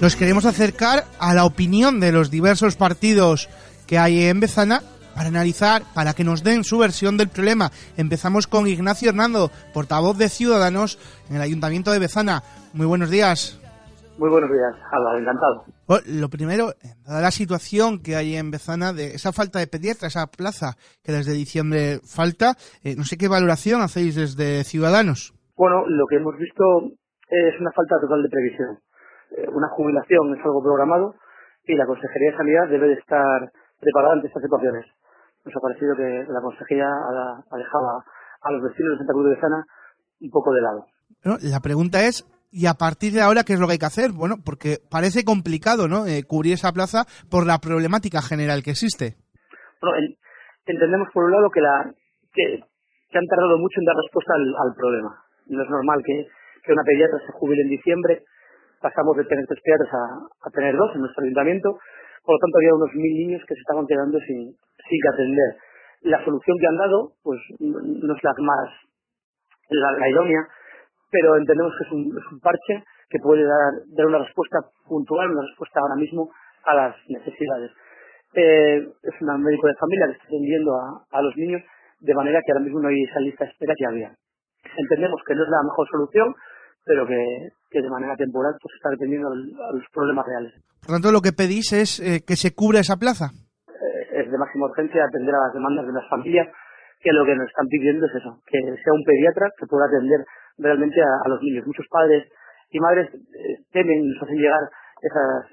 Nos 0.00 0.16
queremos 0.16 0.44
acercar 0.44 1.04
a 1.18 1.34
la 1.34 1.44
opinión 1.44 2.00
de 2.00 2.12
los 2.12 2.30
diversos 2.30 2.76
partidos 2.76 3.48
que 3.86 3.98
hay 3.98 4.24
en 4.24 4.40
Bezana 4.40 4.80
para 5.14 5.28
analizar, 5.28 5.82
para 5.94 6.12
que 6.12 6.24
nos 6.24 6.44
den 6.44 6.64
su 6.64 6.78
versión 6.78 7.16
del 7.16 7.28
problema. 7.28 7.70
Empezamos 7.96 8.46
con 8.46 8.66
Ignacio 8.66 9.08
Hernando, 9.08 9.50
portavoz 9.72 10.18
de 10.18 10.28
Ciudadanos 10.28 10.98
en 11.30 11.36
el 11.36 11.42
Ayuntamiento 11.42 11.90
de 11.92 11.98
Bezana. 11.98 12.42
Muy 12.74 12.86
buenos 12.86 13.10
días. 13.10 13.58
Muy 14.18 14.28
buenos 14.28 14.50
días, 14.50 14.74
Álvaro, 14.92 15.18
encantado. 15.18 15.64
lo 16.06 16.28
primero, 16.28 16.72
dada 17.06 17.20
la 17.20 17.30
situación 17.30 18.02
que 18.02 18.16
hay 18.16 18.36
en 18.36 18.50
Bezana 18.50 18.92
de 18.92 19.14
esa 19.14 19.32
falta 19.32 19.58
de 19.58 19.66
pediatra, 19.66 20.08
esa 20.08 20.26
plaza 20.26 20.76
que 21.02 21.12
desde 21.12 21.32
diciembre 21.32 22.00
falta, 22.04 22.54
eh, 22.82 22.96
no 22.96 23.04
sé 23.04 23.16
qué 23.16 23.28
valoración 23.28 23.82
hacéis 23.82 24.14
desde 24.14 24.64
Ciudadanos. 24.64 25.34
Bueno, 25.56 25.86
lo 25.86 26.06
que 26.06 26.16
hemos 26.16 26.36
visto 26.38 26.64
es 27.28 27.60
una 27.60 27.72
falta 27.72 27.96
total 28.00 28.22
de 28.22 28.28
previsión. 28.28 28.78
Una 29.52 29.68
jubilación 29.68 30.34
es 30.34 30.44
algo 30.44 30.62
programado 30.62 31.14
y 31.64 31.74
la 31.74 31.86
Consejería 31.86 32.30
de 32.30 32.36
Sanidad 32.36 32.68
debe 32.68 32.88
de 32.88 32.94
estar 32.94 33.52
preparada 33.80 34.14
ante 34.14 34.28
estas 34.28 34.42
situaciones. 34.42 34.86
Nos 35.44 35.54
ha 35.54 35.60
parecido 35.60 35.94
que 35.96 36.24
la 36.28 36.40
Consejería 36.40 36.88
ha 36.88 37.56
dejado 37.56 38.02
a 38.42 38.52
los 38.52 38.62
vecinos 38.62 38.92
de 38.92 38.98
Santa 38.98 39.12
Cruz 39.12 39.30
de 39.30 39.40
Sana 39.40 39.64
un 40.20 40.30
poco 40.30 40.52
de 40.52 40.62
lado. 40.62 40.86
la 41.42 41.60
pregunta 41.60 42.04
es, 42.04 42.24
¿y 42.50 42.66
a 42.66 42.74
partir 42.74 43.12
de 43.12 43.20
ahora 43.20 43.44
qué 43.44 43.52
es 43.52 43.60
lo 43.60 43.66
que 43.66 43.72
hay 43.74 43.78
que 43.78 43.86
hacer? 43.86 44.12
Bueno, 44.12 44.36
porque 44.44 44.78
parece 44.90 45.24
complicado, 45.24 45.88
¿no?, 45.88 46.06
eh, 46.06 46.24
cubrir 46.26 46.54
esa 46.54 46.72
plaza 46.72 47.04
por 47.30 47.46
la 47.46 47.58
problemática 47.58 48.22
general 48.22 48.62
que 48.62 48.70
existe. 48.70 49.16
Bueno, 49.82 50.16
entendemos 50.64 51.08
por 51.12 51.24
un 51.24 51.32
lado 51.32 51.50
que, 51.50 51.60
la, 51.60 51.92
que, 52.32 52.62
han 53.18 53.26
tardado 53.26 53.58
mucho 53.58 53.80
en 53.80 53.84
dar 53.84 53.96
respuesta 53.96 54.34
al, 54.34 54.74
problema. 54.74 55.22
No 55.46 55.62
es 55.62 55.70
normal 55.70 56.02
que, 56.04 56.26
que 56.64 56.72
una 56.72 56.82
pediatra 56.82 57.18
se 57.26 57.32
jubile 57.32 57.62
en 57.62 57.68
diciembre 57.68 58.24
pasamos 58.86 59.16
de 59.16 59.24
tener 59.24 59.44
tres 59.50 59.58
pediatras 59.66 59.90
a, 59.90 60.50
tener 60.54 60.76
dos 60.76 60.94
en 60.94 61.00
nuestro 61.02 61.24
ayuntamiento, 61.24 61.74
por 62.22 62.34
lo 62.34 62.38
tanto 62.38 62.58
había 62.58 62.74
unos 62.78 62.94
mil 62.94 63.14
niños 63.26 63.42
que 63.42 63.54
se 63.54 63.60
estaban 63.66 63.86
quedando 63.86 64.18
sin, 64.22 64.54
sin 64.54 65.00
atender. 65.10 65.50
La 66.02 66.22
solución 66.22 66.54
que 66.60 66.66
han 66.70 66.78
dado, 66.78 67.18
pues 67.22 67.40
no 67.58 68.14
es 68.14 68.22
la 68.22 68.34
más, 68.38 68.70
la, 69.70 70.08
idónea, 70.08 70.46
pero 71.10 71.36
entendemos 71.36 71.74
que 71.74 71.84
es 71.84 71.92
un, 71.92 72.02
es 72.14 72.26
un 72.30 72.38
parche 72.38 72.84
que 73.10 73.18
puede 73.18 73.42
dar, 73.42 73.74
dar 73.90 74.06
una 74.06 74.22
respuesta 74.22 74.58
puntual, 74.86 75.30
una 75.30 75.42
respuesta 75.42 75.80
ahora 75.80 75.96
mismo 75.96 76.30
a 76.64 76.74
las 76.74 76.94
necesidades. 77.08 77.72
eh, 78.34 78.86
es 79.02 79.14
un 79.20 79.42
médico 79.42 79.66
de 79.66 79.74
familia 79.80 80.06
que 80.06 80.12
está 80.12 80.26
atendiendo 80.26 80.70
a, 81.10 81.22
los 81.22 81.34
niños, 81.36 81.62
de 81.98 82.14
manera 82.14 82.38
que 82.44 82.52
ahora 82.52 82.64
mismo 82.64 82.80
no 82.80 82.88
hay 82.88 83.02
esa 83.02 83.18
lista 83.18 83.44
de 83.44 83.50
espera 83.50 83.74
que 83.76 83.86
había. 83.86 84.14
Entendemos 84.76 85.20
que 85.26 85.34
no 85.34 85.42
es 85.42 85.48
la 85.48 85.62
mejor 85.62 85.88
solución, 85.88 86.34
pero 86.86 87.04
que, 87.04 87.48
de 87.82 87.90
manera 87.90 88.16
temporal 88.16 88.54
pues 88.60 88.74
está 88.76 88.90
dependiendo 88.90 89.28
a 89.28 89.72
los 89.72 89.86
problemas 89.92 90.26
reales. 90.26 90.52
Por 90.86 90.94
tanto, 90.94 91.10
lo 91.10 91.20
que 91.20 91.32
pedís 91.32 91.72
es 91.72 92.00
eh, 92.00 92.22
que 92.22 92.36
se 92.36 92.54
cubra 92.54 92.80
esa 92.80 92.96
plaza. 92.96 93.34
Eh, 93.66 94.22
es 94.22 94.30
de 94.30 94.38
máxima 94.38 94.66
urgencia 94.66 95.02
atender 95.02 95.34
a 95.34 95.50
las 95.50 95.54
demandas 95.54 95.86
de 95.86 95.92
las 95.92 96.06
familias, 96.08 96.46
que 97.00 97.12
lo 97.12 97.24
que 97.26 97.34
nos 97.34 97.48
están 97.48 97.66
pidiendo 97.66 98.06
es 98.06 98.14
eso, 98.14 98.38
que 98.46 98.58
sea 98.60 98.92
un 98.94 99.02
pediatra 99.02 99.50
que 99.58 99.66
pueda 99.66 99.86
atender 99.86 100.22
realmente 100.58 101.02
a, 101.02 101.28
los 101.28 101.42
niños. 101.42 101.66
Muchos 101.66 101.86
padres 101.90 102.30
y 102.70 102.80
madres 102.80 103.10
eh, 103.12 103.66
temen 103.72 104.08
nos 104.08 104.22
hacen 104.22 104.38
llegar 104.38 104.62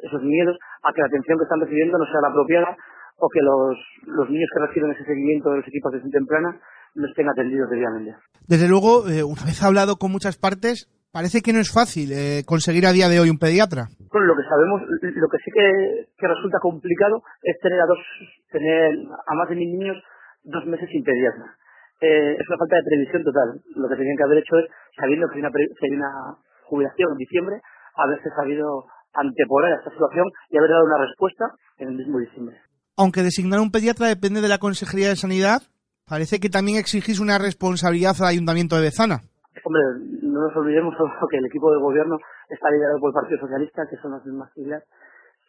esos 0.02 0.24
miedos 0.24 0.58
a 0.82 0.94
que 0.94 1.02
la 1.02 1.08
atención 1.08 1.38
que 1.38 1.44
están 1.44 1.60
recibiendo 1.60 1.98
no 1.98 2.06
sea 2.06 2.22
la 2.22 2.30
apropiada 2.30 2.78
o 3.18 3.30
que 3.30 3.42
los, 3.42 3.78
los 4.08 4.30
niños 4.30 4.50
que 4.54 4.66
reciben 4.66 4.92
ese 4.92 5.06
seguimiento 5.06 5.52
de 5.52 5.58
los 5.58 5.68
equipos 5.68 5.92
de 5.92 5.98
atención 6.00 6.26
temprana 6.26 6.62
no 6.96 7.08
estén 7.08 7.30
atendidos 7.30 7.70
debidamente. 7.70 8.16
Desde 8.48 8.68
luego, 8.68 9.04
una 9.04 9.46
vez 9.46 9.62
hablado 9.62 9.98
con 9.98 10.12
muchas 10.12 10.38
partes, 10.38 10.90
Parece 11.13 11.45
que 11.45 11.54
no 11.54 11.62
es 11.62 11.69
fácil 11.69 12.10
eh, 12.10 12.41
conseguir 12.41 12.89
a 12.89 12.91
día 12.91 13.06
de 13.06 13.21
hoy 13.21 13.30
un 13.30 13.38
pediatra. 13.38 13.86
Bueno, 14.10 14.34
lo 14.34 14.36
que 14.36 14.49
sabemos, 14.49 14.82
lo 14.82 15.30
que 15.30 15.38
sí 15.45 15.52
que, 15.54 16.26
resulta 16.26 16.58
complicado 16.58 17.21
es 17.43 17.54
tener 17.62 17.80
a 17.82 17.86
dos, 17.86 18.02
tener 18.49 18.97
a 18.97 19.34
más 19.38 19.47
de 19.47 19.56
mil 19.56 19.78
niños 19.78 20.02
dos 20.41 20.65
meses 20.65 20.89
sin 20.89 21.04
pediatra. 21.04 21.54
Eh, 22.02 22.34
es 22.34 22.45
una 22.49 22.58
falta 22.58 22.78
de 22.78 22.89
previsión 22.89 23.23
total. 23.23 23.62
Lo 23.78 23.88
que 23.88 23.95
tenían 23.95 24.17
que 24.17 24.23
haber 24.23 24.39
hecho 24.39 24.58
es, 24.58 24.65
sabiendo 24.97 25.30
que 25.30 25.38
hay 25.38 25.41
una, 25.45 25.54
una 25.54 26.38
jubilación 26.65 27.12
en 27.12 27.17
diciembre, 27.17 27.62
haberse 27.93 28.30
sabido 28.34 28.89
anteponer 29.13 29.73
a 29.73 29.78
esta 29.86 29.91
situación 29.93 30.26
y 30.49 30.58
haber 30.58 30.71
dado 30.71 30.86
una 30.89 31.06
respuesta 31.06 31.45
en 31.78 31.89
el 31.89 31.95
mismo 31.95 32.17
diciembre. 32.17 32.58
Aunque 32.97 33.21
designar 33.21 33.60
un 33.60 33.69
pediatra 33.69 34.08
depende 34.08 34.41
de 34.41 34.49
la 34.49 34.58
Consejería 34.58 35.10
de 35.10 35.15
Sanidad, 35.15 35.62
parece 36.10 36.39
que 36.39 36.49
también 36.49 36.80
exigís 36.80 37.19
una 37.19 37.38
responsabilidad 37.38 38.17
al 38.17 38.34
Ayuntamiento 38.34 38.78
de 38.78 38.89
Bezana. 38.89 39.21
Hombre, 39.63 39.82
no 40.24 40.48
nos 40.48 40.56
olvidemos 40.56 40.96
que 41.30 41.38
el 41.38 41.46
equipo 41.46 41.72
de 41.72 41.80
gobierno 41.80 42.18
está 42.50 42.70
liderado 42.72 43.00
por 43.00 43.10
el 43.10 43.13
Partido 43.13 43.39
Socialista, 43.39 43.84
que 43.89 43.98
son 43.98 44.12
las 44.12 44.26
mismas 44.26 44.52
siglas 44.54 44.84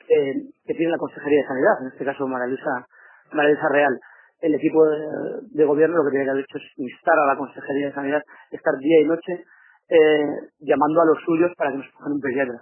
que, 0.07 0.75
tiene 0.75 0.93
la 0.93 0.99
Consejería 0.99 1.41
de 1.41 1.49
Sanidad, 1.49 1.83
en 1.83 1.89
este 1.89 2.05
caso 2.05 2.27
María 2.27 2.47
Luisa, 2.49 3.69
Real. 3.69 3.99
El 4.41 4.55
equipo 4.55 4.85
de, 4.85 5.65
gobierno 5.65 5.97
lo 5.97 6.05
que 6.05 6.11
tiene 6.11 6.25
que 6.25 6.31
haber 6.31 6.45
hecho 6.45 6.59
es 6.59 6.65
instar 6.77 7.19
a 7.19 7.27
la 7.27 7.37
Consejería 7.37 7.87
de 7.87 7.95
Sanidad 7.95 8.23
estar 8.51 8.75
día 8.79 9.01
y 9.01 9.07
noche 9.07 9.45
eh, 9.89 10.27
llamando 10.61 11.01
a 11.01 11.07
los 11.07 11.19
suyos 11.25 11.53
para 11.57 11.71
que 11.71 11.79
nos 11.79 11.89
pongan 11.93 12.13
un 12.13 12.21
pediatra. 12.21 12.61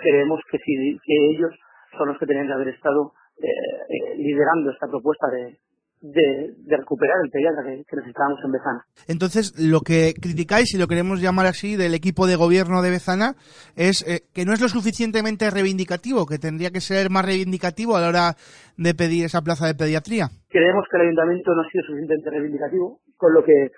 Creemos 0.00 0.40
que, 0.50 0.58
si, 0.58 0.98
que 1.02 1.30
ellos 1.30 1.50
son 1.96 2.08
los 2.08 2.18
que 2.18 2.26
tenían 2.26 2.46
que 2.46 2.52
haber 2.52 2.68
estado 2.68 3.12
eh, 3.42 3.46
eh, 3.48 4.16
liderando 4.16 4.70
esta 4.70 4.86
propuesta 4.86 5.26
de, 5.28 5.58
de, 6.04 6.52
recuperar 6.68 7.16
el 7.24 7.30
pediatra 7.30 7.64
que, 7.64 7.96
necesitábamos 7.96 8.38
en 8.44 8.52
Bezana. 8.52 8.84
Entonces, 9.08 9.56
lo 9.56 9.80
que 9.80 10.12
criticáis, 10.20 10.74
y 10.74 10.78
lo 10.78 10.86
queremos 10.86 11.20
llamar 11.20 11.46
así, 11.46 11.76
del 11.76 11.94
equipo 11.94 12.26
de 12.26 12.36
gobierno 12.36 12.82
de 12.82 12.90
Bezana, 12.90 13.36
es 13.74 14.04
eh, 14.04 14.28
que 14.34 14.44
no 14.44 14.52
es 14.52 14.60
lo 14.60 14.68
suficientemente 14.68 15.48
reivindicativo, 15.48 16.26
que 16.26 16.38
tendría 16.38 16.70
que 16.70 16.84
ser 16.84 17.08
más 17.08 17.24
reivindicativo 17.24 17.96
a 17.96 18.02
la 18.02 18.08
hora 18.08 18.36
de 18.76 18.92
pedir 18.92 19.24
esa 19.24 19.40
plaza 19.40 19.66
de 19.66 19.74
pediatría. 19.74 20.28
Creemos 20.50 20.84
que 20.90 20.96
el 20.98 21.08
ayuntamiento 21.08 21.54
no 21.54 21.62
ha 21.62 21.70
sido 21.72 21.84
suficientemente 21.88 22.30
reivindicativo, 22.30 23.00
con 23.16 23.32
lo 23.32 23.42
que 23.42 23.72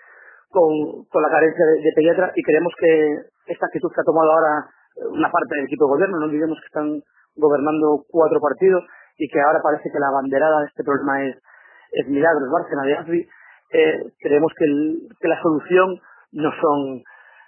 con, 0.51 1.23
la 1.23 1.31
carencia 1.31 1.63
de, 1.63 1.93
pediatra, 1.95 2.33
y 2.35 2.43
creemos 2.43 2.73
que 2.81 3.23
esta 3.47 3.67
actitud 3.67 3.91
que 3.95 4.01
ha 4.01 4.05
tomado 4.05 4.33
ahora 4.33 4.67
una 5.15 5.31
parte 5.31 5.55
del 5.55 5.67
equipo 5.67 5.87
de 5.87 5.95
gobierno, 5.95 6.19
no 6.19 6.27
olvidemos 6.27 6.59
que 6.59 6.67
están 6.67 7.03
gobernando 7.37 8.03
cuatro 8.09 8.41
partidos 8.41 8.83
y 9.19 9.29
que 9.29 9.39
ahora 9.39 9.61
parece 9.63 9.91
que 9.93 10.01
la 10.01 10.11
banderada 10.11 10.61
de 10.61 10.67
este 10.67 10.83
problema 10.83 11.23
es 11.23 11.37
es 11.97 12.09
Milagros 12.09 12.49
Bárcena 12.53 12.83
de 12.83 12.95
Asbi, 12.95 13.29
eh, 13.73 13.99
creemos 14.21 14.53
que, 14.57 14.67
que, 15.19 15.29
la 15.29 15.41
solución 15.41 15.99
no 16.33 16.51
son 16.61 17.03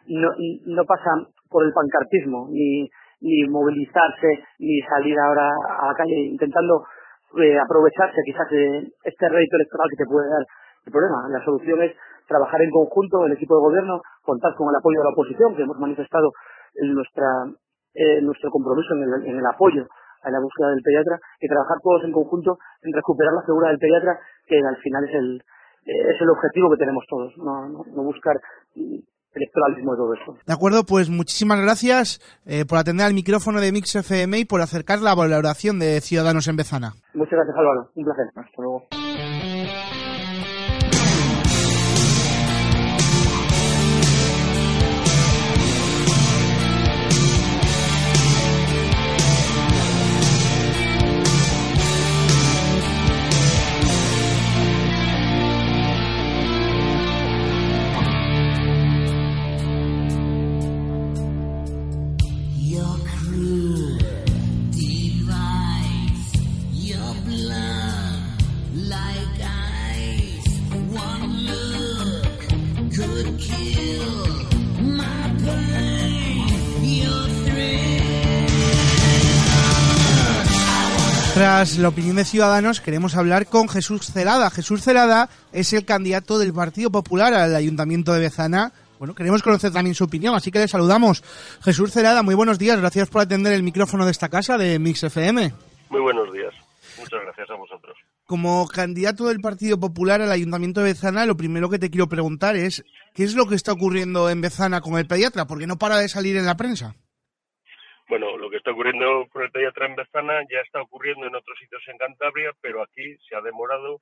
no, 0.08 0.28
no 0.66 0.84
pasa 0.84 1.10
por 1.50 1.64
el 1.64 1.72
pancartismo 1.72 2.48
ni, 2.50 2.88
ni 3.20 3.48
movilizarse 3.48 4.42
ni 4.58 4.80
salir 4.82 5.18
ahora 5.18 5.48
a 5.48 5.86
la 5.88 5.94
calle 5.94 6.16
intentando 6.32 6.84
eh, 7.38 7.58
aprovecharse 7.58 8.16
quizás 8.24 8.48
de 8.50 8.88
este 9.04 9.28
rédito 9.28 9.56
electoral 9.56 9.88
que 9.90 10.02
te 10.02 10.10
puede 10.10 10.28
dar 10.30 10.42
el 10.86 10.92
problema. 10.92 11.28
La 11.28 11.44
solución 11.44 11.82
es 11.82 11.92
trabajar 12.26 12.62
en 12.62 12.70
conjunto 12.70 13.26
el 13.26 13.32
equipo 13.32 13.56
de 13.56 13.68
gobierno, 13.68 14.00
contar 14.22 14.54
con 14.56 14.68
el 14.68 14.76
apoyo 14.76 14.98
de 14.98 15.04
la 15.04 15.12
oposición 15.12 15.54
que 15.54 15.62
hemos 15.62 15.78
manifestado 15.78 16.32
en 16.74 16.94
nuestra 16.94 17.28
eh, 17.94 18.20
nuestro 18.22 18.50
compromiso 18.50 18.94
el, 18.94 19.28
en 19.28 19.38
el 19.38 19.46
apoyo 19.46 19.86
en 20.24 20.32
la 20.32 20.40
búsqueda 20.40 20.70
del 20.70 20.82
pediatra 20.82 21.18
y 21.40 21.48
trabajar 21.48 21.78
todos 21.82 22.04
en 22.04 22.12
conjunto 22.12 22.58
en 22.82 22.92
recuperar 22.92 23.34
la 23.34 23.42
figura 23.42 23.68
del 23.68 23.78
pediatra, 23.78 24.18
que 24.46 24.58
al 24.58 24.76
final 24.78 25.04
es 25.04 25.14
el, 25.14 25.42
eh, 25.86 26.14
es 26.14 26.20
el 26.20 26.30
objetivo 26.30 26.70
que 26.70 26.78
tenemos 26.78 27.04
todos, 27.08 27.36
no, 27.38 27.68
no, 27.68 28.02
buscar 28.02 28.36
electoralismo 29.34 29.92
de 29.92 29.98
todo 29.98 30.14
eso. 30.14 30.38
De 30.46 30.52
acuerdo, 30.52 30.84
pues 30.84 31.10
muchísimas 31.10 31.60
gracias 31.60 32.20
eh, 32.46 32.64
por 32.66 32.78
atender 32.78 33.06
al 33.06 33.14
micrófono 33.14 33.60
de 33.60 33.72
Mix 33.72 33.94
FM 33.94 34.38
y 34.38 34.44
por 34.44 34.60
acercar 34.60 35.00
la 35.00 35.14
valoración 35.14 35.78
de 35.78 36.00
Ciudadanos 36.00 36.48
en 36.48 36.56
Bezana. 36.56 36.92
Muchas 37.14 37.32
gracias 37.32 37.56
Álvaro, 37.56 37.90
un 37.94 38.04
placer. 38.04 38.26
Hasta 38.34 38.62
luego. 38.62 39.57
Tras 81.38 81.78
la 81.78 81.86
opinión 81.86 82.16
de 82.16 82.24
Ciudadanos, 82.24 82.80
queremos 82.80 83.14
hablar 83.14 83.46
con 83.46 83.68
Jesús 83.68 84.10
Celada. 84.12 84.50
Jesús 84.50 84.82
Celada 84.82 85.28
es 85.52 85.72
el 85.72 85.84
candidato 85.84 86.36
del 86.36 86.52
Partido 86.52 86.90
Popular 86.90 87.32
al 87.32 87.54
Ayuntamiento 87.54 88.12
de 88.12 88.18
Bezana. 88.18 88.72
Bueno, 88.98 89.14
queremos 89.14 89.44
conocer 89.44 89.72
también 89.72 89.94
su 89.94 90.02
opinión, 90.02 90.34
así 90.34 90.50
que 90.50 90.58
le 90.58 90.66
saludamos. 90.66 91.22
Jesús 91.62 91.92
Celada, 91.92 92.24
muy 92.24 92.34
buenos 92.34 92.58
días. 92.58 92.80
Gracias 92.80 93.08
por 93.08 93.22
atender 93.22 93.52
el 93.52 93.62
micrófono 93.62 94.04
de 94.04 94.10
esta 94.10 94.28
casa 94.28 94.58
de 94.58 94.80
Mix 94.80 95.04
FM. 95.04 95.54
Muy 95.90 96.00
buenos 96.00 96.32
días. 96.32 96.52
Muchas 96.98 97.20
gracias 97.22 97.48
a 97.48 97.54
vosotros. 97.54 97.96
Como 98.26 98.66
candidato 98.66 99.28
del 99.28 99.38
Partido 99.38 99.78
Popular 99.78 100.20
al 100.20 100.32
Ayuntamiento 100.32 100.80
de 100.80 100.92
Bezana, 100.92 101.24
lo 101.24 101.36
primero 101.36 101.70
que 101.70 101.78
te 101.78 101.88
quiero 101.88 102.08
preguntar 102.08 102.56
es, 102.56 102.84
¿qué 103.14 103.22
es 103.22 103.36
lo 103.36 103.46
que 103.46 103.54
está 103.54 103.70
ocurriendo 103.70 104.28
en 104.28 104.40
Bezana 104.40 104.80
con 104.80 104.98
el 104.98 105.06
pediatra? 105.06 105.46
Porque 105.46 105.68
no 105.68 105.78
para 105.78 105.98
de 105.98 106.08
salir 106.08 106.36
en 106.36 106.46
la 106.46 106.56
prensa. 106.56 106.96
Bueno, 108.08 108.38
lo 108.38 108.48
que 108.48 108.56
está 108.56 108.70
ocurriendo 108.70 109.26
con 109.30 109.42
el 109.42 109.50
en 109.54 109.94
Bezana 109.94 110.40
ya 110.50 110.60
está 110.60 110.80
ocurriendo 110.80 111.26
en 111.26 111.34
otros 111.34 111.58
sitios 111.58 111.82
en 111.88 111.98
Cantabria, 111.98 112.52
pero 112.62 112.82
aquí 112.82 113.16
se 113.28 113.36
ha 113.36 113.42
demorado, 113.42 114.00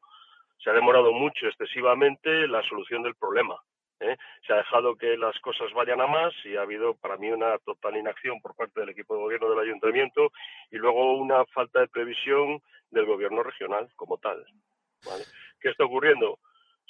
se 0.59 0.71
ha 0.71 0.73
demorado 0.73 1.13
mucho, 1.13 1.49
excesivamente, 1.49 2.47
la 2.47 2.63
solución 2.63 3.03
del 3.03 3.17
problema. 3.17 3.57
¿eh? 3.99 4.17
Se 4.47 4.53
ha 4.53 4.59
dejado 4.59 4.95
que 4.95 5.17
las 5.17 5.37
cosas 5.41 5.73
vayan 5.73 6.01
a 6.01 6.07
más 6.07 6.33
y 6.45 6.57
ha 6.57 6.63
habido 6.63 6.95
para 6.95 7.17
mí 7.17 7.33
una 7.33 7.59
total 7.59 7.97
inacción 7.97 8.41
por 8.41 8.55
parte 8.55 8.79
del 8.79 8.91
equipo 8.91 9.17
de 9.17 9.23
gobierno 9.23 9.51
del 9.51 9.59
ayuntamiento 9.59 10.31
y 10.71 10.77
luego 10.77 11.17
una 11.17 11.45
falta 11.47 11.81
de 11.81 11.89
previsión 11.89 12.63
del 12.91 13.07
gobierno 13.07 13.43
regional 13.43 13.89
como 13.97 14.19
tal. 14.19 14.47
¿Qué 15.61 15.71
está 15.71 15.85
ocurriendo? 15.85 16.39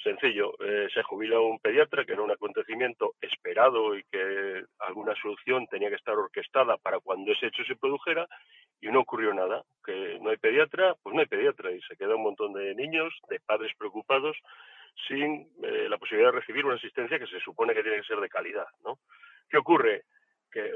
Sencillo, 0.07 0.53
eh, 0.63 0.87
se 0.93 1.03
jubila 1.03 1.37
un 1.41 1.59
pediatra, 1.59 2.05
que 2.05 2.13
era 2.13 2.21
un 2.21 2.31
acontecimiento 2.31 3.15
esperado 3.19 3.93
y 3.93 4.03
que 4.05 4.63
alguna 4.79 5.13
solución 5.21 5.67
tenía 5.67 5.89
que 5.89 5.95
estar 5.95 6.15
orquestada 6.15 6.77
para 6.77 7.01
cuando 7.01 7.33
ese 7.33 7.47
hecho 7.47 7.65
se 7.65 7.75
produjera, 7.75 8.25
y 8.79 8.87
no 8.87 9.01
ocurrió 9.01 9.33
nada. 9.33 9.63
Que 9.83 10.17
no 10.21 10.29
hay 10.29 10.37
pediatra, 10.37 10.95
pues 11.03 11.13
no 11.13 11.19
hay 11.19 11.27
pediatra, 11.27 11.71
y 11.71 11.81
se 11.81 11.97
queda 11.97 12.15
un 12.15 12.23
montón 12.23 12.53
de 12.53 12.73
niños, 12.73 13.13
de 13.27 13.41
padres 13.41 13.73
preocupados, 13.77 14.37
sin 15.09 15.49
eh, 15.61 15.89
la 15.89 15.97
posibilidad 15.97 16.31
de 16.31 16.39
recibir 16.39 16.65
una 16.65 16.75
asistencia 16.75 17.19
que 17.19 17.27
se 17.27 17.41
supone 17.41 17.73
que 17.73 17.83
tiene 17.83 17.97
que 17.97 18.07
ser 18.07 18.21
de 18.21 18.29
calidad. 18.29 18.67
¿no? 18.85 18.99
¿Qué 19.49 19.57
ocurre? 19.57 20.03
Que 20.51 20.71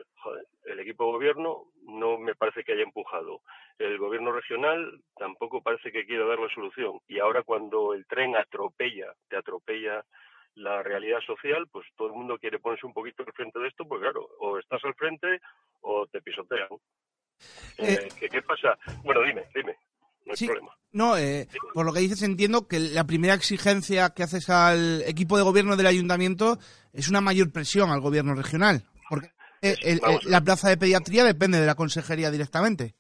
el 0.66 0.80
equipo 0.80 1.06
de 1.06 1.12
gobierno 1.14 1.66
no 1.84 2.18
me 2.18 2.36
parece 2.36 2.64
que 2.64 2.74
haya 2.74 2.84
empujado. 2.84 3.42
El 3.80 3.98
gobierno 3.98 4.32
regional 4.32 5.02
tampoco 5.18 5.62
parece 5.62 5.92
que 5.92 6.06
quiera 6.06 6.26
dar 6.26 6.40
la 6.40 6.54
solución. 6.54 7.00
Y 7.08 7.20
ahora 7.20 7.44
cuando 7.44 7.94
el 7.94 8.06
tren 8.06 8.36
atropella, 8.36 9.14
te 9.30 9.38
atropella 9.38 10.06
la 10.56 10.84
realidad 10.84 11.20
social, 11.26 11.68
pues 11.72 11.88
todo 11.96 12.10
el 12.10 12.14
mundo 12.14 12.38
quiere 12.38 12.60
ponerse 12.60 12.86
un 12.86 12.94
poquito 12.94 13.24
al 13.26 13.34
frente 13.34 13.60
de 13.60 13.68
esto, 13.70 13.86
pues 13.88 14.02
claro, 14.02 14.28
o 14.40 14.60
estás 14.60 14.84
al 14.84 14.94
frente 14.96 15.40
o 15.82 16.06
te 16.08 16.22
pisotean. 16.22 16.68
Eh, 17.78 17.94
eh. 18.04 18.08
¿qué, 18.20 18.30
¿Qué 18.30 18.42
pasa? 18.42 18.78
Bueno, 19.04 19.22
dime, 19.24 19.46
dime. 19.56 19.76
no 20.26 20.32
hay 20.34 20.38
Sí. 20.38 20.46
problema. 20.46 20.76
No, 20.94 21.18
eh, 21.18 21.48
por 21.74 21.86
lo 21.86 21.94
que 21.94 22.02
dices 22.02 22.22
entiendo 22.22 22.68
que 22.68 22.78
la 22.80 23.06
primera 23.06 23.34
exigencia 23.34 24.14
que 24.14 24.24
haces 24.24 24.50
al 24.50 25.02
equipo 25.08 25.38
de 25.38 25.44
gobierno 25.44 25.78
del 25.78 25.88
ayuntamiento 25.88 26.58
es 26.94 27.10
una 27.10 27.22
mayor 27.22 27.52
presión 27.54 27.90
al 27.90 28.02
gobierno 28.02 28.36
regional. 28.36 28.84
Porque 29.10 29.28
eh, 29.28 29.32
el- 29.62 29.78
el- 29.84 30.00
a 30.04 30.10
ver. 30.10 30.24
la 30.26 30.42
plaza 30.42 30.70
de 30.70 30.78
pediatría 30.78 31.24
depende 31.24 31.60
de 31.60 31.66
la 31.66 31.76
consejería 31.76 32.32
directamente. 32.32 32.94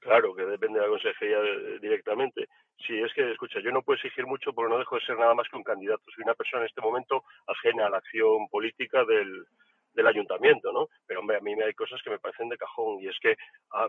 Claro, 0.00 0.34
que 0.34 0.44
depende 0.44 0.78
de 0.78 0.84
la 0.84 0.90
consejería 0.90 1.38
eh, 1.38 1.78
directamente. 1.80 2.46
Sí, 2.86 2.98
es 3.00 3.12
que, 3.14 3.30
escucha, 3.32 3.60
yo 3.60 3.70
no 3.70 3.82
puedo 3.82 3.96
exigir 3.96 4.26
mucho 4.26 4.52
porque 4.52 4.70
no 4.72 4.78
dejo 4.78 4.96
de 4.96 5.06
ser 5.06 5.16
nada 5.18 5.34
más 5.34 5.48
que 5.48 5.56
un 5.56 5.62
candidato. 5.62 6.02
Soy 6.14 6.24
una 6.24 6.34
persona 6.34 6.62
en 6.62 6.68
este 6.68 6.82
momento 6.82 7.22
ajena 7.46 7.86
a 7.86 7.90
la 7.90 7.98
acción 7.98 8.46
política 8.50 9.04
del, 9.04 9.46
del 9.94 10.06
ayuntamiento, 10.06 10.72
¿no? 10.72 10.88
Pero, 11.06 11.20
hombre, 11.20 11.38
a 11.38 11.40
mí 11.40 11.56
me 11.56 11.64
hay 11.64 11.72
cosas 11.72 12.02
que 12.02 12.10
me 12.10 12.18
parecen 12.18 12.48
de 12.50 12.58
cajón 12.58 13.00
y 13.00 13.08
es 13.08 13.16
que 13.22 13.36
a 13.70 13.88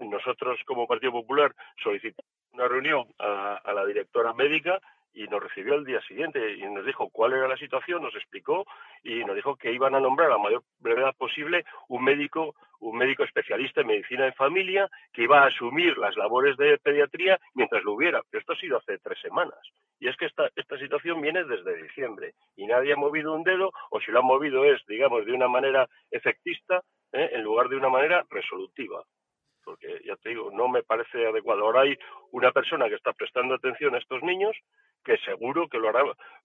nosotros 0.00 0.58
como 0.66 0.86
Partido 0.88 1.12
Popular 1.12 1.54
solicitamos 1.82 2.26
una 2.52 2.66
reunión 2.68 3.06
a, 3.18 3.56
a 3.64 3.72
la 3.72 3.86
directora 3.86 4.32
médica 4.34 4.80
y 5.14 5.24
nos 5.24 5.42
recibió 5.42 5.74
al 5.74 5.84
día 5.84 6.00
siguiente 6.02 6.54
y 6.54 6.62
nos 6.62 6.86
dijo 6.86 7.10
cuál 7.10 7.34
era 7.34 7.48
la 7.48 7.56
situación, 7.56 8.02
nos 8.02 8.14
explicó 8.14 8.64
y 9.02 9.24
nos 9.24 9.36
dijo 9.36 9.56
que 9.56 9.72
iban 9.72 9.94
a 9.94 10.00
nombrar 10.00 10.28
a 10.28 10.36
la 10.36 10.38
mayor 10.38 10.62
brevedad 10.78 11.14
posible 11.16 11.64
un 11.88 12.04
médico, 12.04 12.54
un 12.80 12.96
médico 12.96 13.24
especialista 13.24 13.82
en 13.82 13.88
medicina 13.88 14.24
de 14.24 14.32
familia 14.32 14.88
que 15.12 15.24
iba 15.24 15.42
a 15.42 15.46
asumir 15.46 15.98
las 15.98 16.16
labores 16.16 16.56
de 16.56 16.78
pediatría 16.78 17.38
mientras 17.54 17.84
lo 17.84 17.92
hubiera. 17.92 18.22
Pero 18.30 18.40
esto 18.40 18.54
ha 18.54 18.58
sido 18.58 18.78
hace 18.78 18.98
tres 18.98 19.20
semanas. 19.20 19.58
Y 20.00 20.08
es 20.08 20.16
que 20.16 20.26
esta, 20.26 20.48
esta 20.56 20.78
situación 20.78 21.20
viene 21.20 21.44
desde 21.44 21.82
diciembre 21.82 22.34
y 22.56 22.66
nadie 22.66 22.92
ha 22.92 22.96
movido 22.96 23.34
un 23.34 23.44
dedo, 23.44 23.70
o 23.90 24.00
si 24.00 24.10
lo 24.10 24.20
ha 24.20 24.22
movido 24.22 24.64
es, 24.64 24.84
digamos, 24.86 25.26
de 25.26 25.32
una 25.32 25.48
manera 25.48 25.88
efectista 26.10 26.82
¿eh? 27.12 27.30
en 27.32 27.42
lugar 27.42 27.68
de 27.68 27.76
una 27.76 27.88
manera 27.88 28.24
resolutiva. 28.30 29.04
Porque 29.64 30.00
ya 30.04 30.16
te 30.16 30.30
digo, 30.30 30.50
no 30.50 30.68
me 30.68 30.82
parece 30.82 31.24
adecuado. 31.24 31.62
Ahora 31.62 31.82
hay 31.82 31.96
una 32.32 32.50
persona 32.50 32.88
que 32.88 32.96
está 32.96 33.12
prestando 33.12 33.54
atención 33.54 33.94
a 33.94 33.98
estos 33.98 34.22
niños 34.22 34.56
que 35.04 35.16
seguro 35.18 35.68
que 35.68 35.78
lo 35.78 35.88
hará 35.88 36.02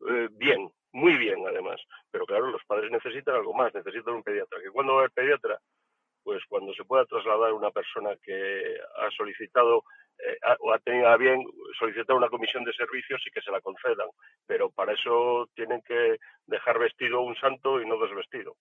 eh, 0.10 0.30
bien, 0.32 0.70
muy 0.92 1.16
bien 1.18 1.46
además. 1.48 1.82
Pero 2.12 2.26
claro, 2.26 2.48
los 2.48 2.64
padres 2.66 2.92
necesitan 2.92 3.36
algo 3.36 3.54
más, 3.54 3.74
necesitan 3.74 4.16
un 4.16 4.24
pediatra. 4.24 4.60
¿Que 4.62 4.72
cuándo 4.72 4.94
va 4.94 5.00
haber 5.00 5.12
pediatra? 5.12 5.60
Pues 6.24 6.44
cuando 6.50 6.74
se 6.74 6.84
pueda 6.84 7.06
trasladar 7.06 7.54
una 7.54 7.72
persona 7.72 8.16
que 8.22 8.78
ha 8.98 9.10
solicitado 9.12 9.84
o 10.60 10.74
ha 10.74 10.80
tenido 10.80 11.08
a 11.08 11.18
bien 11.18 11.44
solicitar 11.78 12.16
una 12.16 12.30
comisión 12.30 12.64
de 12.64 12.74
servicios 12.74 13.22
y 13.26 13.32
que 13.32 13.42
se 13.42 13.52
la 13.52 13.62
concedan. 13.62 14.08
Pero 14.46 14.70
para 14.70 14.94
eso 14.94 15.48
tienen 15.56 15.82
que 15.82 16.18
dejar 16.48 16.80
vestido 16.80 17.22
un 17.22 17.36
santo 17.36 17.82
y 17.82 17.86
no 17.88 17.98
desvestido. 18.00 18.56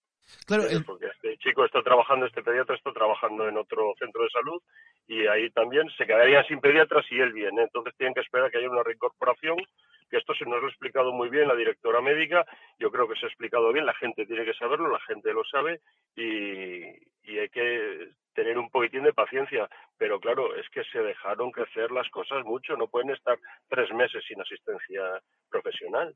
Claro, 0.47 0.65
el- 0.65 0.85
porque 0.85 1.07
este 1.07 1.37
chico 1.39 1.65
está 1.65 1.83
trabajando, 1.83 2.27
este 2.27 2.43
pediatra 2.43 2.75
está 2.75 2.93
trabajando 2.93 3.49
en 3.49 3.57
otro 3.57 3.95
centro 3.99 4.23
de 4.25 4.31
salud 4.31 4.61
y 5.07 5.27
ahí 5.27 5.51
también 5.51 5.89
se 5.97 6.05
quedarían 6.07 6.45
sin 6.47 6.61
pediatras 6.61 7.07
si 7.07 7.19
él 7.19 7.33
viene. 7.33 7.63
Entonces 7.63 7.95
tienen 7.97 8.15
que 8.15 8.21
esperar 8.21 8.51
que 8.51 8.59
haya 8.59 8.69
una 8.71 8.83
reincorporación, 8.83 9.57
que 10.11 10.19
esto 10.19 10.35
se 10.35 10.45
nos 10.45 10.61
lo 10.61 10.67
ha 10.67 10.71
explicado 10.71 11.13
muy 11.13 11.29
bien 11.29 11.49
la 11.49 11.57
directora 11.57 12.01
médica, 12.01 12.45
yo 12.79 12.91
creo 12.91 13.09
que 13.09 13.17
se 13.19 13.27
ha 13.27 13.29
explicado 13.29 13.73
bien, 13.73 13.87
la 13.87 13.95
gente 13.95 14.27
tiene 14.27 14.45
que 14.45 14.55
saberlo, 14.55 14.91
la 14.91 15.01
gente 15.01 15.33
lo 15.33 15.45
sabe 15.45 15.81
y, 16.17 16.83
y 17.25 17.39
hay 17.39 17.49
que 17.49 18.11
tener 18.35 18.59
un 18.59 18.71
poquitín 18.71 19.03
de 19.03 19.13
paciencia. 19.13 19.69
Pero 19.99 20.21
claro, 20.21 20.55
es 20.57 20.69
que 20.71 20.85
se 20.93 20.99
dejaron 20.99 21.51
crecer 21.51 21.91
las 21.91 22.09
cosas 22.11 22.45
mucho, 22.45 22.77
no 22.77 22.87
pueden 22.87 23.11
estar 23.11 23.39
tres 23.69 23.93
meses 23.93 24.23
sin 24.29 24.41
asistencia 24.41 25.03
profesional. 25.51 26.15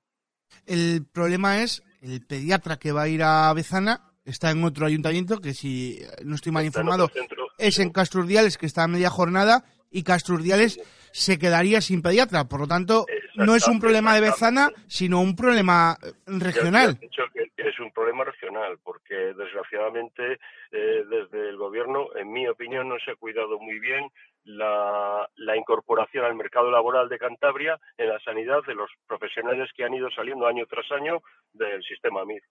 el 0.66 1.07
problema 1.12 1.62
es 1.62 1.83
el 2.03 2.24
pediatra 2.26 2.79
que 2.79 2.92
va 2.92 3.03
a 3.03 3.09
ir 3.09 3.22
a 3.22 3.53
Bezana 3.55 4.00
está 4.24 4.50
en 4.50 4.62
otro 4.64 4.87
ayuntamiento 4.87 5.40
que 5.40 5.55
si 5.55 6.00
no 6.24 6.35
estoy 6.35 6.53
mal 6.53 6.64
Está 6.64 6.81
informado 6.81 7.11
es 7.59 7.79
en 7.79 7.90
Castro 7.90 8.20
Urdiales 8.20 8.59
que 8.59 8.66
está 8.66 8.85
a 8.85 8.88
media 8.88 9.11
jornada 9.11 9.64
y 9.90 10.03
Castro 10.03 10.35
Urdiales 10.35 10.81
se 11.12 11.38
quedaría 11.38 11.81
sin 11.81 12.03
pediatra. 12.03 12.44
Por 12.44 12.61
lo 12.61 12.66
tanto, 12.66 13.07
no 13.35 13.55
es 13.55 13.66
un 13.68 13.81
problema 13.81 14.14
de 14.14 14.20
Bezana, 14.20 14.70
sino 14.87 15.20
un 15.20 15.37
problema 15.37 15.96
regional. 16.27 16.99
He 17.01 17.07
dicho 17.07 17.23
que 17.33 17.51
es 17.57 17.79
un 17.81 17.90
problema 17.92 18.25
regional, 18.25 18.79
porque 18.83 19.14
desgraciadamente 19.14 20.38
eh, 20.73 21.05
desde 21.09 21.49
el 21.49 21.57
gobierno, 21.57 22.09
en 22.16 22.33
mi 22.33 22.46
opinión, 22.49 22.88
no 22.88 22.96
se 23.05 23.12
ha 23.12 23.16
cuidado 23.16 23.59
muy 23.59 23.79
bien 23.79 24.11
la, 24.44 25.29
la 25.37 25.57
incorporación 25.57 26.25
al 26.25 26.35
mercado 26.35 26.70
laboral 26.70 27.09
de 27.09 27.18
Cantabria 27.18 27.79
en 27.99 28.09
la 28.09 28.18
sanidad 28.20 28.62
de 28.66 28.75
los 28.75 28.90
profesionales 29.07 29.70
que 29.77 29.85
han 29.85 29.94
ido 29.94 30.11
saliendo 30.11 30.46
año 30.46 30.66
tras 30.66 30.90
año 30.92 31.23
del 31.53 31.83
sistema 31.83 32.25
MIR. 32.25 32.42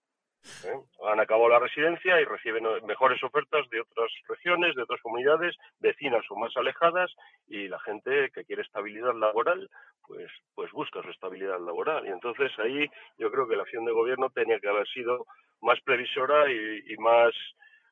¿Eh? 0.64 0.78
Han 1.10 1.20
acabado 1.20 1.48
la 1.48 1.58
residencia 1.58 2.20
y 2.20 2.24
reciben 2.24 2.64
eh, 2.66 2.80
mejores 2.86 3.22
ofertas 3.22 3.68
de 3.70 3.80
otras 3.80 4.10
regiones, 4.28 4.74
de 4.74 4.82
otras 4.82 5.00
comunidades, 5.00 5.56
vecinas 5.78 6.24
o 6.30 6.36
más 6.36 6.56
alejadas, 6.56 7.10
y 7.48 7.68
la 7.68 7.78
gente 7.80 8.30
que 8.34 8.44
quiere 8.44 8.62
estabilidad 8.62 9.14
laboral, 9.14 9.68
pues, 10.06 10.30
pues 10.54 10.70
busca 10.72 11.02
su 11.02 11.10
estabilidad 11.10 11.60
laboral. 11.60 12.06
Y 12.06 12.10
entonces 12.10 12.50
ahí 12.58 12.86
yo 13.18 13.30
creo 13.30 13.48
que 13.48 13.56
la 13.56 13.62
acción 13.62 13.84
de 13.84 13.92
gobierno 13.92 14.30
tenía 14.30 14.60
que 14.60 14.68
haber 14.68 14.88
sido 14.88 15.26
más 15.60 15.80
previsora 15.82 16.50
y, 16.50 16.92
y 16.92 16.96
más, 16.96 17.32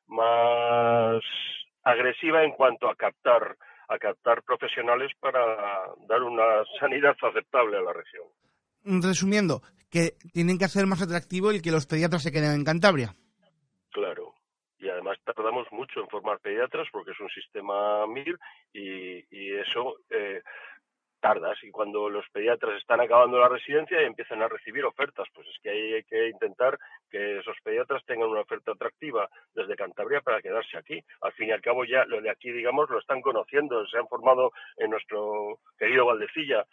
más 0.07 1.23
agresiva 1.83 2.43
en 2.43 2.51
cuanto 2.51 2.89
a 2.89 2.95
captar 2.95 3.57
a 3.89 3.97
captar 3.97 4.43
profesionales 4.43 5.11
para 5.19 5.41
dar 6.07 6.21
una 6.21 6.63
sanidad 6.79 7.17
aceptable 7.23 7.77
a 7.77 7.81
la 7.81 7.91
región. 7.91 8.23
Resumiendo, 9.01 9.61
que 9.91 10.13
tienen 10.33 10.57
que 10.57 10.65
hacer 10.65 10.87
más 10.87 11.01
atractivo 11.01 11.51
el 11.51 11.61
que 11.61 11.71
los 11.71 11.85
pediatras 11.85 12.23
se 12.23 12.31
queden 12.31 12.53
en 12.53 12.65
Cantabria. 12.65 13.15
Claro. 13.91 14.33
Y 14.79 14.89
además 14.89 15.17
tardamos 15.23 15.67
mucho 15.71 15.99
en 15.99 16.07
formar 16.07 16.39
pediatras 16.39 16.87
porque 16.91 17.11
es 17.11 17.19
un 17.19 17.29
sistema 17.29 18.07
MIR 18.07 18.39
y, 18.73 19.25
y 19.29 19.53
eso 19.55 19.97
eh, 20.09 20.41
tardas. 21.19 21.57
Y 21.63 21.71
cuando 21.71 22.09
los 22.09 22.25
pediatras 22.29 22.79
están 22.79 23.01
acabando 23.01 23.37
la 23.39 23.49
residencia 23.49 24.01
y 24.01 24.05
empiezan 24.05 24.41
a 24.41 24.47
recibir 24.47 24.85
ofertas, 24.85 25.27
pues 25.33 25.47
es 25.47 25.57
que 25.61 25.69
hay 25.69 26.03
que 26.03 26.29
intentar 26.29 26.79
que 27.09 27.39
esos 27.39 27.57
pediatras 27.63 28.03
tengan 28.05 28.29
una 28.29 28.41
oferta 28.41 28.71
atractiva 28.71 29.29
desde 29.53 29.75
Cantabria 29.75 30.21
para 30.21 30.41
quedarse 30.41 30.77
aquí. 30.77 31.03
Al 31.21 31.33
fin 31.33 31.49
y 31.49 31.51
al 31.51 31.61
cabo 31.61 31.85
ya 31.85 32.05
lo 32.05 32.21
de 32.21 32.29
aquí, 32.29 32.51
digamos, 32.51 32.89
lo 32.89 32.99
están 32.99 33.21
conociendo, 33.21 33.85
se 33.87 33.97
han 33.97 34.07
formado 34.07 34.51
en 34.77 34.91
nuestro 34.91 35.59
querido 35.77 36.05
Valdecilla. 36.05 36.65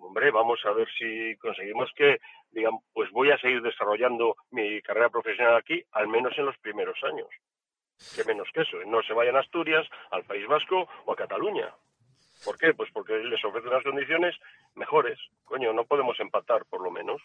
Hombre, 0.00 0.30
vamos 0.30 0.58
a 0.64 0.72
ver 0.72 0.88
si 0.98 1.36
conseguimos 1.36 1.90
que, 1.94 2.18
digamos, 2.50 2.82
pues 2.92 3.10
voy 3.10 3.30
a 3.30 3.38
seguir 3.38 3.62
desarrollando 3.62 4.34
mi 4.50 4.80
carrera 4.82 5.10
profesional 5.10 5.56
aquí, 5.56 5.82
al 5.92 6.08
menos 6.08 6.32
en 6.38 6.46
los 6.46 6.58
primeros 6.58 6.98
años. 7.04 7.28
Que 8.16 8.24
menos 8.24 8.48
que 8.54 8.62
eso, 8.62 8.78
no 8.86 9.02
se 9.02 9.12
vayan 9.12 9.36
a 9.36 9.40
Asturias, 9.40 9.86
al 10.10 10.24
País 10.24 10.46
Vasco 10.48 10.88
o 11.04 11.12
a 11.12 11.16
Cataluña. 11.16 11.68
¿Por 12.44 12.56
qué? 12.56 12.72
Pues 12.74 12.90
porque 12.92 13.18
les 13.18 13.44
ofrecen 13.44 13.70
unas 13.70 13.84
condiciones 13.84 14.34
mejores. 14.74 15.18
Coño, 15.44 15.72
no 15.74 15.84
podemos 15.84 16.18
empatar, 16.18 16.64
por 16.70 16.82
lo 16.82 16.90
menos. 16.90 17.20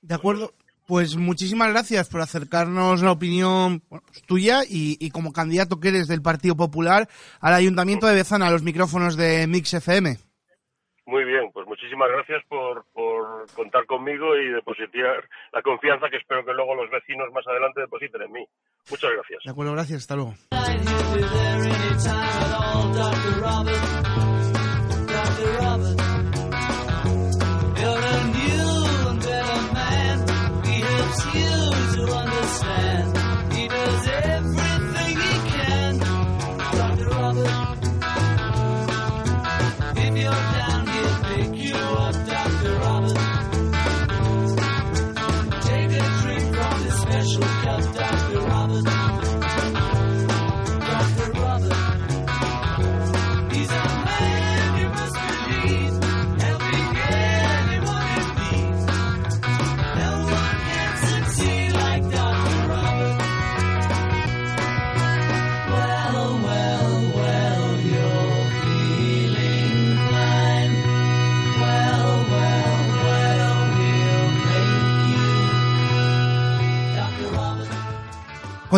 De 0.00 0.14
acuerdo. 0.14 0.52
Pues 0.86 1.16
muchísimas 1.16 1.68
gracias 1.68 2.08
por 2.08 2.22
acercarnos 2.22 3.02
la 3.02 3.12
opinión 3.12 3.80
pues 3.80 4.02
tuya 4.26 4.62
y, 4.66 4.96
y 4.98 5.10
como 5.10 5.34
candidato 5.34 5.80
que 5.80 5.88
eres 5.88 6.08
del 6.08 6.22
Partido 6.22 6.56
Popular 6.56 7.10
al 7.40 7.52
Ayuntamiento 7.52 8.06
de 8.06 8.14
Bezana, 8.14 8.46
a 8.46 8.50
los 8.50 8.62
micrófonos 8.62 9.14
de 9.14 9.46
Mix 9.46 9.74
FM. 9.74 10.27
Muy 11.08 11.24
bien, 11.24 11.50
pues 11.54 11.66
muchísimas 11.66 12.10
gracias 12.10 12.44
por, 12.50 12.84
por 12.92 13.50
contar 13.54 13.86
conmigo 13.86 14.36
y 14.36 14.50
depositar 14.50 15.26
la 15.54 15.62
confianza 15.62 16.10
que 16.10 16.18
espero 16.18 16.44
que 16.44 16.52
luego 16.52 16.74
los 16.74 16.90
vecinos 16.90 17.32
más 17.32 17.46
adelante 17.46 17.80
depositen 17.80 18.20
en 18.20 18.32
mí. 18.32 18.46
Muchas 18.90 19.12
gracias. 19.14 19.42
De 19.42 19.50
acuerdo, 19.50 19.72
gracias. 19.72 20.02
Hasta 20.02 20.16
luego. 20.16 20.34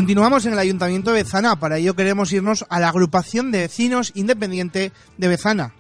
Continuamos 0.01 0.47
en 0.47 0.55
el 0.55 0.59
Ayuntamiento 0.59 1.11
de 1.11 1.23
Bezana. 1.23 1.57
Para 1.57 1.77
ello 1.77 1.95
queremos 1.95 2.33
irnos 2.33 2.65
a 2.71 2.81
la 2.81 2.89
agrupación 2.89 3.53
de 3.53 3.59
vecinos 3.59 4.13
independiente 4.15 4.93
de 5.19 5.29
Bezana. 5.29 5.75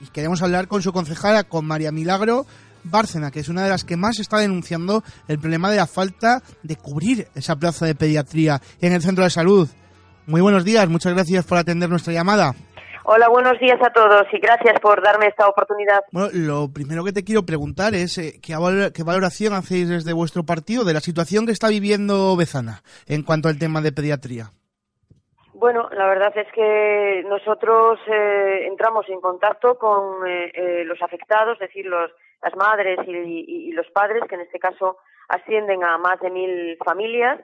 y 0.00 0.06
queremos 0.10 0.42
hablar 0.42 0.68
con 0.68 0.80
su 0.80 0.92
concejala, 0.92 1.42
con 1.42 1.64
María 1.64 1.90
Milagro 1.90 2.46
Bárcena, 2.84 3.32
que 3.32 3.40
es 3.40 3.48
una 3.48 3.64
de 3.64 3.70
las 3.70 3.82
que 3.82 3.96
más 3.96 4.20
está 4.20 4.38
denunciando 4.38 5.02
el 5.26 5.40
problema 5.40 5.72
de 5.72 5.78
la 5.78 5.88
falta 5.88 6.40
de 6.62 6.76
cubrir 6.76 7.26
esa 7.34 7.56
plaza 7.56 7.84
de 7.84 7.96
pediatría 7.96 8.62
en 8.80 8.92
el 8.92 9.02
centro 9.02 9.24
de 9.24 9.30
salud. 9.30 9.68
Muy 10.28 10.40
buenos 10.40 10.64
días, 10.64 10.88
muchas 10.88 11.12
gracias 11.12 11.44
por 11.44 11.58
atender 11.58 11.90
nuestra 11.90 12.12
llamada. 12.12 12.54
Hola, 13.06 13.28
buenos 13.28 13.58
días 13.60 13.78
a 13.82 13.90
todos 13.92 14.24
y 14.32 14.38
gracias 14.38 14.80
por 14.80 15.02
darme 15.02 15.26
esta 15.26 15.46
oportunidad. 15.46 16.00
Bueno, 16.10 16.30
lo 16.32 16.72
primero 16.72 17.04
que 17.04 17.12
te 17.12 17.22
quiero 17.22 17.42
preguntar 17.44 17.94
es 17.94 18.16
eh, 18.16 18.40
¿qué, 18.42 18.54
valor- 18.56 18.92
qué 18.94 19.02
valoración 19.02 19.52
hacéis 19.52 19.90
desde 19.90 20.14
vuestro 20.14 20.44
partido 20.44 20.84
de 20.84 20.94
la 20.94 21.00
situación 21.00 21.44
que 21.44 21.52
está 21.52 21.68
viviendo 21.68 22.34
Bezana 22.36 22.80
en 23.06 23.22
cuanto 23.22 23.48
al 23.48 23.58
tema 23.58 23.82
de 23.82 23.92
pediatría. 23.92 24.44
Bueno, 25.52 25.88
la 25.92 26.06
verdad 26.06 26.32
es 26.36 26.48
que 26.54 27.22
nosotros 27.28 27.98
eh, 28.08 28.66
entramos 28.66 29.06
en 29.10 29.20
contacto 29.20 29.76
con 29.78 30.26
eh, 30.26 30.50
eh, 30.54 30.84
los 30.84 31.00
afectados, 31.02 31.54
es 31.60 31.68
decir, 31.68 31.84
los, 31.86 32.10
las 32.42 32.56
madres 32.56 32.98
y, 33.06 33.10
y- 33.12 33.68
y 33.68 33.72
los 33.72 33.86
padres, 33.90 34.22
que 34.28 34.34
en 34.34 34.40
este 34.42 34.58
caso 34.58 34.96
ascienden 35.28 35.84
a 35.84 35.98
más 35.98 36.18
de 36.20 36.30
mil 36.30 36.76
familias. 36.84 37.38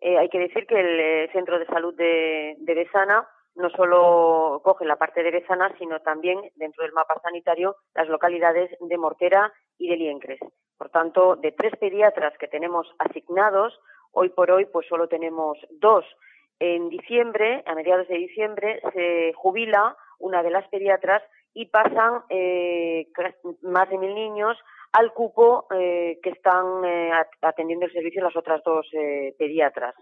Eh, 0.00 0.18
hay 0.18 0.28
que 0.30 0.38
decir 0.38 0.66
que 0.66 0.80
el 0.80 1.00
eh, 1.00 1.30
centro 1.32 1.58
de 1.58 1.66
salud 1.66 1.94
de, 1.94 2.56
de 2.58 2.74
Besana 2.74 3.26
no 3.54 3.70
solo 3.70 4.60
coge 4.64 4.84
la 4.84 4.96
parte 4.96 5.22
de 5.22 5.30
Bezana, 5.30 5.74
sino 5.78 6.00
también 6.00 6.40
dentro 6.56 6.84
del 6.84 6.92
mapa 6.92 7.20
sanitario 7.22 7.76
las 7.94 8.08
localidades 8.08 8.70
de 8.80 8.98
Mortera 8.98 9.52
y 9.78 9.88
de 9.88 9.96
Liencres. 9.96 10.40
Por 10.78 10.88
tanto, 10.90 11.36
de 11.36 11.52
tres 11.52 11.72
pediatras 11.78 12.36
que 12.38 12.48
tenemos 12.48 12.90
asignados, 12.98 13.78
hoy 14.12 14.30
por 14.30 14.50
hoy 14.50 14.66
pues 14.66 14.86
solo 14.88 15.06
tenemos 15.08 15.58
dos. 15.70 16.04
En 16.58 16.88
diciembre, 16.88 17.62
a 17.66 17.74
mediados 17.74 18.08
de 18.08 18.16
diciembre, 18.16 18.80
se 18.92 19.32
jubila 19.34 19.96
una 20.18 20.42
de 20.42 20.50
las 20.50 20.66
pediatras 20.68 21.22
y 21.54 21.66
pasan 21.66 22.22
eh, 22.30 23.08
más 23.62 23.88
de 23.90 23.98
mil 23.98 24.14
niños 24.14 24.56
al 24.92 25.12
cupo 25.12 25.66
eh, 25.74 26.18
que 26.22 26.30
están 26.30 26.84
eh, 26.84 27.10
at- 27.12 27.28
atendiendo 27.42 27.86
el 27.86 27.92
servicio 27.92 28.22
las 28.22 28.36
otras 28.36 28.62
dos 28.64 28.88
pediatras. 29.38 29.94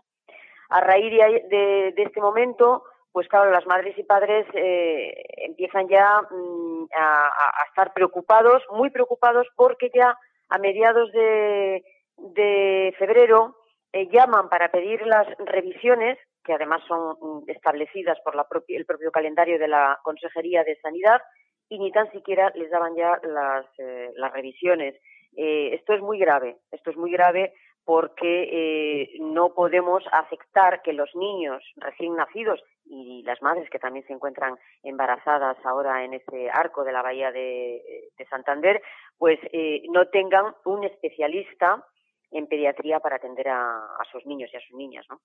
A 0.69 0.81
raíz 0.81 1.11
de 1.11 1.95
este 1.97 2.21
momento, 2.21 2.85
pues 3.13 3.27
claro, 3.29 3.51
las 3.51 3.67
madres 3.67 3.97
y 3.99 4.03
padres 4.05 4.47
eh, 4.55 5.13
empiezan 5.39 5.89
ya 5.89 6.21
mm, 6.31 6.85
a, 6.95 7.65
estar 7.69 7.93
preocupados, 7.93 8.63
muy 8.71 8.91
preocupados, 8.91 9.47
porque 9.57 9.91
ya 9.95 10.17
a 10.49 10.59
mediados 10.59 11.11
de, 11.13 11.83
de 12.17 12.95
febrero 12.99 13.57
eh, 13.93 14.09
llaman 14.11 14.49
para 14.49 14.71
pedir 14.71 15.05
las 15.07 15.27
revisiones, 15.39 16.19
que 16.45 16.53
además 16.53 16.83
son 16.87 17.17
mm, 17.21 17.51
establecidas 17.51 18.19
por 18.25 18.35
la 18.35 18.47
propi- 18.49 18.77
el 18.77 18.87
propio 18.87 19.11
calendario 19.11 19.59
de 19.59 19.69
la 19.69 19.99
Consejería 20.03 20.63
de 20.65 20.77
Sanidad, 20.81 21.21
y 21.69 21.79
ni 21.79 21.93
tan 21.93 22.11
siquiera 22.11 22.51
les 22.55 22.71
daban 22.71 22.95
ya 22.97 23.19
las, 23.23 23.67
eh, 23.79 24.11
revisiones. 24.33 24.95
Eh, 25.37 25.75
esto 25.75 25.95
es 25.95 26.01
muy 26.01 26.19
grave, 26.19 26.57
esto 26.73 26.91
es 26.91 26.97
muy 26.97 27.13
grave 27.13 27.53
porque 27.91 28.45
eh, 28.53 29.19
no 29.19 29.53
podemos 29.53 30.05
aceptar 30.13 30.81
que 30.81 30.93
los 30.93 31.11
niños 31.17 31.61
recién 31.75 32.15
nacidos 32.15 32.61
y 32.85 33.25
las 33.25 33.43
madres 33.43 33.69
que 33.69 33.81
también 33.81 34.07
se 34.07 34.13
encuentran 34.13 34.55
embarazadas 34.85 35.57
ahora 35.65 36.05
en 36.05 36.15
ese 36.15 36.49
arco 36.53 36.85
de 36.85 36.93
la 36.93 37.03
bahía 37.03 37.33
de, 37.33 37.83
de 38.17 38.27
Santander, 38.27 38.81
pues 39.19 39.41
eh, 39.53 39.83
no 39.91 40.07
tengan 40.07 40.55
un 40.67 40.85
especialista 40.85 41.85
en 42.31 42.47
pediatría 42.47 43.01
para 43.01 43.17
atender 43.17 43.49
a, 43.49 43.59
a 43.59 44.05
sus 44.13 44.25
niños 44.25 44.51
y 44.53 44.57
a 44.57 44.61
sus 44.61 44.79
niñas, 44.79 45.05
¿no? 45.11 45.21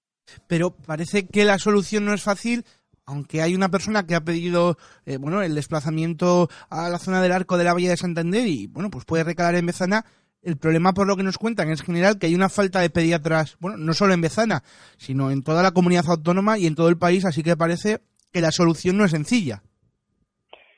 Pero 0.47 0.71
parece 0.88 1.28
que 1.32 1.45
la 1.45 1.60
solución 1.60 2.04
no 2.06 2.15
es 2.15 2.23
fácil, 2.23 2.63
aunque 3.06 3.43
hay 3.43 3.54
una 3.54 3.69
persona 3.69 4.08
que 4.08 4.15
ha 4.15 4.21
pedido 4.21 4.78
eh, 5.06 5.17
bueno, 5.17 5.43
el 5.43 5.54
desplazamiento 5.54 6.47
a 6.71 6.89
la 6.89 6.97
zona 6.97 7.21
del 7.21 7.32
arco 7.32 7.60
de 7.60 7.63
la 7.63 7.73
Bahía 7.73 7.91
de 7.91 7.97
Santander 7.97 8.47
y 8.47 8.65
bueno, 8.65 8.89
pues 8.89 9.06
puede 9.06 9.23
recalar 9.23 9.54
en 9.54 9.67
Bezana. 9.67 10.04
El 10.45 10.60
problema, 10.60 10.93
por 10.93 11.08
lo 11.08 11.15
que 11.17 11.23
nos 11.23 11.39
cuentan, 11.39 11.71
es 11.71 11.81
general 11.81 12.19
que 12.19 12.27
hay 12.27 12.36
una 12.36 12.49
falta 12.49 12.79
de 12.79 12.91
pediatras, 12.91 13.58
bueno, 13.60 13.77
no 13.77 13.93
solo 13.93 14.13
en 14.13 14.21
Bezana, 14.21 14.62
sino 14.95 15.31
en 15.31 15.41
toda 15.41 15.63
la 15.63 15.71
comunidad 15.71 16.05
autónoma 16.08 16.60
y 16.60 16.67
en 16.67 16.75
todo 16.75 16.88
el 16.88 16.99
país, 16.99 17.25
así 17.25 17.41
que 17.41 17.58
parece 17.58 17.97
que 18.31 18.41
la 18.41 18.51
solución 18.51 18.95
no 18.95 19.05
es 19.05 19.12
sencilla. 19.12 19.63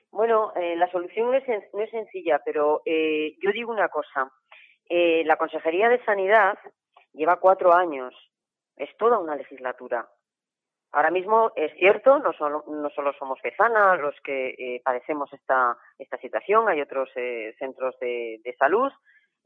Bueno, 0.09 0.53
eh, 0.55 0.77
la 0.77 0.89
solución 0.89 1.31
no 1.31 1.33
es, 1.33 1.43
no 1.73 1.81
es 1.81 1.91
sencilla, 1.91 2.39
pero 2.45 2.81
eh, 2.85 3.35
yo 3.43 3.51
digo 3.51 3.73
una 3.73 3.89
cosa. 3.89 4.31
Eh, 4.87 5.23
la 5.25 5.35
Consejería 5.35 5.89
de 5.89 6.01
Sanidad 6.05 6.57
lleva 7.11 7.41
cuatro 7.41 7.73
años. 7.73 8.13
Es 8.77 8.95
toda 8.95 9.19
una 9.19 9.35
legislatura. 9.35 10.07
Ahora 10.93 11.11
mismo 11.11 11.51
es 11.57 11.73
cierto, 11.77 12.19
no 12.19 12.31
solo, 12.31 12.63
no 12.69 12.89
solo 12.91 13.11
somos 13.19 13.41
Bezana 13.43 13.97
los 13.97 14.15
que 14.23 14.55
eh, 14.57 14.81
padecemos 14.81 15.31
esta, 15.33 15.75
esta 15.99 16.17
situación, 16.19 16.69
hay 16.69 16.79
otros 16.79 17.09
eh, 17.17 17.53
centros 17.59 17.99
de 17.99 18.55
salud. 18.57 18.93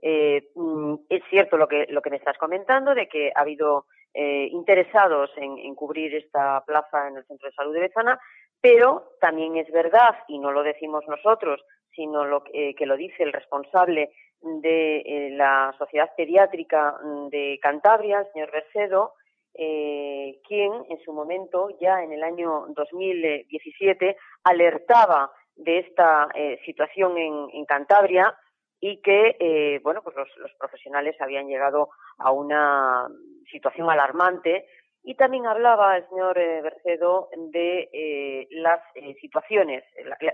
Eh, 0.01 0.49
mm, 0.55 0.95
es 1.09 1.21
cierto 1.29 1.57
lo 1.57 1.67
que, 1.67 1.85
lo 1.89 2.01
que 2.01 2.09
me 2.09 2.17
estás 2.17 2.37
comentando, 2.37 2.95
de 2.95 3.07
que 3.07 3.31
ha 3.35 3.41
habido 3.41 3.85
eh, 4.13 4.49
interesados 4.51 5.29
en, 5.37 5.73
cubrir 5.73 6.13
esta 6.13 6.61
plaza 6.65 7.07
en 7.07 7.15
el 7.15 7.25
centro 7.27 7.47
de 7.47 7.55
salud 7.55 7.73
de 7.73 7.79
Bezana, 7.79 8.19
pero 8.59 9.15
también 9.21 9.55
es 9.55 9.71
verdad, 9.71 10.17
y 10.27 10.37
no 10.37 10.51
lo 10.51 10.63
decimos 10.63 11.05
nosotros, 11.07 11.63
sino 11.95 12.25
lo 12.25 12.43
que, 12.43 12.71
eh, 12.71 12.85
lo 12.85 12.97
dice 12.97 13.23
el 13.23 13.31
responsable 13.31 14.11
de 14.41 14.97
eh, 14.97 15.29
la 15.31 15.73
Sociedad 15.77 16.11
Pediátrica 16.17 16.99
mm, 17.01 17.29
de 17.29 17.57
Cantabria, 17.61 18.19
el 18.19 18.31
señor 18.33 18.51
Bercedo, 18.51 19.13
quien 19.53 20.71
en 20.89 20.99
su 21.03 21.13
momento, 21.13 21.69
ya 21.79 22.01
en 22.03 22.13
el 22.13 22.23
año 22.23 22.67
2017, 22.69 24.17
alertaba 24.45 25.29
de 25.55 25.79
esta 25.79 26.29
situación 26.65 27.17
en 27.17 27.65
Cantabria 27.65 28.33
y 28.81 28.99
que, 29.01 29.37
eh, 29.39 29.79
bueno, 29.83 30.01
pues 30.01 30.15
los, 30.15 30.27
los 30.37 30.51
profesionales 30.55 31.15
habían 31.21 31.47
llegado 31.47 31.89
a 32.17 32.31
una 32.31 33.07
situación 33.51 33.89
alarmante 33.89 34.65
y 35.03 35.15
también 35.15 35.45
hablaba 35.45 35.97
el 35.97 36.07
señor 36.09 36.37
eh, 36.37 36.61
Bercedo 36.61 37.29
de 37.51 37.89
eh, 37.93 38.47
las 38.51 38.81
eh, 38.95 39.13
situaciones, 39.21 39.83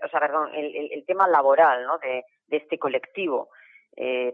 o 0.04 0.08
sea, 0.08 0.20
perdón, 0.22 0.50
el, 0.56 0.90
el- 0.92 1.06
tema 1.06 1.28
laboral 1.28 1.86
¿no? 1.86 1.98
de, 2.00 2.24
este 2.50 2.80
colectivo. 2.80 3.50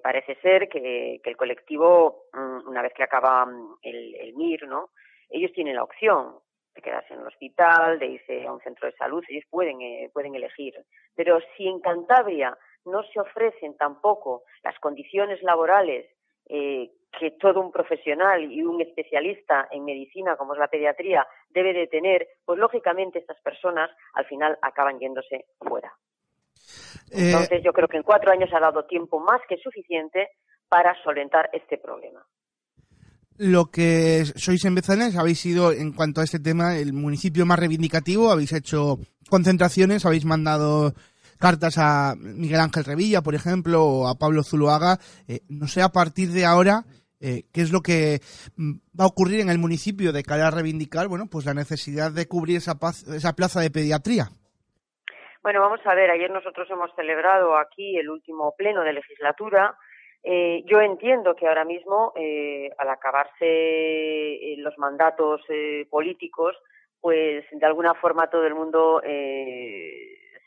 Parece 0.02 0.36
ser 0.42 0.68
que, 0.68 1.22
que 1.24 1.30
el 1.30 1.38
colectivo, 1.38 2.26
mm, 2.34 2.68
una 2.68 2.82
vez 2.82 2.94
que 2.94 3.04
acaba 3.04 3.46
mm, 3.46 3.78
el, 3.82 4.16
el 4.16 4.34
MIR, 4.36 4.68
¿no? 4.68 4.90
ellos 5.30 5.52
tienen 5.54 5.76
la 5.76 5.84
opción 5.84 6.36
de 6.76 6.82
quedarse 6.82 7.14
en 7.14 7.22
el 7.22 7.28
hospital, 7.28 7.98
de 7.98 8.08
irse 8.08 8.46
a 8.46 8.52
un 8.52 8.60
centro 8.62 8.88
de 8.88 8.96
salud, 8.98 9.24
ellos 9.30 9.46
pueden, 9.50 9.78
pueden 10.12 10.36
elegir. 10.36 10.76
Pero 11.16 11.40
si 11.56 11.68
en 11.68 11.80
Cantabria 11.80 12.58
no 12.86 13.04
se 13.12 13.20
ofrecen 13.20 13.76
tampoco 13.78 14.44
las 14.64 14.78
condiciones 14.80 15.42
laborales 15.44 16.06
eh, 16.48 16.92
que 17.20 17.32
todo 17.32 17.62
un 17.62 17.72
profesional 17.72 18.52
y 18.52 18.64
un 18.64 18.82
especialista 18.82 19.68
en 19.72 19.86
medicina, 19.86 20.36
como 20.36 20.54
es 20.54 20.60
la 20.60 20.68
pediatría, 20.68 21.26
debe 21.50 21.74
de 21.74 21.88
tener, 21.88 22.28
pues 22.44 22.60
lógicamente 22.60 23.20
estas 23.20 23.40
personas 23.42 23.90
al 24.14 24.26
final 24.26 24.58
acaban 24.62 25.00
yéndose 25.00 25.46
fuera. 25.60 25.94
Eh, 27.12 27.32
Entonces 27.32 27.62
yo 27.64 27.72
creo 27.72 27.88
que 27.88 27.98
en 27.98 28.04
cuatro 28.04 28.32
años 28.32 28.50
ha 28.54 28.60
dado 28.60 28.86
tiempo 28.86 29.20
más 29.20 29.42
que 29.48 29.58
suficiente 29.58 30.30
para 30.68 30.96
solventar 31.04 31.50
este 31.54 31.78
problema. 31.78 32.26
lo 33.38 33.72
que 33.72 34.26
sois 34.26 34.64
en 34.66 34.76
Bezanes 34.76 35.18
habéis 35.18 35.40
sido, 35.40 35.72
en 35.72 35.92
cuanto 35.92 36.22
a 36.22 36.24
este 36.24 36.40
tema, 36.40 36.78
el 36.78 36.94
municipio 36.94 37.46
más 37.46 37.60
reivindicativo, 37.60 38.32
habéis 38.32 38.54
hecho 38.54 39.00
concentraciones, 39.30 40.06
habéis 40.06 40.26
mandado 40.26 40.94
cartas 41.40 41.78
a 41.78 42.16
Miguel 42.18 42.60
Ángel 42.60 42.84
Revilla, 42.86 43.22
por 43.22 43.36
ejemplo, 43.36 43.84
o 43.84 44.08
a 44.08 44.16
Pablo 44.16 44.44
Zuluaga. 44.44 44.98
Eh, 45.28 45.40
no 45.50 45.68
sé 45.68 45.82
a 45.82 45.90
partir 45.90 46.30
de 46.30 46.46
ahora 46.46 46.84
eh, 47.20 47.44
qué 47.54 47.62
es 47.62 47.72
lo 47.72 47.82
que 47.82 48.20
mm, 48.58 48.74
va 49.00 49.06
a 49.06 49.08
ocurrir 49.08 49.40
en 49.40 49.50
el 49.50 49.58
municipio 49.60 50.12
de 50.12 50.24
cara 50.24 50.48
a 50.48 50.52
reivindicar, 50.52 51.08
bueno, 51.08 51.26
pues 51.32 51.46
la 51.46 51.54
necesidad 51.54 52.12
de 52.12 52.28
cubrir 52.28 52.58
esa, 52.58 52.80
paz- 52.80 53.08
esa 53.08 53.34
plaza 53.34 53.62
de 53.62 53.72
pediatría. 53.72 54.30
Bueno, 55.42 55.60
vamos 55.62 55.80
a 55.86 55.94
ver, 55.94 56.10
ayer 56.10 56.32
nosotros 56.32 56.70
hemos 56.72 56.90
celebrado 56.96 57.58
aquí 57.58 57.98
el 57.98 58.10
último 58.10 58.54
pleno 58.58 58.82
de 58.82 58.94
legislatura. 58.94 59.76
Eh, 60.24 60.64
yo 60.68 60.80
entiendo 60.80 61.36
que 61.36 61.48
ahora 61.50 61.66
mismo, 61.66 62.14
eh, 62.16 62.70
al 62.78 62.90
acabarse 62.90 64.56
los 64.58 64.78
mandatos 64.78 65.42
eh, 65.50 65.86
políticos, 65.90 66.56
pues 67.02 67.44
de 67.52 67.66
alguna 67.66 67.94
forma 67.96 68.30
todo 68.30 68.46
el 68.48 68.56
mundo 68.56 69.02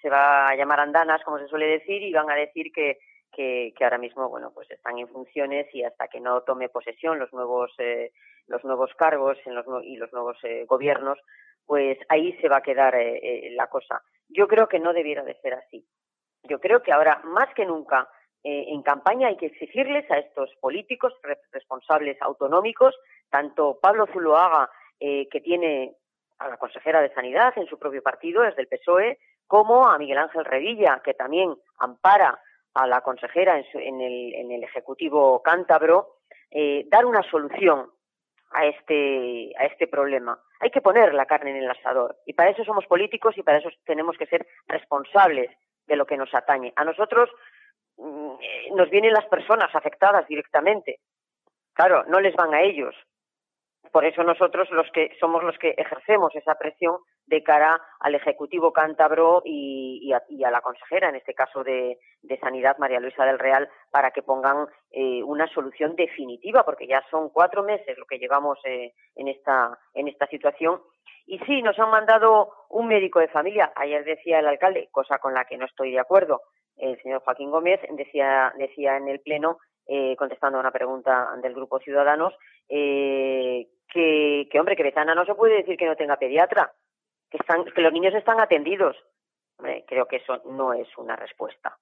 se 0.07 0.11
va 0.11 0.49
a 0.49 0.55
llamar 0.55 0.79
andanas, 0.79 1.21
como 1.25 1.41
se 1.41 1.49
suele 1.49 1.67
decir, 1.67 2.01
y 2.01 2.13
van 2.13 2.31
a 2.31 2.37
decir 2.37 2.71
que, 2.73 2.99
que, 3.33 3.73
ahora 3.81 3.99
mismo, 3.99 4.29
bueno, 4.29 4.53
pues 4.55 4.71
están 4.71 4.97
en 4.99 5.09
funciones 5.09 5.67
y 5.75 5.83
hasta 5.83 6.07
que 6.07 6.21
no 6.21 6.43
tome 6.43 6.69
posesión 6.69 7.19
los 7.19 7.33
nuevos 7.33 7.73
eh, 7.79 8.13
los 8.47 8.63
nuevos 8.65 8.93
cargos 8.97 9.37
en 9.45 9.57
los, 9.57 9.67
y 9.83 9.97
los 9.97 10.13
nuevos 10.13 10.39
eh, 10.45 10.65
gobiernos, 10.69 11.19
pues 11.67 11.99
ahí 12.09 12.39
se 12.41 12.49
va 12.49 12.59
a 12.59 12.63
quedar 12.63 12.95
eh, 12.95 13.19
eh, 13.49 13.51
la 13.57 13.67
cosa. 13.67 14.01
Yo 14.29 14.47
creo 14.47 14.69
que 14.69 14.79
no 14.79 14.93
debiera 14.93 15.25
de 15.25 15.35
ser 15.41 15.55
así. 15.55 15.85
Yo 16.45 16.61
creo 16.61 16.81
que 16.85 16.93
ahora, 16.93 17.21
más 17.25 17.53
que 17.55 17.67
nunca, 17.67 18.09
eh, 18.45 18.67
en 18.69 18.83
campaña 18.85 19.27
hay 19.27 19.37
que 19.37 19.47
exigirles 19.47 20.09
a 20.09 20.19
estos 20.19 20.55
políticos 20.61 21.13
re- 21.25 21.41
responsables 21.51 22.17
autonómicos, 22.23 22.95
tanto 23.29 23.81
Pablo 23.83 24.07
Zuloaga, 24.13 24.71
que 25.01 25.41
tiene 25.43 25.97
a 26.39 26.49
la 26.49 26.57
consejera 26.57 27.03
de 27.03 27.13
Sanidad 27.13 27.53
en 27.57 27.67
su 27.67 27.77
propio 27.79 28.03
partido, 28.03 28.45
es 28.45 28.55
del 28.57 28.69
PSOE, 28.69 29.19
como 29.47 29.87
a 29.87 29.99
Miguel 29.99 30.19
Ángel 30.19 30.45
Revilla, 30.45 31.01
que 31.05 31.15
también 31.15 31.55
ampara 31.79 32.41
a 32.75 32.87
la 32.87 33.01
consejera 33.01 33.59
en, 33.59 33.65
su- 33.71 33.79
en 33.79 34.01
el, 34.01 34.35
en 34.35 34.53
el 34.53 34.63
Ejecutivo 34.65 35.43
cántabro, 35.43 36.17
eh, 36.51 36.85
dar 36.89 37.07
una 37.07 37.23
solución 37.23 37.91
a 38.51 38.67
este, 38.67 39.53
a 39.59 39.65
este 39.67 39.87
problema. 39.87 40.39
Hay 40.61 40.71
que 40.71 40.81
poner 40.81 41.13
la 41.15 41.27
carne 41.27 41.51
en 41.51 41.57
el 41.59 41.71
asador. 41.71 42.17
Y 42.27 42.33
para 42.33 42.51
eso 42.51 42.65
somos 42.65 42.87
políticos 42.87 43.37
y 43.37 43.43
para 43.43 43.59
eso 43.59 43.69
tenemos 43.85 44.17
que 44.17 44.27
ser 44.27 44.47
responsables 44.69 45.51
de 45.87 45.97
lo 45.97 46.07
que 46.07 46.17
nos 46.17 46.33
atañe. 46.35 46.73
A 46.77 46.85
nosotros 46.85 47.29
mm, 47.97 48.31
eh, 48.41 48.71
nos 48.75 48.89
vienen 48.91 49.13
las 49.13 49.27
personas 49.27 49.75
afectadas 49.75 50.27
directamente. 50.29 51.01
Claro, 51.75 52.05
no 52.09 52.21
les 52.21 52.35
van 52.35 52.55
a 52.55 52.63
ellos. 52.63 52.95
Por 53.93 54.05
eso 54.05 54.23
nosotros 54.23 54.71
los 54.71 54.91
que 54.93 55.11
somos 55.21 55.43
los 55.43 55.57
que 55.59 55.75
ejercemos 55.77 56.35
esa 56.35 56.55
presión 56.57 56.99
de 57.27 57.43
cara 57.43 57.81
al 58.01 58.15
Ejecutivo 58.15 58.73
cántabro 58.73 59.43
y, 59.45 60.13
a, 60.13 60.51
la 60.51 60.61
consejera, 60.61 61.09
en 61.09 61.17
este 61.17 61.35
caso 61.35 61.65
de, 61.65 61.99
de 62.23 62.39
Sanidad, 62.39 62.79
María 62.79 63.01
Luisa 63.01 63.25
del 63.25 63.39
Real, 63.39 63.69
para 63.91 64.11
que 64.11 64.23
pongan 64.23 64.67
eh, 64.91 65.23
una 65.23 65.47
solución 65.49 65.97
definitiva, 65.97 66.65
porque 66.65 66.87
ya 66.87 67.03
son 67.11 67.31
cuatro 67.31 67.63
meses 67.63 67.99
lo 67.99 68.07
que 68.07 68.19
llevamos 68.19 68.59
eh, 68.65 68.93
en, 69.15 69.29
esta, 69.29 69.79
en 69.95 70.09
esta 70.09 70.27
situación. 70.27 70.81
Y 71.27 71.39
sí, 71.41 71.63
nos 71.63 71.79
han 71.79 71.91
mandado 71.91 72.53
un 72.71 72.87
médico 72.87 73.19
de 73.19 73.29
familia. 73.29 73.73
Ayer 73.75 74.05
decía 74.05 74.39
el 74.39 74.47
alcalde, 74.47 74.89
cosa 74.93 75.19
con 75.19 75.35
la 75.35 75.45
que 75.45 75.57
no 75.57 75.67
estoy 75.67 75.91
de 75.91 76.01
acuerdo, 76.01 76.43
el 76.77 77.01
señor 77.03 77.23
Joaquín 77.23 77.51
Gómez 77.51 77.81
decía, 77.91 78.53
decía 78.59 78.97
en 78.97 79.09
el 79.09 79.21
Pleno, 79.21 79.59
eh, 79.89 80.17
contestando 80.17 80.59
a 80.59 80.61
una 80.61 80.73
pregunta 80.73 81.29
del 81.41 81.55
Grupo 81.55 81.79
Ciudadanos, 81.79 82.35
eh, 82.69 83.69
que, 83.89 84.49
que, 84.51 84.61
hombre, 84.61 84.77
que 84.77 84.83
Bezana 84.83 85.15
no 85.15 85.25
se 85.25 85.35
puede 85.35 85.57
decir 85.57 85.77
que 85.77 85.87
no 85.87 85.97
tenga 85.97 86.17
pediatra, 86.17 86.73
que, 87.31 87.39
están, 87.39 87.65
que 87.65 87.83
los 87.83 87.93
niños 87.93 88.15
están 88.15 88.41
atendidos. 88.41 88.97
Hombre, 89.59 89.85
creo 89.87 90.07
que 90.07 90.17
eso 90.17 90.43
no 90.47 90.73
es 90.73 90.89
una 90.99 91.17
respuesta 91.17 91.79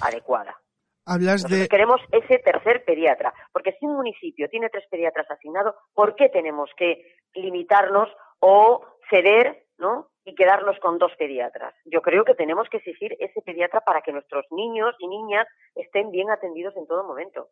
adecuada. 0.00 0.58
Hablas 1.06 1.42
Nosotros 1.42 1.60
de... 1.60 1.68
queremos 1.68 2.00
ese 2.12 2.38
tercer 2.38 2.84
pediatra, 2.84 3.32
porque 3.52 3.72
si 3.72 3.86
un 3.86 3.96
municipio 3.96 4.48
tiene 4.48 4.68
tres 4.68 4.84
pediatras 4.90 5.30
asignados, 5.30 5.74
¿por 5.94 6.14
qué 6.16 6.28
tenemos 6.28 6.70
que 6.76 7.16
limitarnos 7.34 8.08
o 8.40 8.84
ceder, 9.08 9.64
¿no? 9.78 10.08
Y 10.24 10.34
quedarnos 10.34 10.78
con 10.80 10.98
dos 10.98 11.12
pediatras. 11.18 11.74
Yo 11.86 12.02
creo 12.02 12.24
que 12.24 12.34
tenemos 12.34 12.68
que 12.68 12.78
exigir 12.78 13.16
ese 13.18 13.40
pediatra 13.40 13.80
para 13.80 14.02
que 14.02 14.12
nuestros 14.12 14.44
niños 14.50 14.94
y 14.98 15.08
niñas 15.08 15.46
estén 15.74 16.10
bien 16.10 16.30
atendidos 16.30 16.76
en 16.76 16.86
todo 16.86 17.04
momento. 17.04 17.48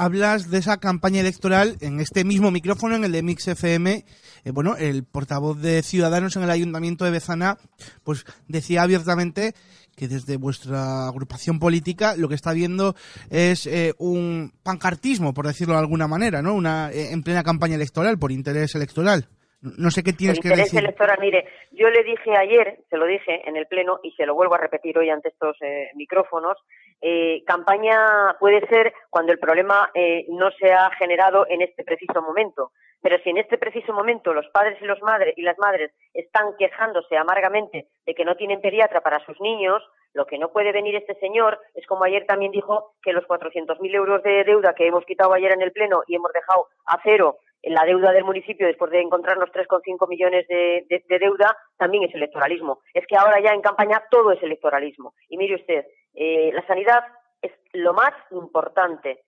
Hablas 0.00 0.50
de 0.50 0.56
esa 0.56 0.78
campaña 0.78 1.20
electoral 1.20 1.76
en 1.82 2.00
este 2.00 2.24
mismo 2.24 2.50
micrófono, 2.50 2.96
en 2.96 3.04
el 3.04 3.12
de 3.12 3.22
Mix 3.22 3.46
FM. 3.48 4.06
Eh, 4.44 4.50
bueno, 4.50 4.76
el 4.76 5.04
portavoz 5.04 5.60
de 5.60 5.82
Ciudadanos 5.82 6.34
en 6.36 6.42
el 6.42 6.48
Ayuntamiento 6.48 7.04
de 7.04 7.10
Bezana, 7.10 7.58
pues 8.02 8.24
decía 8.48 8.80
abiertamente 8.80 9.54
que 9.96 10.08
desde 10.08 10.38
vuestra 10.38 11.06
agrupación 11.06 11.58
política 11.58 12.16
lo 12.16 12.30
que 12.30 12.34
está 12.34 12.54
viendo 12.54 12.96
es 13.28 13.66
eh, 13.66 13.92
un 13.98 14.54
pancartismo, 14.62 15.34
por 15.34 15.46
decirlo 15.46 15.74
de 15.74 15.80
alguna 15.80 16.08
manera, 16.08 16.40
¿no? 16.40 16.54
Una 16.54 16.90
eh, 16.90 17.12
en 17.12 17.22
plena 17.22 17.42
campaña 17.42 17.74
electoral, 17.74 18.18
por 18.18 18.32
interés 18.32 18.74
electoral. 18.74 19.28
No 19.62 19.90
sé 19.90 20.02
qué 20.02 20.12
tienes 20.12 20.38
Por 20.38 20.42
que 20.42 20.48
interés 20.48 20.72
decir. 20.72 20.80
electoral, 20.80 21.18
mire, 21.20 21.46
yo 21.72 21.90
le 21.90 22.02
dije 22.02 22.34
ayer, 22.34 22.78
se 22.88 22.96
lo 22.96 23.04
dije 23.04 23.46
en 23.46 23.56
el 23.56 23.66
Pleno 23.66 24.00
y 24.02 24.12
se 24.12 24.24
lo 24.24 24.34
vuelvo 24.34 24.54
a 24.54 24.58
repetir 24.58 24.96
hoy 24.96 25.10
ante 25.10 25.28
estos 25.28 25.56
eh, 25.60 25.90
micrófonos, 25.94 26.56
eh, 27.02 27.42
campaña 27.46 28.36
puede 28.40 28.66
ser 28.68 28.94
cuando 29.10 29.32
el 29.32 29.38
problema 29.38 29.90
eh, 29.94 30.24
no 30.30 30.50
se 30.52 30.72
ha 30.72 30.90
generado 30.98 31.46
en 31.48 31.60
este 31.60 31.84
preciso 31.84 32.22
momento. 32.22 32.72
Pero 33.02 33.18
si 33.22 33.30
en 33.30 33.38
este 33.38 33.58
preciso 33.58 33.92
momento 33.92 34.32
los 34.32 34.46
padres 34.48 34.78
y, 34.80 34.84
los 34.84 35.00
madres, 35.02 35.34
y 35.36 35.42
las 35.42 35.58
madres 35.58 35.90
están 36.12 36.54
quejándose 36.58 37.16
amargamente 37.16 37.86
de 38.06 38.14
que 38.14 38.24
no 38.24 38.36
tienen 38.36 38.60
pediatra 38.60 39.00
para 39.00 39.24
sus 39.24 39.40
niños, 39.40 39.82
lo 40.12 40.26
que 40.26 40.38
no 40.38 40.50
puede 40.52 40.72
venir 40.72 40.96
este 40.96 41.14
señor 41.14 41.58
es 41.74 41.86
como 41.86 42.04
ayer 42.04 42.26
también 42.26 42.52
dijo 42.52 42.94
que 43.02 43.12
los 43.12 43.24
400.000 43.24 43.94
euros 43.94 44.22
de 44.22 44.44
deuda 44.44 44.74
que 44.74 44.86
hemos 44.86 45.04
quitado 45.04 45.32
ayer 45.32 45.52
en 45.52 45.62
el 45.62 45.72
Pleno 45.72 46.02
y 46.06 46.16
hemos 46.16 46.32
dejado 46.32 46.66
a 46.86 46.98
cero 47.02 47.38
la 47.62 47.84
deuda 47.84 48.12
del 48.12 48.24
municipio 48.24 48.66
después 48.66 48.90
de 48.90 49.00
encontrarnos 49.00 49.50
3,5 49.50 50.08
millones 50.08 50.46
de, 50.48 50.86
de, 50.88 51.04
de, 51.06 51.18
deuda 51.18 51.56
también 51.76 52.04
es 52.04 52.14
electoralismo. 52.14 52.80
Es 52.94 53.06
que 53.06 53.16
ahora 53.16 53.40
ya 53.40 53.52
en 53.52 53.60
campaña 53.60 54.02
todo 54.10 54.32
es 54.32 54.42
electoralismo. 54.42 55.14
Y 55.28 55.36
mire 55.36 55.56
usted, 55.56 55.84
eh, 56.14 56.50
la 56.52 56.66
sanidad 56.66 57.04
es 57.42 57.52
lo 57.72 57.92
más 57.92 58.12
importante. 58.30 59.24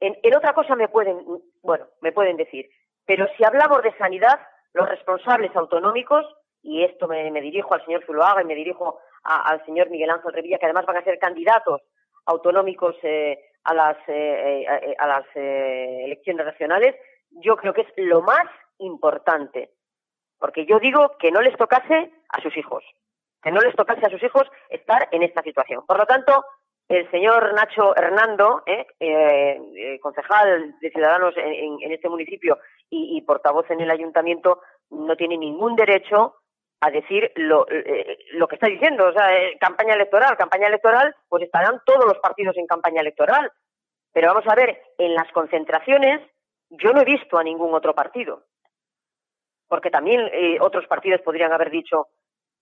En, 0.00 0.16
otra 0.34 0.52
cosa 0.52 0.74
me 0.74 0.88
pueden, 0.88 1.24
bueno, 1.62 1.86
me 2.00 2.12
pueden 2.12 2.36
decir, 2.36 2.68
pero 3.06 3.26
si 3.36 3.44
hablamos 3.44 3.82
de 3.82 3.96
sanidad, 3.96 4.40
los 4.74 4.88
responsables 4.88 5.54
autonómicos, 5.54 6.26
y 6.62 6.84
esto 6.84 7.08
me, 7.08 7.30
dirijo 7.40 7.74
al 7.74 7.84
señor 7.84 8.04
Zuloaga 8.04 8.42
y 8.42 8.46
me 8.46 8.54
dirijo 8.54 9.00
al 9.24 9.64
señor 9.64 9.90
Miguel 9.90 10.10
Ángel 10.10 10.32
Revilla, 10.32 10.58
que 10.58 10.66
además 10.66 10.86
van 10.86 10.96
a 10.96 11.04
ser 11.04 11.18
candidatos 11.18 11.82
autonómicos 12.26 12.96
eh, 13.02 13.38
a 13.64 13.74
las, 13.74 13.96
eh, 14.08 14.66
a, 14.98 15.04
a 15.04 15.06
las 15.06 15.26
elecciones 15.34 16.46
nacionales, 16.46 16.96
yo 17.40 17.56
creo 17.56 17.72
que 17.72 17.82
es 17.82 17.92
lo 17.96 18.22
más 18.22 18.46
importante. 18.78 19.70
Porque 20.38 20.66
yo 20.66 20.78
digo 20.80 21.16
que 21.18 21.30
no 21.30 21.40
les 21.40 21.56
tocase 21.56 22.12
a 22.28 22.40
sus 22.40 22.56
hijos, 22.56 22.84
que 23.42 23.52
no 23.52 23.60
les 23.60 23.76
tocase 23.76 24.04
a 24.04 24.10
sus 24.10 24.22
hijos 24.22 24.44
estar 24.70 25.08
en 25.12 25.22
esta 25.22 25.42
situación. 25.42 25.84
Por 25.86 25.98
lo 25.98 26.06
tanto, 26.06 26.44
el 26.88 27.10
señor 27.10 27.54
Nacho 27.54 27.96
Hernando, 27.96 28.62
eh, 28.66 28.86
eh, 28.98 29.98
concejal 30.00 30.74
de 30.80 30.90
Ciudadanos 30.90 31.34
en, 31.36 31.78
en 31.80 31.92
este 31.92 32.08
municipio 32.08 32.58
y, 32.90 33.20
portavoz 33.22 33.70
en 33.70 33.80
el 33.80 33.90
ayuntamiento, 33.90 34.60
no 34.90 35.16
tiene 35.16 35.38
ningún 35.38 35.74
derecho 35.76 36.34
a 36.80 36.90
decir 36.90 37.32
lo, 37.36 37.66
eh, 37.70 38.18
lo 38.32 38.48
que 38.48 38.56
está 38.56 38.66
diciendo. 38.66 39.06
O 39.06 39.12
sea, 39.12 39.28
campaña 39.58 39.94
electoral, 39.94 40.36
campaña 40.36 40.66
electoral, 40.66 41.14
pues 41.28 41.44
estarán 41.44 41.80
todos 41.86 42.04
los 42.04 42.18
partidos 42.18 42.56
en 42.58 42.66
campaña 42.66 43.00
electoral. 43.00 43.50
Pero 44.12 44.28
vamos 44.34 44.44
a 44.46 44.54
ver, 44.54 44.78
en 44.98 45.14
las 45.14 45.30
concentraciones 45.32 46.20
yo 46.72 46.92
no 46.92 47.00
he 47.00 47.04
visto 47.04 47.38
a 47.38 47.44
ningún 47.44 47.74
otro 47.74 47.94
partido. 47.94 48.44
Porque 49.68 49.90
también 49.90 50.28
eh, 50.32 50.58
otros 50.60 50.86
partidos 50.86 51.20
podrían 51.22 51.52
haber 51.52 51.70
dicho, 51.70 52.08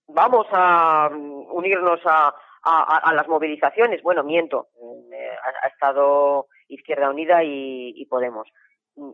vamos 0.07 0.47
a 0.51 1.09
unirnos 1.11 1.99
a, 2.05 2.33
a, 2.63 3.13
las 3.13 3.27
movilizaciones. 3.27 4.01
Bueno, 4.01 4.23
miento, 4.23 4.67
eh, 5.11 5.35
ha, 5.63 5.67
estado 5.67 6.47
Izquierda 6.67 7.09
Unida 7.09 7.43
y, 7.43 8.05
Podemos. 8.05 8.47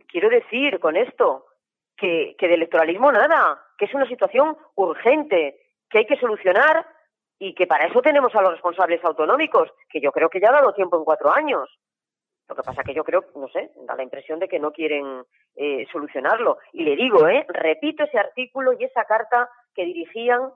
Quiero 0.08 0.28
decir 0.28 0.80
con 0.80 0.96
esto 0.96 1.46
que, 1.96 2.34
que 2.38 2.48
de 2.48 2.54
electoralismo 2.54 3.12
nada, 3.12 3.62
que 3.76 3.84
es 3.84 3.94
una 3.94 4.08
situación 4.08 4.56
urgente, 4.74 5.60
que 5.88 5.98
hay 5.98 6.06
que 6.06 6.18
solucionar 6.18 6.84
y 7.38 7.54
que 7.54 7.66
para 7.66 7.86
eso 7.86 8.02
tenemos 8.02 8.34
a 8.34 8.42
los 8.42 8.52
responsables 8.52 9.04
autonómicos, 9.04 9.70
que 9.88 10.00
yo 10.00 10.10
creo 10.10 10.28
que 10.28 10.40
ya 10.40 10.48
ha 10.48 10.60
dado 10.60 10.72
tiempo 10.72 10.98
en 10.98 11.04
cuatro 11.04 11.32
años. 11.32 11.70
Lo 12.48 12.56
que 12.56 12.62
pasa 12.62 12.82
que 12.82 12.94
yo 12.94 13.04
creo, 13.04 13.24
no 13.34 13.48
sé, 13.48 13.70
da 13.86 13.94
la 13.94 14.02
impresión 14.02 14.38
de 14.38 14.48
que 14.48 14.58
no 14.58 14.72
quieren 14.72 15.24
eh, 15.54 15.86
solucionarlo. 15.92 16.58
Y 16.72 16.84
le 16.84 16.96
digo, 16.96 17.28
eh, 17.28 17.44
repito 17.48 18.04
ese 18.04 18.18
artículo 18.18 18.72
y 18.72 18.84
esa 18.84 19.04
carta 19.04 19.50
que 19.74 19.84
dirigían 19.84 20.50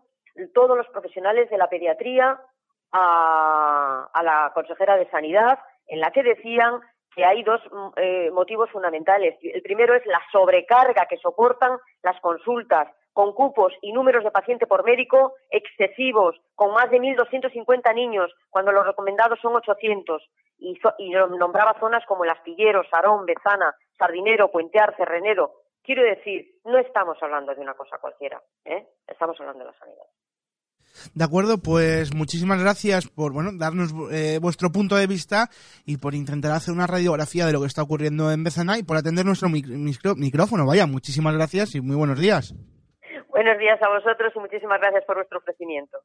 todos 0.55 0.77
los 0.77 0.89
profesionales 0.89 1.51
de 1.51 1.59
la 1.59 1.69
pediatría 1.69 2.41
a, 2.93 4.23
la 4.23 4.53
consejera 4.55 4.97
de 4.97 5.09
Sanidad, 5.11 5.59
en 5.87 6.01
la 6.01 6.11
que 6.11 6.23
decían 6.23 6.81
que 7.15 7.25
hay 7.25 7.43
dos 7.43 7.61
eh, 7.97 8.31
motivos 8.31 8.71
fundamentales. 8.71 9.37
El 9.43 9.61
primero 9.63 9.95
es 9.95 10.05
la 10.07 10.21
sobrecarga 10.31 11.07
que 11.07 11.19
soportan 11.19 11.79
las 12.03 12.19
consultas 12.21 12.89
con 13.13 13.33
cupos 13.33 13.73
y 13.83 13.93
números 13.93 14.25
de 14.25 14.31
paciente 14.31 14.67
por 14.67 14.85
médico 14.85 15.35
excesivos, 15.51 16.37
con 16.55 16.73
más 16.73 16.91
de 16.91 16.99
1.250 16.99 17.95
niños, 17.95 18.33
cuando 18.51 18.73
los 18.73 18.87
recomendados 18.87 19.39
son 19.41 19.55
800. 19.55 20.23
Y, 20.59 20.79
y 20.99 21.11
nombraba 21.11 21.79
zonas 21.81 22.05
como 22.07 22.25
el 22.25 22.31
Astillero, 22.31 22.83
Sarón, 22.91 23.27
Bezana, 23.27 23.75
Sardinero, 23.99 24.51
Puente 24.51 24.79
Arce, 24.79 25.05
Renero. 25.05 25.53
Quiero 25.83 26.05
decir, 26.05 26.61
no 26.65 26.79
estamos 26.79 27.19
hablando 27.21 27.55
de 27.55 27.61
una 27.61 27.75
cosa 27.75 27.99
cualquiera, 27.99 28.41
¿eh? 28.65 28.87
estamos 29.09 29.39
hablando 29.41 29.65
de 29.65 29.71
la 29.73 29.79
sanidad. 29.79 30.07
De 31.15 31.25
acuerdo, 31.25 31.59
pues 31.59 32.15
muchísimas 32.15 32.61
gracias 32.61 33.09
por 33.09 33.33
bueno 33.33 33.51
darnos 33.55 33.93
eh, 34.13 34.39
vuestro 34.41 34.71
punto 34.71 34.95
de 34.95 35.07
vista 35.07 35.51
y 35.85 35.97
por 35.97 36.15
intentar 36.15 36.53
hacer 36.53 36.75
una 36.75 36.87
radiografía 36.87 37.47
de 37.47 37.53
lo 37.53 37.61
que 37.61 37.67
está 37.67 37.83
ocurriendo 37.83 38.31
en 38.31 38.45
Bezana 38.45 38.79
y 38.79 38.83
por 38.83 38.97
atender 38.97 39.25
nuestro 39.25 39.49
micro 39.49 40.15
micrófono. 40.15 40.67
Vaya, 40.67 40.87
muchísimas 40.87 41.35
gracias 41.35 41.75
y 41.75 41.81
muy 41.81 41.97
buenos 41.97 42.19
días. 42.19 42.55
Buenos 43.33 43.59
días 43.59 43.81
a 43.83 43.89
vosotros 43.89 44.31
y 44.37 44.39
muchísimas 44.41 44.79
gracias 44.79 45.05
por 45.07 45.17
vuestro 45.17 45.39
ofrecimiento. 45.39 45.99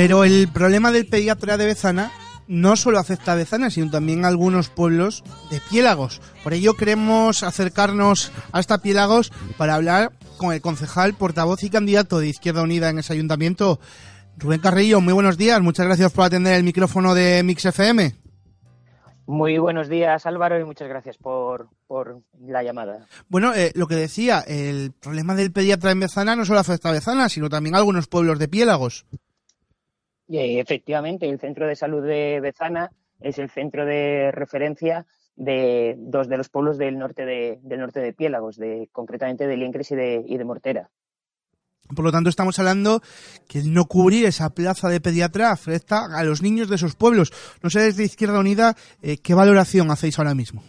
Pero 0.00 0.24
el 0.24 0.48
problema 0.48 0.92
del 0.92 1.06
pediatra 1.06 1.58
de 1.58 1.66
Bezana 1.66 2.10
no 2.48 2.76
solo 2.76 2.98
afecta 2.98 3.32
a 3.32 3.34
Bezana, 3.34 3.68
sino 3.68 3.90
también 3.90 4.24
a 4.24 4.28
algunos 4.28 4.70
pueblos 4.70 5.22
de 5.50 5.60
Piélagos. 5.68 6.22
Por 6.42 6.54
ello 6.54 6.72
queremos 6.72 7.42
acercarnos 7.42 8.32
hasta 8.50 8.78
Piélagos 8.78 9.30
para 9.58 9.74
hablar 9.74 10.12
con 10.38 10.54
el 10.54 10.62
concejal, 10.62 11.12
portavoz 11.12 11.62
y 11.64 11.68
candidato 11.68 12.18
de 12.18 12.28
Izquierda 12.28 12.62
Unida 12.62 12.88
en 12.88 13.00
ese 13.00 13.12
ayuntamiento, 13.12 13.78
Rubén 14.38 14.62
Carrillo. 14.62 15.02
Muy 15.02 15.12
buenos 15.12 15.36
días, 15.36 15.60
muchas 15.60 15.84
gracias 15.84 16.10
por 16.12 16.24
atender 16.24 16.54
el 16.54 16.64
micrófono 16.64 17.14
de 17.14 17.42
Mix 17.42 17.66
FM. 17.66 18.14
Muy 19.26 19.58
buenos 19.58 19.90
días, 19.90 20.24
Álvaro, 20.24 20.58
y 20.58 20.64
muchas 20.64 20.88
gracias 20.88 21.18
por, 21.18 21.68
por 21.86 22.22
la 22.40 22.62
llamada. 22.62 23.06
Bueno, 23.28 23.52
eh, 23.52 23.70
lo 23.74 23.86
que 23.86 23.96
decía, 23.96 24.40
el 24.40 24.92
problema 24.98 25.34
del 25.34 25.52
pediatra 25.52 25.90
en 25.90 26.00
Bezana 26.00 26.36
no 26.36 26.46
solo 26.46 26.60
afecta 26.60 26.88
a 26.88 26.92
Bezana, 26.92 27.28
sino 27.28 27.50
también 27.50 27.74
a 27.74 27.78
algunos 27.78 28.06
pueblos 28.06 28.38
de 28.38 28.48
Piélagos. 28.48 29.04
Y, 30.30 30.38
eh, 30.38 30.60
efectivamente, 30.60 31.28
el 31.28 31.40
Centro 31.40 31.66
de 31.66 31.74
Salud 31.74 32.06
de 32.06 32.38
Bezana 32.40 32.92
es 33.20 33.40
el 33.40 33.50
centro 33.50 33.84
de 33.84 34.30
referencia 34.30 35.04
de 35.34 35.96
dos 35.98 36.28
de 36.28 36.36
los 36.36 36.48
pueblos 36.48 36.78
del 36.78 36.98
norte 36.98 37.26
de, 37.26 37.58
del 37.62 37.80
norte 37.80 37.98
de 37.98 38.12
Piélagos, 38.12 38.56
de, 38.56 38.88
concretamente 38.92 39.48
de 39.48 39.56
Liencres 39.56 39.90
y 39.90 39.96
de, 39.96 40.22
y 40.24 40.38
de 40.38 40.44
Mortera. 40.44 40.88
Por 41.96 42.04
lo 42.04 42.12
tanto, 42.12 42.30
estamos 42.30 42.56
hablando 42.60 43.00
que 43.48 43.58
el 43.58 43.74
no 43.74 43.86
cubrir 43.86 44.24
esa 44.24 44.50
plaza 44.50 44.88
de 44.88 45.00
pediatra 45.00 45.50
afecta 45.50 46.06
a 46.16 46.22
los 46.22 46.42
niños 46.42 46.68
de 46.68 46.76
esos 46.76 46.94
pueblos. 46.94 47.32
No 47.64 47.68
sé 47.68 47.80
desde 47.80 48.04
Izquierda 48.04 48.38
Unida 48.38 48.76
eh, 49.02 49.16
qué 49.18 49.34
valoración 49.34 49.90
hacéis 49.90 50.16
ahora 50.20 50.36
mismo. 50.36 50.62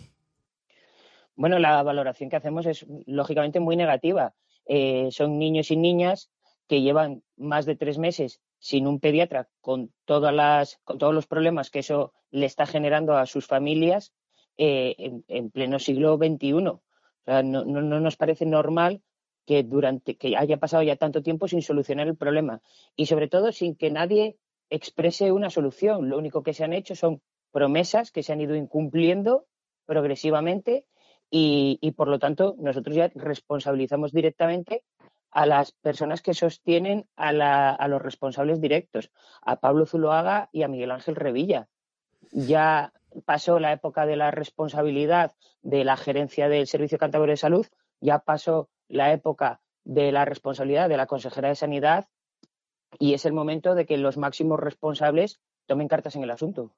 Bueno, 1.35 1.59
la 1.59 1.83
valoración 1.83 2.31
que 2.31 2.37
hacemos 2.37 2.65
es 2.65 2.87
lógicamente 3.05 3.59
muy 3.59 3.75
negativa. 3.75 4.33
Eh, 4.65 5.09
son 5.11 5.37
niños 5.37 5.69
y 5.69 5.77
niñas 5.77 6.31
que 6.67 6.81
llevan 6.81 7.21
más 7.37 7.67
de 7.67 7.75
tres 7.75 7.99
meses 7.99 8.39
sin 8.61 8.85
un 8.85 8.99
pediatra 8.99 9.49
con 9.59 9.91
todas 10.05 10.33
las 10.33 10.79
con 10.83 10.99
todos 10.99 11.15
los 11.15 11.25
problemas 11.25 11.71
que 11.71 11.79
eso 11.79 12.13
le 12.29 12.45
está 12.45 12.67
generando 12.67 13.17
a 13.17 13.25
sus 13.25 13.47
familias 13.47 14.13
eh, 14.55 14.95
en, 14.99 15.25
en 15.27 15.49
pleno 15.49 15.79
siglo 15.79 16.15
XXI. 16.17 16.53
O 16.67 16.81
sea, 17.25 17.41
no, 17.41 17.65
no, 17.65 17.81
no 17.81 17.99
nos 17.99 18.17
parece 18.17 18.45
normal 18.45 19.01
que 19.47 19.63
durante 19.63 20.15
que 20.15 20.37
haya 20.37 20.57
pasado 20.57 20.83
ya 20.83 20.95
tanto 20.95 21.23
tiempo 21.23 21.47
sin 21.47 21.63
solucionar 21.63 22.07
el 22.07 22.15
problema 22.15 22.61
y 22.95 23.07
sobre 23.07 23.27
todo 23.27 23.51
sin 23.51 23.75
que 23.75 23.89
nadie 23.89 24.37
exprese 24.69 25.31
una 25.31 25.49
solución. 25.49 26.07
Lo 26.07 26.19
único 26.19 26.43
que 26.43 26.53
se 26.53 26.63
han 26.63 26.73
hecho 26.73 26.95
son 26.95 27.19
promesas 27.51 28.11
que 28.11 28.21
se 28.21 28.31
han 28.31 28.41
ido 28.41 28.55
incumpliendo 28.55 29.47
progresivamente 29.87 30.85
y, 31.31 31.79
y 31.81 31.91
por 31.93 32.07
lo 32.07 32.19
tanto 32.19 32.55
nosotros 32.59 32.95
ya 32.95 33.11
responsabilizamos 33.15 34.11
directamente 34.11 34.83
a 35.31 35.45
las 35.45 35.71
personas 35.71 36.21
que 36.21 36.33
sostienen 36.33 37.07
a, 37.15 37.31
la, 37.31 37.69
a 37.69 37.87
los 37.87 38.01
responsables 38.01 38.59
directos, 38.61 39.11
a 39.41 39.59
Pablo 39.59 39.85
Zuloaga 39.85 40.49
y 40.51 40.63
a 40.63 40.67
Miguel 40.67 40.91
Ángel 40.91 41.15
Revilla. 41.15 41.67
Ya 42.31 42.93
pasó 43.25 43.59
la 43.59 43.73
época 43.73 44.05
de 44.05 44.15
la 44.15 44.31
responsabilidad 44.31 45.33
de 45.61 45.83
la 45.83 45.97
gerencia 45.97 46.49
del 46.49 46.67
Servicio 46.67 46.97
Cantabria 46.97 47.33
de 47.33 47.37
Salud, 47.37 47.65
ya 47.99 48.19
pasó 48.19 48.69
la 48.87 49.13
época 49.13 49.61
de 49.83 50.11
la 50.11 50.25
responsabilidad 50.25 50.89
de 50.89 50.97
la 50.97 51.07
consejera 51.07 51.49
de 51.49 51.55
Sanidad 51.55 52.07
y 52.99 53.13
es 53.13 53.25
el 53.25 53.33
momento 53.33 53.73
de 53.73 53.85
que 53.85 53.97
los 53.97 54.17
máximos 54.17 54.59
responsables 54.59 55.39
tomen 55.65 55.87
cartas 55.87 56.15
en 56.15 56.23
el 56.23 56.31
asunto. 56.31 56.73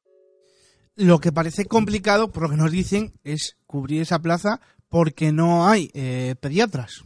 Lo 0.95 1.19
que 1.19 1.31
parece 1.31 1.65
complicado, 1.65 2.31
por 2.31 2.43
lo 2.43 2.49
que 2.49 2.55
nos 2.55 2.71
dicen, 2.71 3.13
es 3.23 3.57
cubrir 3.65 4.03
esa 4.03 4.19
plaza 4.19 4.61
porque 4.89 5.31
no 5.31 5.67
hay 5.67 5.89
eh, 5.95 6.35
pediatras. 6.39 7.03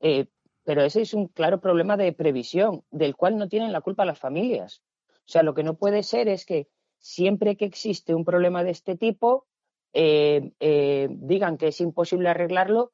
Eh, 0.00 0.26
pero 0.64 0.82
ese 0.82 1.02
es 1.02 1.14
un 1.14 1.28
claro 1.28 1.60
problema 1.60 1.96
de 1.96 2.12
previsión, 2.12 2.84
del 2.90 3.16
cual 3.16 3.38
no 3.38 3.48
tienen 3.48 3.72
la 3.72 3.80
culpa 3.80 4.04
las 4.04 4.18
familias. 4.18 4.82
O 5.10 5.30
sea, 5.30 5.42
lo 5.42 5.54
que 5.54 5.62
no 5.62 5.74
puede 5.74 6.02
ser 6.02 6.28
es 6.28 6.44
que 6.44 6.68
siempre 6.98 7.56
que 7.56 7.64
existe 7.64 8.14
un 8.14 8.24
problema 8.24 8.64
de 8.64 8.70
este 8.70 8.96
tipo, 8.96 9.46
eh, 9.92 10.52
eh, 10.60 11.08
digan 11.10 11.56
que 11.56 11.68
es 11.68 11.80
imposible 11.80 12.28
arreglarlo 12.28 12.92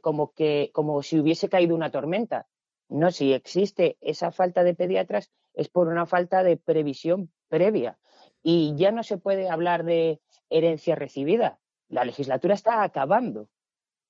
como, 0.00 0.32
que, 0.32 0.70
como 0.74 1.00
si 1.04 1.20
hubiese 1.20 1.48
caído 1.48 1.76
una 1.76 1.92
tormenta. 1.92 2.48
No, 2.88 3.12
si 3.12 3.32
existe 3.32 3.98
esa 4.00 4.32
falta 4.32 4.64
de 4.64 4.74
pediatras 4.74 5.30
es 5.54 5.68
por 5.68 5.86
una 5.86 6.06
falta 6.06 6.42
de 6.42 6.56
previsión 6.56 7.30
previa. 7.48 7.98
Y 8.42 8.74
ya 8.76 8.90
no 8.90 9.02
se 9.04 9.18
puede 9.18 9.48
hablar 9.48 9.84
de 9.84 10.20
herencia 10.48 10.96
recibida. 10.96 11.60
La 11.88 12.04
legislatura 12.04 12.54
está 12.54 12.82
acabando. 12.82 13.48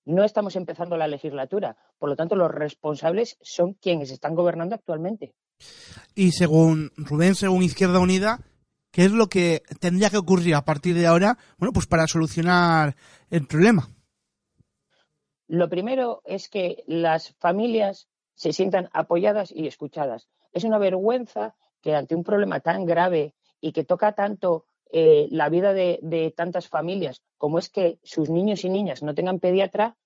No 0.05 0.25
estamos 0.25 0.57
empezando 0.57 0.97
la 0.97 1.09
legislatura. 1.09 1.77
Por 1.99 2.09
lo 2.09 2.17
tanto, 2.17 2.37
los 2.37 2.51
responsables 2.51 3.37
son 3.43 3.75
quienes 3.75 4.11
están 4.11 4.35
gobernando 4.35 4.75
actualmente. 4.75 5.35
Y 6.15 6.33
según 6.33 6.91
Rubén, 6.97 7.35
según 7.35 7.63
Izquierda 7.63 8.01
Unida, 8.01 8.41
¿qué 8.91 9.05
es 9.05 9.13
lo 9.13 9.29
que 9.29 9.63
tendría 9.79 10.11
que 10.11 10.17
ocurrir 10.17 10.55
a 10.55 10.65
partir 10.65 10.95
de 10.95 11.07
ahora? 11.07 11.37
Bueno, 11.59 11.73
pues 11.73 11.87
para 11.87 12.07
solucionar 12.07 12.97
el 13.31 13.47
problema. 13.47 13.89
Lo 15.47 15.69
primero 15.69 16.23
es 16.25 16.49
que 16.49 16.85
las 16.87 17.35
familias 17.39 18.09
se 18.35 18.53
sientan 18.53 18.89
apoyadas 18.93 19.53
y 19.55 19.67
escuchadas. 19.67 20.29
Es 20.53 20.65
una 20.65 20.79
vergüenza 20.79 21.55
que 21.83 21.95
ante 21.95 22.15
un 22.15 22.25
problema 22.25 22.61
tan 22.61 22.87
grave 22.87 23.35
y 23.61 23.73
que 23.73 23.85
toca 23.85 24.13
tanto 24.13 24.67
eh, 24.93 25.29
la 25.31 25.49
vida 25.49 25.73
de, 25.73 26.35
tantas 26.37 26.69
familias 26.69 27.23
como 27.39 27.59
es 27.59 27.69
que 27.69 27.99
sus 28.03 28.29
niños 28.29 28.65
y 28.65 28.71
niñas 28.71 29.03
no 29.03 29.15
tengan 29.15 29.39
pediatra, 29.39 29.97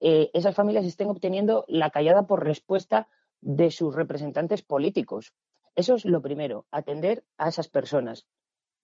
eh, 0.00 0.30
esas 0.34 0.54
familias 0.54 0.84
estén 0.84 1.08
obteniendo 1.08 1.64
la 1.66 1.90
callada 1.90 2.26
por 2.26 2.44
respuesta 2.44 3.08
de 3.40 3.70
sus 3.70 3.94
representantes 3.94 4.62
políticos. 4.62 5.32
Eso 5.74 5.94
es 5.94 6.04
lo 6.04 6.20
primero, 6.20 6.66
atender 6.70 7.24
a 7.36 7.48
esas 7.48 7.68
personas. 7.68 8.26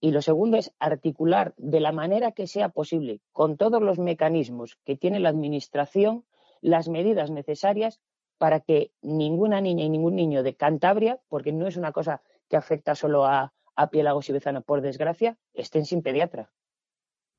Y 0.00 0.10
lo 0.12 0.22
segundo 0.22 0.56
es 0.56 0.72
articular 0.78 1.54
de 1.56 1.80
la 1.80 1.92
manera 1.92 2.32
que 2.32 2.46
sea 2.46 2.70
posible, 2.70 3.20
con 3.32 3.56
todos 3.56 3.82
los 3.82 3.98
mecanismos 3.98 4.78
que 4.84 4.96
tiene 4.96 5.20
la 5.20 5.28
Administración, 5.28 6.24
las 6.60 6.88
medidas 6.88 7.30
necesarias 7.30 8.00
para 8.38 8.60
que 8.60 8.92
ninguna 9.02 9.60
niña 9.60 9.84
y 9.84 9.90
ningún 9.90 10.16
niño 10.16 10.42
de 10.42 10.56
Cantabria, 10.56 11.20
porque 11.28 11.52
no 11.52 11.66
es 11.66 11.76
una 11.76 11.92
cosa 11.92 12.22
que 12.48 12.56
afecta 12.56 12.94
solo 12.94 13.24
a, 13.24 13.52
a 13.76 13.88
Piélagos 13.88 14.28
y 14.28 14.32
Bezana, 14.32 14.60
por 14.60 14.80
desgracia, 14.80 15.36
estén 15.52 15.84
sin 15.84 16.02
pediatra. 16.02 16.50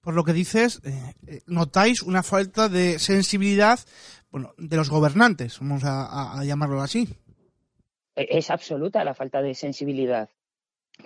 Por 0.02 0.14
lo 0.14 0.24
que 0.24 0.34
dices, 0.34 0.82
eh, 0.84 1.42
notáis 1.48 2.04
una 2.04 2.22
falta 2.22 2.70
de 2.70 3.00
sensibilidad 3.00 3.80
bueno, 4.30 4.54
de 4.58 4.78
los 4.78 4.90
gobernantes, 4.90 5.60
vamos 5.60 5.84
a, 5.84 6.06
a, 6.06 6.40
a 6.40 6.44
llamarlo 6.44 6.82
así. 6.82 7.18
Es 8.16 8.50
absoluta 8.50 9.04
la 9.04 9.14
falta 9.14 9.42
de 9.42 9.56
sensibilidad 9.56 10.30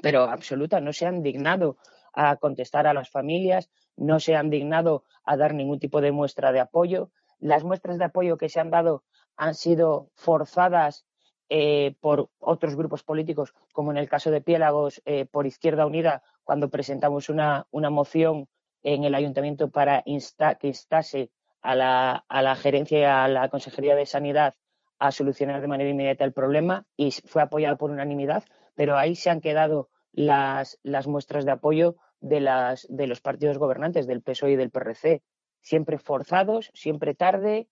pero 0.02 0.24
absoluta. 0.24 0.80
No 0.80 0.94
se 0.94 1.06
han 1.06 1.24
dignado 1.24 1.78
a 2.14 2.36
contestar 2.38 2.88
a 2.88 2.94
las 2.94 3.10
familias, 3.10 3.70
no 3.96 4.20
se 4.20 4.36
han 4.36 4.50
dignado 4.50 5.04
a 5.24 5.38
dar 5.38 5.54
ningún 5.54 5.80
tipo 5.80 6.02
de 6.02 6.12
muestra 6.12 6.52
de 6.52 6.60
apoyo. 6.60 7.12
Las 7.40 7.64
muestras 7.64 7.98
de 7.98 8.06
apoyo 8.06 8.38
que 8.38 8.50
se 8.50 8.60
han 8.60 8.72
dado 8.72 9.04
han 9.36 9.56
sido 9.56 10.12
forzadas 10.16 11.06
eh, 11.50 11.96
por 12.00 12.30
otros 12.40 12.76
grupos 12.76 13.04
políticos, 13.04 13.54
como 13.74 13.92
en 13.92 13.98
el 13.98 14.08
caso 14.08 14.32
de 14.32 14.42
Piélagos, 14.42 15.02
eh, 15.06 15.26
por 15.26 15.48
Izquierda 15.48 15.86
Unida, 15.86 16.22
cuando 16.44 16.70
presentamos 16.70 17.30
una, 17.30 17.68
una 17.72 17.90
moción 17.90 18.48
en 18.84 19.04
el 19.04 19.16
ayuntamiento 19.16 19.70
para 19.70 20.04
insta, 20.06 20.56
que 20.56 20.68
instase 20.68 21.32
a 21.62 21.76
la, 21.76 22.26
a 22.28 22.42
la 22.42 22.56
gerencia 22.56 23.00
y 23.00 23.04
a 23.04 23.28
la 23.28 23.50
Consejería 23.50 23.96
de 23.96 24.06
Sanidad 24.06 24.56
a 25.00 25.12
solucionar 25.12 25.62
de 25.62 25.68
manera 25.68 25.90
inmediata 25.90 26.26
el 26.26 26.34
problema 26.34 26.86
y 26.96 27.12
fue 27.12 27.42
apoyado 27.42 27.78
por 27.78 27.92
unanimidad, 27.92 28.44
pero 28.76 28.98
ahí 28.98 29.16
se 29.16 29.30
han 29.30 29.42
quedado 29.42 29.90
las, 30.12 30.80
las 30.84 31.08
muestras 31.08 31.46
de 31.46 31.52
apoyo 31.52 31.96
de, 32.20 32.42
las, 32.42 32.86
de 32.90 33.08
los 33.08 33.22
partidos 33.22 33.58
gobernantes, 33.58 34.08
del 34.08 34.22
PSOE 34.22 34.52
y 34.52 34.56
del 34.56 34.72
PRC, 34.72 35.24
siempre 35.62 35.98
forzados, 35.98 36.70
siempre 36.74 37.16
tarde 37.16 37.68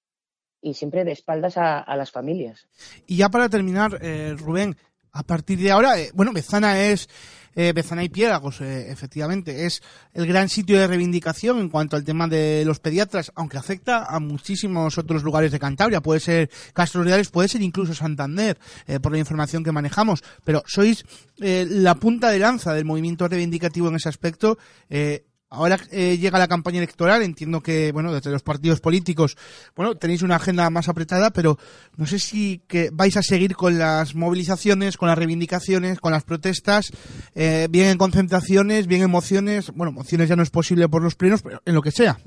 y 0.62 0.74
siempre 0.74 1.04
de 1.04 1.12
espaldas 1.12 1.58
a, 1.58 1.96
las 1.96 2.12
familias. 2.12 2.68
Y 3.06 3.18
ya 3.18 3.30
para 3.30 3.50
terminar, 3.50 3.98
eh, 4.02 4.36
Rubén, 4.38 4.76
a 5.12 5.24
partir 5.24 5.60
de 5.60 5.72
ahora, 5.72 6.00
eh, 6.00 6.12
bueno, 6.14 6.34
Bezana 6.34 6.80
es, 6.80 7.10
eh, 7.58 7.74
Bezana 7.74 8.04
y 8.04 8.10
Piélagos, 8.10 8.62
eh, 8.62 8.92
efectivamente, 8.92 9.66
es 9.66 9.82
el 10.14 10.28
gran 10.28 10.48
sitio 10.48 10.80
de 10.80 10.86
reivindicación 10.86 11.58
en 11.58 11.70
cuanto 11.70 11.96
al 11.96 12.04
tema 12.04 12.28
de 12.28 12.64
los 12.64 12.80
pediatras, 12.80 13.32
aunque 13.34 13.58
afecta 13.58 14.06
a 14.06 14.20
muchísimos 14.20 14.96
otros 15.00 15.24
lugares 15.24 15.52
de 15.52 15.60
Cantabria, 15.60 16.00
puede 16.00 16.20
ser 16.20 16.52
Castro 16.74 17.04
Reales, 17.04 17.30
puede 17.30 17.48
ser 17.48 17.64
incluso 17.64 17.96
Santander, 17.96 18.60
eh, 18.86 19.00
por 19.00 19.12
la 19.12 19.18
información 19.18 19.64
que 19.64 19.72
manejamos, 19.72 20.24
pero 20.44 20.62
sois 20.68 21.04
la 21.40 21.96
punta 21.96 22.30
de 22.30 22.40
lanza 22.40 22.74
del 22.74 22.86
movimiento 22.86 23.28
reivindicativo 23.28 23.90
en 23.90 23.96
ese 23.96 24.10
aspecto, 24.10 24.60
eh, 24.90 25.26
Ahora 25.50 25.78
eh, 25.92 26.18
llega 26.18 26.40
la 26.40 26.50
campaña 26.50 26.80
electoral, 26.80 27.22
entiendo 27.22 27.62
que, 27.62 27.94
bueno, 27.94 28.14
desde 28.14 28.32
los 28.32 28.44
partidos 28.44 28.82
políticos, 28.82 29.38
bueno, 29.76 29.96
tenéis 29.96 30.22
una 30.22 30.36
agenda 30.36 30.70
más 30.70 30.90
apretada, 30.90 31.30
pero 31.32 31.58
no 31.96 32.06
sé 32.06 32.20
si 32.20 32.60
que 32.68 32.90
vais 32.92 33.16
a 33.16 33.22
seguir 33.22 33.56
con 33.56 33.80
las 33.80 34.14
movilizaciones, 34.14 34.98
con 34.98 35.08
las 35.08 35.18
reivindicaciones, 35.18 36.02
con 36.02 36.12
las 36.12 36.26
protestas, 36.26 36.92
eh, 37.34 37.68
bien 37.70 37.88
en 37.88 37.98
concentraciones, 37.98 38.88
bien 38.88 39.04
en 39.04 39.12
mociones, 39.12 39.72
bueno, 39.72 39.94
mociones 39.94 40.28
ya 40.28 40.36
no 40.36 40.44
es 40.44 40.50
posible 40.50 40.90
por 40.90 41.02
los 41.02 41.16
plenos, 41.16 41.42
pero 41.42 41.62
en 41.66 41.76
lo 41.76 41.82
que 41.82 41.92
sea. 41.92 42.18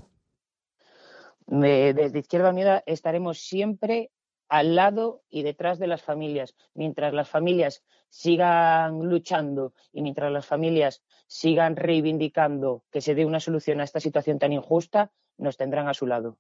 Desde 1.47 2.19
Izquierda 2.19 2.51
Unida 2.51 2.83
estaremos 2.87 3.41
siempre 3.41 4.11
al 4.49 4.75
lado 4.75 5.23
y 5.29 5.43
detrás 5.43 5.79
de 5.79 5.87
las 5.87 6.03
familias. 6.03 6.55
Mientras 6.75 7.13
las 7.13 7.29
familias 7.29 7.83
sigan 8.09 8.99
luchando 9.01 9.73
y 9.93 10.03
mientras 10.03 10.31
las 10.33 10.47
familias 10.47 11.03
sigan 11.31 11.77
reivindicando 11.77 12.83
que 12.91 13.01
se 13.01 13.15
dé 13.15 13.25
una 13.25 13.39
solución 13.39 13.81
a 13.81 13.85
esta 13.85 14.01
situación 14.01 14.41
tan 14.41 14.53
injusta, 14.53 15.13
nos 15.39 15.57
tendrán 15.57 15.87
a 15.87 15.95
su 15.95 16.09
lado. 16.09 16.39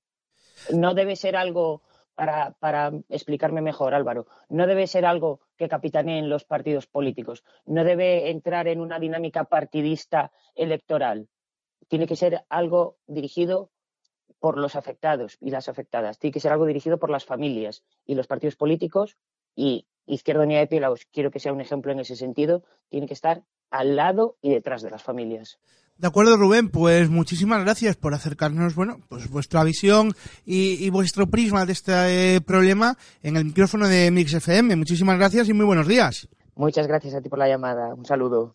No 0.72 0.95
debe 0.95 1.14
ser 1.14 1.36
algo, 1.36 1.82
para, 2.16 2.93
explicarme 3.09 3.61
mejor, 3.61 3.95
Álvaro, 3.95 4.26
no 4.49 4.66
debe 4.66 4.88
ser 4.88 5.07
algo 5.07 5.43
que 5.57 5.68
capitaneen 5.68 6.28
los 6.28 6.45
partidos 6.45 6.88
políticos, 6.88 7.45
no 7.66 7.84
debe 7.84 8.30
entrar 8.30 8.66
en 8.66 8.80
una 8.80 8.99
dinámica 8.99 9.45
partidista 9.45 10.32
electoral. 10.57 11.28
Tiene 11.86 12.09
que 12.09 12.16
ser 12.16 12.45
algo 12.49 12.97
dirigido 13.07 13.70
por 14.41 14.59
los 14.59 14.74
afectados 14.74 15.36
y 15.41 15.51
las 15.51 15.68
afectadas. 15.68 16.18
Tiene 16.18 16.32
que 16.32 16.41
ser 16.41 16.51
algo 16.51 16.66
dirigido 16.66 16.99
por 16.99 17.11
las 17.11 17.24
familias 17.24 17.84
y 18.07 18.16
los 18.16 18.26
partidos 18.26 18.57
políticos 18.57 19.16
y 19.55 19.86
Izquierda 20.07 20.43
Unida 20.43 20.59
de 20.59 20.66
Pilaos, 20.66 21.07
quiero 21.12 21.30
que 21.30 21.38
sea 21.38 21.53
un 21.53 21.61
ejemplo 21.61 21.93
en 21.93 22.01
ese 22.01 22.16
sentido, 22.16 22.64
tiene 22.88 23.07
que 23.07 23.14
estar 23.14 23.45
al 23.70 23.96
lado 23.96 24.36
y 24.42 24.50
detrás 24.50 24.82
de 24.82 24.90
las 24.90 25.02
familias. 25.02 25.58
De 26.00 26.06
acuerdo, 26.06 26.38
Rubén, 26.38 26.70
pues 26.70 27.10
muchísimas 27.10 27.62
gracias 27.62 27.94
por 27.94 28.14
acercarnos, 28.14 28.74
bueno, 28.74 29.00
pues 29.10 29.28
vuestra 29.28 29.62
visión 29.64 30.14
y, 30.46 30.82
y 30.82 30.88
vuestro 30.88 31.26
prisma 31.26 31.66
de 31.66 31.72
este 31.72 32.36
eh, 32.36 32.40
problema 32.40 32.96
en 33.22 33.36
el 33.36 33.44
micrófono 33.44 33.86
de 33.86 34.10
Mix 34.10 34.32
FM. 34.32 34.76
Muchísimas 34.76 35.18
gracias 35.18 35.50
y 35.50 35.52
muy 35.52 35.66
buenos 35.66 35.86
días. 35.86 36.26
Muchas 36.54 36.86
gracias 36.86 37.14
a 37.14 37.20
ti 37.20 37.28
por 37.28 37.38
la 37.38 37.48
llamada. 37.48 37.94
Un 37.94 38.06
saludo. 38.06 38.52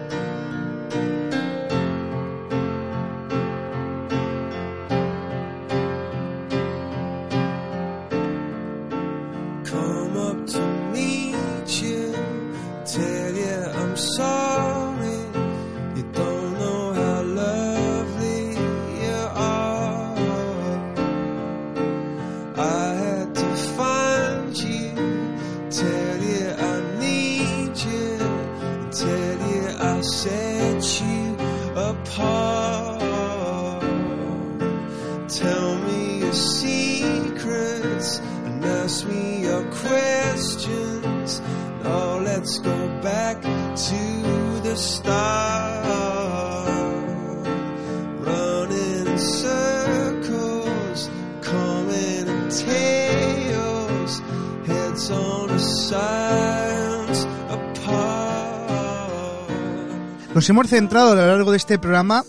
Nos 60.35 60.49
hemos 60.49 60.67
centrado 60.67 61.13
a 61.13 61.15
lo 61.15 61.27
largo 61.27 61.51
de 61.51 61.57
este 61.57 61.79
programa 61.79 62.25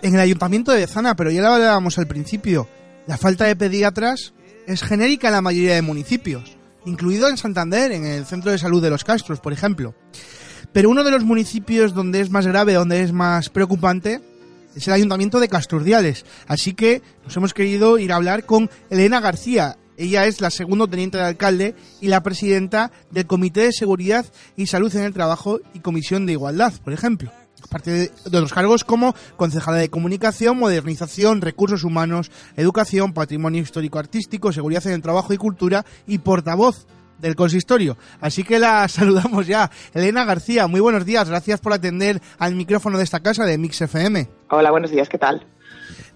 en 0.00 0.14
el 0.14 0.20
Ayuntamiento 0.20 0.72
de 0.72 0.78
Bezana, 0.78 1.14
pero 1.14 1.30
ya 1.30 1.42
lo 1.42 1.48
hablábamos 1.48 1.98
al 1.98 2.06
principio. 2.06 2.66
La 3.06 3.18
falta 3.18 3.44
de 3.44 3.54
pediatras 3.54 4.32
es 4.66 4.82
genérica 4.82 5.28
en 5.28 5.34
la 5.34 5.42
mayoría 5.42 5.74
de 5.74 5.82
municipios, 5.82 6.56
incluido 6.86 7.28
en 7.28 7.36
Santander, 7.36 7.92
en 7.92 8.06
el 8.06 8.24
Centro 8.24 8.50
de 8.50 8.56
Salud 8.56 8.82
de 8.82 8.88
los 8.88 9.04
Castros, 9.04 9.40
por 9.40 9.52
ejemplo. 9.52 9.94
Pero 10.72 10.90
uno 10.90 11.02
de 11.02 11.10
los 11.10 11.24
municipios 11.24 11.94
donde 11.94 12.20
es 12.20 12.30
más 12.30 12.46
grave, 12.46 12.74
donde 12.74 13.02
es 13.02 13.12
más 13.12 13.48
preocupante, 13.48 14.20
es 14.76 14.86
el 14.86 14.94
Ayuntamiento 14.94 15.40
de 15.40 15.48
Casturdiales. 15.48 16.24
Así 16.46 16.74
que 16.74 17.02
nos 17.24 17.36
hemos 17.36 17.54
querido 17.54 17.98
ir 17.98 18.12
a 18.12 18.16
hablar 18.16 18.46
con 18.46 18.70
Elena 18.88 19.20
García. 19.20 19.76
Ella 19.96 20.26
es 20.26 20.40
la 20.40 20.50
segundo 20.50 20.86
teniente 20.86 21.18
de 21.18 21.24
alcalde 21.24 21.74
y 22.00 22.06
la 22.06 22.22
presidenta 22.22 22.92
del 23.10 23.26
Comité 23.26 23.62
de 23.62 23.72
Seguridad 23.72 24.24
y 24.56 24.66
Salud 24.66 24.94
en 24.94 25.02
el 25.02 25.12
Trabajo 25.12 25.60
y 25.74 25.80
Comisión 25.80 26.24
de 26.24 26.32
Igualdad, 26.32 26.72
por 26.84 26.92
ejemplo. 26.92 27.32
Aparte 27.62 27.90
de 27.90 28.10
otros 28.24 28.54
cargos 28.54 28.84
como 28.84 29.14
concejala 29.36 29.76
de 29.76 29.90
comunicación, 29.90 30.58
modernización, 30.58 31.42
recursos 31.42 31.84
humanos, 31.84 32.30
educación, 32.56 33.12
patrimonio 33.12 33.60
histórico-artístico, 33.60 34.52
seguridad 34.52 34.86
en 34.86 34.94
el 34.94 35.02
trabajo 35.02 35.34
y 35.34 35.36
cultura 35.36 35.84
y 36.06 36.18
portavoz 36.18 36.86
del 37.20 37.36
consistorio. 37.36 37.96
Así 38.20 38.44
que 38.44 38.58
la 38.58 38.88
saludamos 38.88 39.46
ya. 39.46 39.70
Elena 39.94 40.24
García, 40.24 40.66
muy 40.66 40.80
buenos 40.80 41.04
días. 41.04 41.28
Gracias 41.28 41.60
por 41.60 41.72
atender 41.72 42.20
al 42.38 42.54
micrófono 42.54 42.98
de 42.98 43.04
esta 43.04 43.20
casa 43.20 43.44
de 43.44 43.58
Mix 43.58 43.80
FM. 43.80 44.28
Hola, 44.50 44.70
buenos 44.70 44.90
días, 44.90 45.08
¿qué 45.08 45.18
tal? 45.18 45.46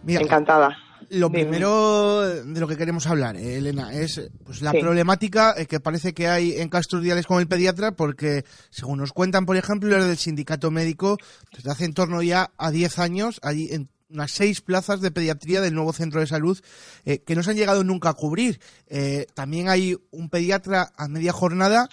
Mira, 0.02 0.20
Encantada. 0.20 0.76
Lo 1.11 1.30
primero 1.30 2.22
de 2.22 2.59
lo 2.61 2.66
que 2.66 2.76
queremos 2.78 3.07
hablar, 3.07 3.36
eh, 3.36 3.59
Elena, 3.59 3.92
es 3.92 4.20
pues, 4.42 4.62
la 4.62 4.72
Sí. 4.72 4.78
problemática 4.80 5.55
eh, 5.57 5.66
que 5.66 5.78
parece 5.78 6.14
que 6.14 6.28
hay 6.28 6.55
en 6.59 6.68
Casturdiales 6.70 7.26
con 7.26 7.40
el 7.40 7.46
pediatra, 7.46 7.92
porque 7.92 8.44
según 8.70 8.98
nos 8.98 9.12
cuentan, 9.12 9.44
por 9.44 9.57
ejemplo, 9.57 9.90
los 9.96 10.07
del 10.07 10.16
sindicato 10.16 10.70
médico, 10.70 11.18
desde 11.55 11.70
hace 11.70 11.84
en 11.84 11.92
torno 11.92 12.22
ya 12.22 12.50
a 12.57 12.70
10 12.70 12.98
años, 12.98 13.38
hay 13.42 13.68
en 13.70 13.90
unas 14.14 14.30
seis 14.30 14.60
plazas 14.60 15.00
de 15.00 15.10
pediatría 15.10 15.60
del 15.60 15.74
nuevo 15.74 15.92
centro 15.92 16.20
de 16.20 16.26
salud 16.26 16.58
eh, 17.04 17.18
que 17.18 17.34
no 17.34 17.42
se 17.42 17.50
han 17.50 17.56
llegado 17.56 17.84
nunca 17.84 18.10
a 18.10 18.14
cubrir. 18.14 18.60
Eh, 18.86 19.26
también 19.34 19.68
hay 19.68 19.96
un 20.10 20.30
pediatra 20.30 20.92
a 20.96 21.08
media 21.08 21.32
jornada 21.32 21.88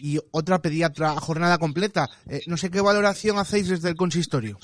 y 0.00 0.18
otra 0.30 0.60
pediatra 0.60 1.12
a 1.12 1.20
jornada 1.20 1.58
completa. 1.58 2.08
Eh, 2.28 2.40
no 2.46 2.56
sé 2.56 2.70
qué 2.70 2.80
valoración 2.80 3.38
hacéis 3.38 3.68
desde 3.68 3.90
el 3.90 3.96
consistorio. 3.96 4.58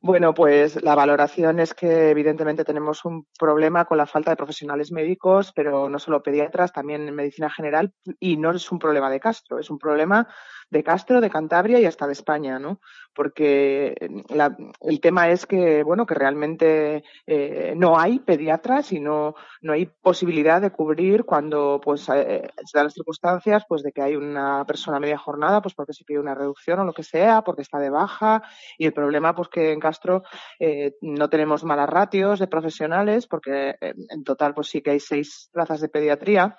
Bueno, 0.00 0.32
pues 0.32 0.80
la 0.82 0.94
valoración 0.94 1.58
es 1.58 1.74
que 1.74 2.10
evidentemente 2.10 2.64
tenemos 2.64 3.04
un 3.04 3.26
problema 3.36 3.84
con 3.84 3.98
la 3.98 4.06
falta 4.06 4.30
de 4.30 4.36
profesionales 4.36 4.92
médicos, 4.92 5.52
pero 5.52 5.88
no 5.88 5.98
solo 5.98 6.22
pediatras, 6.22 6.72
también 6.72 7.08
en 7.08 7.16
medicina 7.16 7.50
general, 7.50 7.92
y 8.20 8.36
no 8.36 8.52
es 8.52 8.70
un 8.70 8.78
problema 8.78 9.10
de 9.10 9.18
Castro, 9.18 9.58
es 9.58 9.70
un 9.70 9.78
problema 9.78 10.28
de 10.70 10.82
Castro, 10.84 11.20
de 11.20 11.30
Cantabria 11.30 11.80
y 11.80 11.86
hasta 11.86 12.06
de 12.06 12.12
España, 12.12 12.58
¿no? 12.58 12.80
Porque 13.14 13.94
la- 14.28 14.56
el 14.80 15.00
tema 15.00 15.28
es 15.30 15.46
que, 15.46 15.82
bueno, 15.82 16.06
que 16.06 16.14
realmente 16.14 17.02
eh, 17.26 17.74
no 17.76 17.98
hay 17.98 18.18
pediatras 18.20 18.92
y 18.92 19.00
no, 19.00 19.34
no 19.62 19.72
hay 19.72 19.86
posibilidad 19.86 20.60
de 20.60 20.70
cubrir 20.70 21.24
cuando, 21.24 21.80
pues, 21.82 22.08
eh, 22.10 22.48
se 22.64 22.78
dan 22.78 22.86
las 22.86 22.94
circunstancias, 22.94 23.64
pues, 23.68 23.82
de 23.82 23.92
que 23.92 24.02
hay 24.02 24.16
una 24.16 24.64
persona 24.66 25.00
media 25.00 25.18
jornada, 25.18 25.60
pues, 25.62 25.74
porque 25.74 25.92
se 25.92 26.04
pide 26.04 26.20
una 26.20 26.34
reducción 26.34 26.78
o 26.80 26.84
lo 26.84 26.92
que 26.92 27.02
sea, 27.02 27.42
porque 27.42 27.62
está 27.62 27.78
de 27.78 27.90
baja, 27.90 28.42
y 28.76 28.86
el 28.86 28.92
problema, 28.92 29.34
pues, 29.34 29.48
que 29.48 29.72
en 29.72 29.80
Castro 29.80 30.22
eh, 30.60 30.94
no 31.00 31.28
tenemos 31.28 31.64
malas 31.64 31.88
ratios 31.88 32.38
de 32.38 32.46
profesionales, 32.46 33.26
porque 33.26 33.70
eh, 33.80 33.94
en 34.10 34.24
total, 34.24 34.54
pues, 34.54 34.68
sí 34.68 34.82
que 34.82 34.90
hay 34.92 35.00
seis 35.00 35.48
plazas 35.52 35.80
de 35.80 35.88
pediatría, 35.88 36.58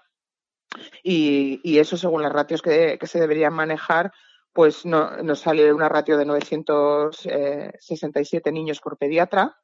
y, 1.04 1.60
y 1.64 1.80
eso 1.80 1.98
según 1.98 2.22
las 2.22 2.34
ratios 2.34 2.62
que, 2.62 3.00
se 3.02 3.20
deberían 3.20 3.54
manejar, 3.54 4.12
pues 4.54 4.86
no, 4.86 5.18
nos 5.24 5.40
sale 5.40 5.74
una 5.74 5.90
ratio 5.90 6.18
de 6.18 6.26
967 6.26 8.52
niños 8.52 8.80
por 8.80 8.98
pediatra, 8.98 9.58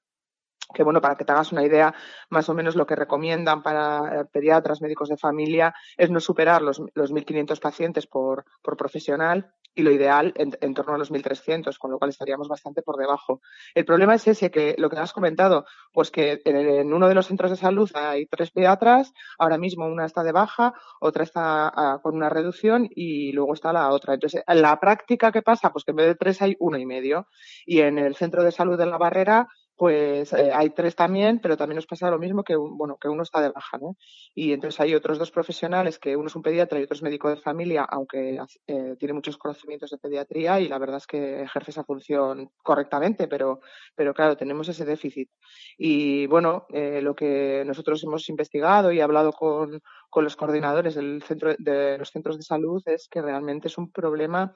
que 0.73 0.83
bueno, 0.83 1.01
para 1.01 1.15
que 1.15 1.25
te 1.25 1.31
hagas 1.31 1.51
una 1.51 1.63
idea, 1.63 1.93
más 2.29 2.49
o 2.49 2.53
menos 2.53 2.75
lo 2.75 2.87
que 2.87 2.95
recomiendan 2.95 3.61
para 3.61 4.21
eh, 4.21 4.25
pediatras, 4.31 4.81
médicos 4.81 5.09
de 5.09 5.17
familia, 5.17 5.75
es 5.95 6.09
no 6.09 6.19
superar 6.19 6.61
los, 6.61 6.81
los 6.93 7.11
1.500 7.11 7.59
pacientes 7.59 8.07
por 8.07 8.45
profesional 8.61 9.53
y 9.75 9.83
lo 9.83 9.91
ideal 9.91 10.33
en, 10.37 10.73
torno 10.73 10.95
a 10.95 10.97
los 10.97 11.11
1.300, 11.11 11.77
con 11.77 11.91
lo 11.91 11.99
cual 11.99 12.09
estaríamos 12.09 12.47
bastante 12.47 12.81
por 12.81 12.97
debajo. 12.97 13.41
El 13.73 13.85
problema 13.85 14.15
es 14.15 14.27
ese, 14.27 14.49
que 14.49 14.75
lo 14.77 14.89
que 14.89 14.97
has 14.97 15.13
comentado, 15.13 15.65
pues 15.91 16.11
que 16.11 16.41
en, 16.45 16.55
en 16.55 16.93
uno 16.93 17.07
de 17.07 17.15
los 17.15 17.27
centros 17.27 17.51
de 17.51 17.57
salud 17.57 17.89
hay 17.93 18.25
tres 18.25 18.51
pediatras, 18.51 19.13
ahora 19.37 19.57
mismo 19.57 19.85
una 19.85 20.05
está 20.05 20.23
de 20.23 20.31
baja, 20.31 20.73
otra 20.99 21.23
está 21.23 21.67
ah, 21.67 21.99
con 22.01 22.15
una 22.15 22.29
reducción 22.29 22.87
y 22.89 23.31
luego 23.33 23.53
está 23.53 23.73
la 23.73 23.91
otra. 23.91 24.13
Entonces, 24.13 24.43
en 24.47 24.61
la 24.61 24.79
práctica, 24.79 25.31
¿qué 25.31 25.41
pasa? 25.41 25.71
Pues 25.71 25.83
que 25.83 25.91
en 25.91 25.97
vez 25.97 26.07
de 26.07 26.15
tres 26.15 26.41
hay 26.41 26.55
uno 26.59 26.77
y 26.77 26.85
medio. 26.85 27.27
Y 27.65 27.81
en 27.81 27.99
el 27.99 28.15
centro 28.15 28.43
de 28.43 28.51
salud 28.51 28.77
de 28.77 28.85
la 28.85 28.97
barrera, 28.97 29.47
pues 29.75 30.31
eh, 30.33 30.51
hay 30.53 30.69
tres 30.69 30.95
también, 30.95 31.39
pero 31.39 31.57
también 31.57 31.75
nos 31.75 31.85
pasa 31.85 32.09
lo 32.09 32.17
mismo 32.17 32.43
que, 32.43 32.55
bueno, 32.55 32.97
que 32.97 33.09
uno 33.09 33.23
está 33.23 33.41
de 33.41 33.49
baja, 33.49 33.77
¿no? 33.77 33.97
Y 34.33 34.53
entonces 34.53 34.79
hay 34.79 34.95
otros 34.95 35.19
dos 35.19 35.31
profesionales, 35.31 35.99
que 35.99 36.15
uno 36.15 36.27
es 36.27 36.35
un 36.35 36.41
pediatra 36.41 36.79
y 36.79 36.83
otro 36.83 36.95
es 36.95 37.01
médico 37.01 37.29
de 37.29 37.37
familia, 37.37 37.83
aunque 37.83 38.39
eh, 38.67 38.95
tiene 38.97 39.13
muchos 39.13 39.37
conocimientos 39.37 39.89
de 39.89 39.97
pediatría 39.97 40.59
y 40.61 40.69
la 40.69 40.77
verdad 40.77 40.97
es 40.97 41.07
que 41.07 41.41
ejerce 41.41 41.71
esa 41.71 41.83
función 41.83 42.51
correctamente, 42.63 43.27
pero, 43.27 43.59
pero 43.95 44.13
claro, 44.13 44.37
tenemos 44.37 44.69
ese 44.69 44.85
déficit. 44.85 45.29
Y 45.77 46.25
bueno, 46.27 46.65
eh, 46.69 47.01
lo 47.01 47.13
que 47.13 47.63
nosotros 47.65 48.03
hemos 48.05 48.29
investigado 48.29 48.91
y 48.91 49.01
hablado 49.01 49.33
con, 49.33 49.81
con 50.09 50.23
los 50.23 50.37
coordinadores 50.37 50.95
del 50.95 51.21
centro, 51.23 51.53
de 51.57 51.97
los 51.97 52.11
centros 52.11 52.37
de 52.37 52.43
salud 52.43 52.81
es 52.85 53.07
que 53.09 53.21
realmente 53.21 53.67
es 53.67 53.77
un 53.77 53.91
problema 53.91 54.55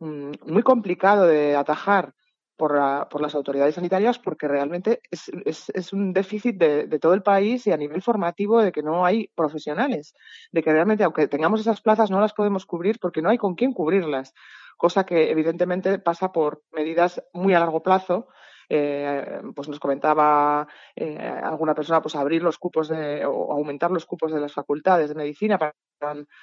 mm, 0.00 0.32
muy 0.46 0.62
complicado 0.62 1.26
de 1.26 1.56
atajar 1.56 2.12
por, 2.58 2.76
la- 2.76 3.08
por 3.08 3.22
las 3.22 3.34
autoridades 3.34 3.76
sanitarias 3.76 4.18
porque 4.18 4.48
realmente 4.48 5.00
es, 5.10 5.92
un 5.92 6.12
déficit 6.12 6.56
de, 6.58 6.86
de 6.86 6.98
todo 6.98 7.14
el 7.14 7.22
país 7.22 7.66
y 7.66 7.72
a 7.72 7.76
nivel 7.78 8.02
formativo 8.02 8.60
de 8.60 8.72
que 8.72 8.82
no 8.82 9.06
hay 9.06 9.28
profesionales, 9.34 10.14
de 10.52 10.62
que 10.62 10.72
realmente 10.72 11.04
aunque 11.04 11.28
tengamos 11.28 11.60
esas 11.60 11.80
plazas 11.80 12.10
no 12.10 12.20
las 12.20 12.34
podemos 12.34 12.66
cubrir 12.66 12.98
porque 13.00 13.22
no 13.22 13.30
hay 13.30 13.38
con 13.38 13.54
quién 13.54 13.72
cubrirlas, 13.72 14.34
cosa 14.76 15.06
que 15.06 15.30
evidentemente 15.30 15.98
pasa 15.98 16.32
por 16.32 16.62
medidas 16.72 17.22
muy 17.32 17.54
a 17.54 17.60
largo 17.60 17.82
plazo. 17.82 18.28
Eh, 18.70 19.40
pues 19.56 19.66
nos 19.66 19.80
comentaba 19.80 20.68
eh, 20.94 21.16
alguna 21.42 21.74
persona 21.74 22.02
pues 22.02 22.14
abrir 22.14 22.42
los 22.42 22.58
cupos 22.58 22.88
de, 22.88 23.24
o 23.24 23.50
aumentar 23.50 23.90
los 23.90 24.04
cupos 24.04 24.30
de 24.30 24.40
las 24.40 24.52
facultades 24.52 25.08
de 25.08 25.14
medicina 25.14 25.56
para 25.56 25.74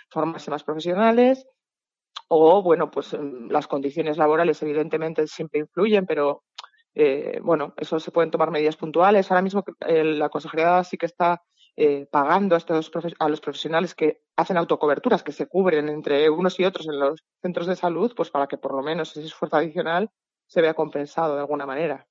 formarse 0.09 0.49
más 0.49 0.63
profesionales 0.63 1.45
o 2.27 2.61
bueno 2.61 2.91
pues 2.91 3.13
mm, 3.13 3.49
las 3.51 3.67
condiciones 3.67 4.17
laborales 4.17 4.61
evidentemente 4.61 5.27
siempre 5.27 5.59
influyen 5.61 6.05
pero 6.05 6.43
eh, 6.93 7.39
bueno 7.43 7.73
eso 7.77 7.99
se 7.99 8.11
pueden 8.11 8.31
tomar 8.31 8.51
medidas 8.51 8.77
puntuales. 8.77 9.29
Ahora 9.29 9.41
mismo 9.41 9.63
eh, 9.87 10.03
la 10.03 10.29
consejería 10.29 10.83
sí 10.83 10.97
que 10.97 11.05
está 11.05 11.43
eh, 11.75 12.07
pagando 12.09 12.55
a 12.55 12.57
estos 12.57 12.91
a 13.19 13.29
los 13.29 13.41
profesionales 13.41 13.95
que 13.95 14.21
hacen 14.37 14.57
autocoberturas 14.57 15.23
que 15.23 15.33
se 15.33 15.47
cubren 15.47 15.89
entre 15.89 16.29
unos 16.29 16.59
y 16.59 16.65
otros 16.65 16.87
en 16.87 16.99
los 16.99 17.21
centros 17.41 17.67
de 17.67 17.75
salud 17.75 18.13
pues 18.15 18.31
para 18.31 18.47
que 18.47 18.57
por 18.57 18.73
lo 18.73 18.81
menos 18.81 19.15
ese 19.17 19.27
esfuerzo 19.27 19.57
adicional 19.57 20.09
se 20.47 20.61
vea 20.61 20.73
compensado 20.73 21.35
de 21.35 21.41
alguna 21.41 21.65
manera 21.65 22.07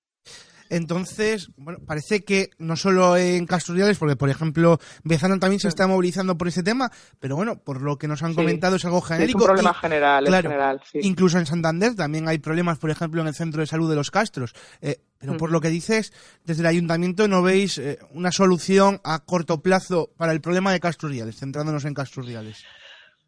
Entonces, 0.77 1.51
bueno, 1.57 1.79
parece 1.87 2.25
que 2.25 2.51
no 2.59 2.77
solo 2.77 3.17
en 3.17 3.47
Casturriales, 3.47 3.97
porque 3.99 4.17
por 4.17 4.29
ejemplo, 4.29 4.79
Bezana 5.03 5.39
también 5.39 5.61
se 5.61 5.69
está 5.69 5.87
movilizando 5.87 6.37
por 6.37 6.49
ese 6.49 6.63
tema, 6.63 6.91
pero 7.21 7.37
bueno, 7.37 7.59
por 7.59 7.81
lo 7.81 7.97
que 7.97 8.09
nos 8.09 8.23
han 8.23 8.31
Sí. 8.31 8.37
comentado 8.37 8.77
es 8.77 8.85
algo 8.85 9.01
Sí, 9.01 9.09
genérico. 9.15 9.39
es 9.39 9.43
un 9.43 9.47
problema 9.49 9.75
y- 9.77 9.81
general 9.81 10.25
claro, 10.25 10.49
en 10.49 10.53
general 10.53 10.81
sí 10.91 10.99
Incluso 11.03 11.39
en 11.39 11.47
Santander 11.47 11.95
también 11.95 12.29
hay 12.29 12.39
problemas, 12.39 12.79
por 12.79 12.91
ejemplo, 12.91 13.21
en 13.23 13.29
el 13.29 13.35
centro 13.35 13.61
de 13.61 13.67
salud 13.67 13.89
de 13.89 13.97
los 13.97 14.11
Castros. 14.11 14.53
Eh, 14.81 15.01
pero 15.19 15.37
por 15.39 15.51
lo 15.51 15.61
que 15.63 15.71
dices, 15.71 16.13
desde 16.45 16.61
el 16.63 16.67
ayuntamiento 16.67 17.29
no 17.29 17.43
veis 17.43 17.79
eh, 17.79 17.99
una 18.13 18.31
solución 18.31 19.01
a 19.05 19.21
corto 19.21 19.63
plazo 19.63 20.11
para 20.19 20.33
el 20.33 20.41
problema 20.43 20.71
de 20.73 20.81
Casturriales, 20.81 21.37
centrándonos 21.39 21.85
en 21.87 21.95
Casturriales. 21.95 22.63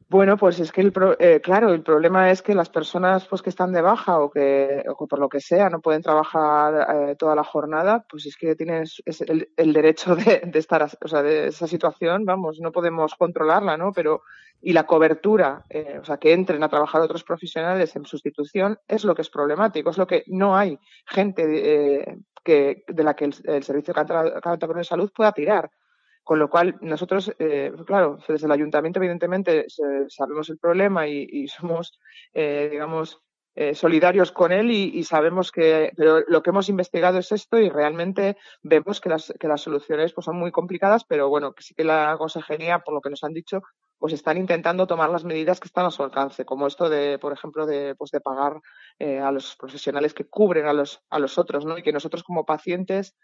Bueno, 0.08 0.36
pues 0.36 0.60
es 0.60 0.70
que 0.70 0.82
el 0.82 0.92
pro- 0.92 1.16
eh, 1.18 1.40
claro, 1.42 1.72
el 1.74 1.82
problema 1.82 2.30
es 2.30 2.40
que 2.40 2.54
las 2.54 2.68
personas 2.70 3.26
pues 3.26 3.42
que 3.42 3.50
están 3.50 3.72
de 3.72 3.82
baja 3.82 4.20
o 4.20 4.30
que, 4.30 4.84
o 4.88 4.96
que 4.96 5.06
por 5.08 5.18
lo 5.18 5.28
que 5.28 5.40
sea 5.40 5.68
no 5.68 5.80
pueden 5.80 6.00
trabajar 6.02 7.08
eh, 7.10 7.16
toda 7.16 7.34
la 7.34 7.42
jornada, 7.42 8.04
pues 8.08 8.24
es 8.26 8.36
que 8.36 8.54
tienen 8.54 8.84
el, 9.56 9.72
derecho 9.72 10.14
de, 10.14 10.48
estar, 10.54 10.86
o 11.02 11.08
sea, 11.08 11.22
de 11.22 11.48
esa 11.48 11.66
situación, 11.66 12.24
vamos, 12.24 12.60
no 12.60 12.70
podemos 12.70 13.16
controlarla, 13.16 13.76
¿no? 13.76 13.90
Pero 13.92 14.22
y 14.60 14.72
la 14.72 14.86
cobertura, 14.86 15.64
eh, 15.70 15.98
o 16.00 16.04
sea, 16.04 16.18
que 16.18 16.32
entren 16.32 16.62
a 16.62 16.68
trabajar 16.68 17.00
otros 17.00 17.24
profesionales 17.24 17.94
en 17.96 18.04
sustitución 18.04 18.78
es 18.86 19.02
lo 19.04 19.12
que 19.14 19.22
es 19.22 19.30
problemático, 19.30 19.90
es 19.90 19.98
lo 19.98 20.06
que 20.06 20.22
no 20.28 20.56
hay 20.56 20.78
gente 21.06 21.42
eh, 22.00 22.16
que 22.44 22.84
de 22.86 23.02
la 23.04 23.14
que 23.16 23.24
el, 23.24 23.34
el 23.44 23.62
servicio 23.64 23.92
Canta- 23.92 24.40
Cantábrico 24.40 24.78
de 24.78 24.84
salud 24.84 25.10
pueda 25.14 25.32
tirar. 25.32 25.68
Con 26.26 26.40
lo 26.40 26.50
cual, 26.50 26.76
nosotros, 26.80 27.32
eh, 27.38 27.72
claro, 27.86 28.18
desde 28.26 28.46
el 28.46 28.50
ayuntamiento, 28.50 28.98
evidentemente, 28.98 29.66
sabemos 30.08 30.50
el 30.50 30.58
problema 30.58 31.06
y, 31.06 31.46
somos, 31.46 32.00
eh, 32.34 32.66
digamos, 32.68 33.20
eh, 33.54 33.76
solidarios 33.76 34.32
con 34.32 34.50
él 34.50 34.72
y, 34.72 34.98
y 34.98 35.04
sabemos 35.04 35.52
que, 35.52 35.92
pero 35.96 36.22
lo 36.26 36.42
que 36.42 36.50
hemos 36.50 36.68
investigado 36.68 37.18
es 37.18 37.30
esto 37.30 37.58
y 37.58 37.68
realmente 37.68 38.36
vemos 38.64 39.00
que 39.00 39.08
las, 39.08 39.32
que 39.38 39.46
las 39.46 39.60
soluciones 39.60 40.12
pues, 40.14 40.24
son 40.24 40.36
muy 40.36 40.50
complicadas, 40.50 41.04
pero 41.04 41.28
bueno, 41.28 41.52
que 41.52 41.62
sí 41.62 41.74
que 41.76 41.84
la 41.84 42.16
consejería, 42.18 42.80
por 42.80 42.94
lo 42.94 43.00
que 43.00 43.10
nos 43.10 43.22
han 43.22 43.32
dicho, 43.32 43.62
pues 43.96 44.12
están 44.12 44.36
intentando 44.36 44.88
tomar 44.88 45.10
las 45.10 45.22
medidas 45.22 45.60
que 45.60 45.68
están 45.68 45.86
a 45.86 45.92
su 45.92 46.02
alcance, 46.02 46.44
como 46.44 46.66
esto 46.66 46.88
de, 46.88 47.20
por 47.20 47.32
ejemplo, 47.32 47.66
de, 47.66 47.94
pues 47.94 48.10
de 48.10 48.20
pagar 48.20 48.60
eh, 48.98 49.20
a 49.20 49.30
los 49.30 49.54
profesionales 49.54 50.12
que 50.12 50.28
cubren 50.28 50.66
a 50.66 50.72
los, 50.72 51.04
a 51.08 51.20
los 51.20 51.38
otros, 51.38 51.64
¿no? 51.64 51.78
Y 51.78 51.84
que 51.84 51.92
nosotros 51.92 52.24
como 52.24 52.44
pacientes 52.44 53.14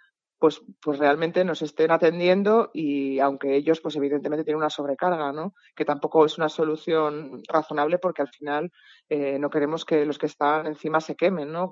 pues, 0.43 0.61
pues 0.81 0.99
realmente 0.99 1.45
nos 1.45 1.63
estén 1.63 1.93
atendiendo 1.93 2.73
y 2.75 3.21
aunque 3.21 3.55
ellos 3.55 3.81
pues 3.81 3.95
evidentemente 3.95 4.43
tienen 4.43 4.59
una 4.59 4.71
sobrecarga, 4.71 5.31
¿no? 5.31 5.55
Que 5.77 5.85
tampoco 5.85 6.27
es 6.27 6.37
una 6.37 6.49
solución 6.49 7.43
razonable 7.49 7.99
porque 8.01 8.23
al 8.23 8.29
final 8.29 8.73
eh, 9.09 9.39
no 9.39 9.51
queremos 9.51 9.85
que 9.85 10.05
los 10.05 10.19
que 10.19 10.27
están 10.27 10.67
encima 10.67 11.01
se 11.01 11.15
quemen, 11.15 11.53
¿no? 11.53 11.71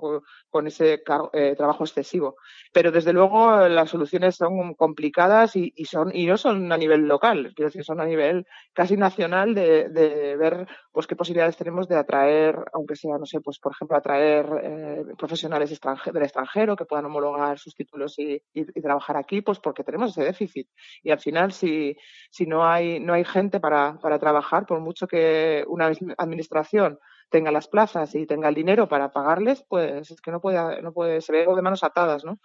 Con, 0.49 0.67
ese 0.67 1.03
eh, 1.33 1.55
trabajo 1.57 1.83
excesivo. 1.83 2.37
Pero 2.71 2.93
desde 2.93 3.11
luego 3.11 3.67
las 3.67 3.89
soluciones 3.89 4.37
son 4.37 4.73
complicadas 4.75 5.57
y, 5.57 5.73
y 5.75 5.83
son 5.83 6.15
y 6.15 6.25
no 6.25 6.37
son 6.37 6.71
a 6.71 6.77
nivel 6.77 7.01
local, 7.09 7.51
quiero 7.53 7.67
decir, 7.67 7.83
son 7.83 7.99
a 7.99 8.05
nivel 8.05 8.45
casi 8.71 8.95
nacional 8.95 9.53
de, 9.53 9.89
de 9.89 10.37
ver 10.37 10.65
pues 10.93 11.07
qué 11.07 11.17
posibilidades 11.17 11.57
tenemos 11.57 11.89
de 11.89 11.97
atraer, 11.97 12.55
aunque 12.73 12.95
sea, 12.95 13.17
no 13.17 13.25
sé, 13.25 13.41
pues 13.41 13.59
por 13.59 13.73
ejemplo, 13.73 13.97
atraer 13.97 14.45
eh, 14.63 15.03
profesionales 15.17 15.77
del 16.13 16.23
extranjero 16.23 16.77
que 16.77 16.85
puedan 16.85 17.05
homologar 17.05 17.59
sus 17.59 17.75
títulos 17.75 18.17
y- 18.17 18.41
y 18.73 18.81
trabajar 18.81 19.17
aquí, 19.17 19.41
pues 19.41 19.59
porque 19.59 19.83
tenemos 19.83 20.11
ese 20.11 20.23
déficit. 20.23 20.67
Y 21.03 21.11
al 21.11 21.19
final, 21.19 21.51
si, 21.51 21.95
si 22.29 22.45
no 22.45 22.65
hay, 22.67 22.99
no 22.99 23.13
hay 23.13 23.25
gente 23.25 23.59
para, 23.59 23.97
para 23.99 24.19
trabajar, 24.19 24.65
por 24.65 24.79
mucho 24.79 25.07
que 25.07 25.63
una 25.67 25.91
administración 26.17 26.99
tenga 27.29 27.51
las 27.51 27.67
plazas 27.67 28.13
y 28.15 28.25
tenga 28.25 28.49
el 28.49 28.55
dinero 28.55 28.87
para 28.89 29.11
pagarles, 29.11 29.63
pues 29.69 30.11
es 30.11 30.21
que 30.21 30.31
no 30.31 30.41
puede, 30.41 30.81
no 30.81 30.91
puede, 30.93 31.21
se 31.21 31.31
ve 31.31 31.45
de 31.45 31.61
manos 31.61 31.83
atadas, 31.83 32.25
¿no? 32.25 32.39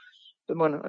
Bueno, 0.49 0.81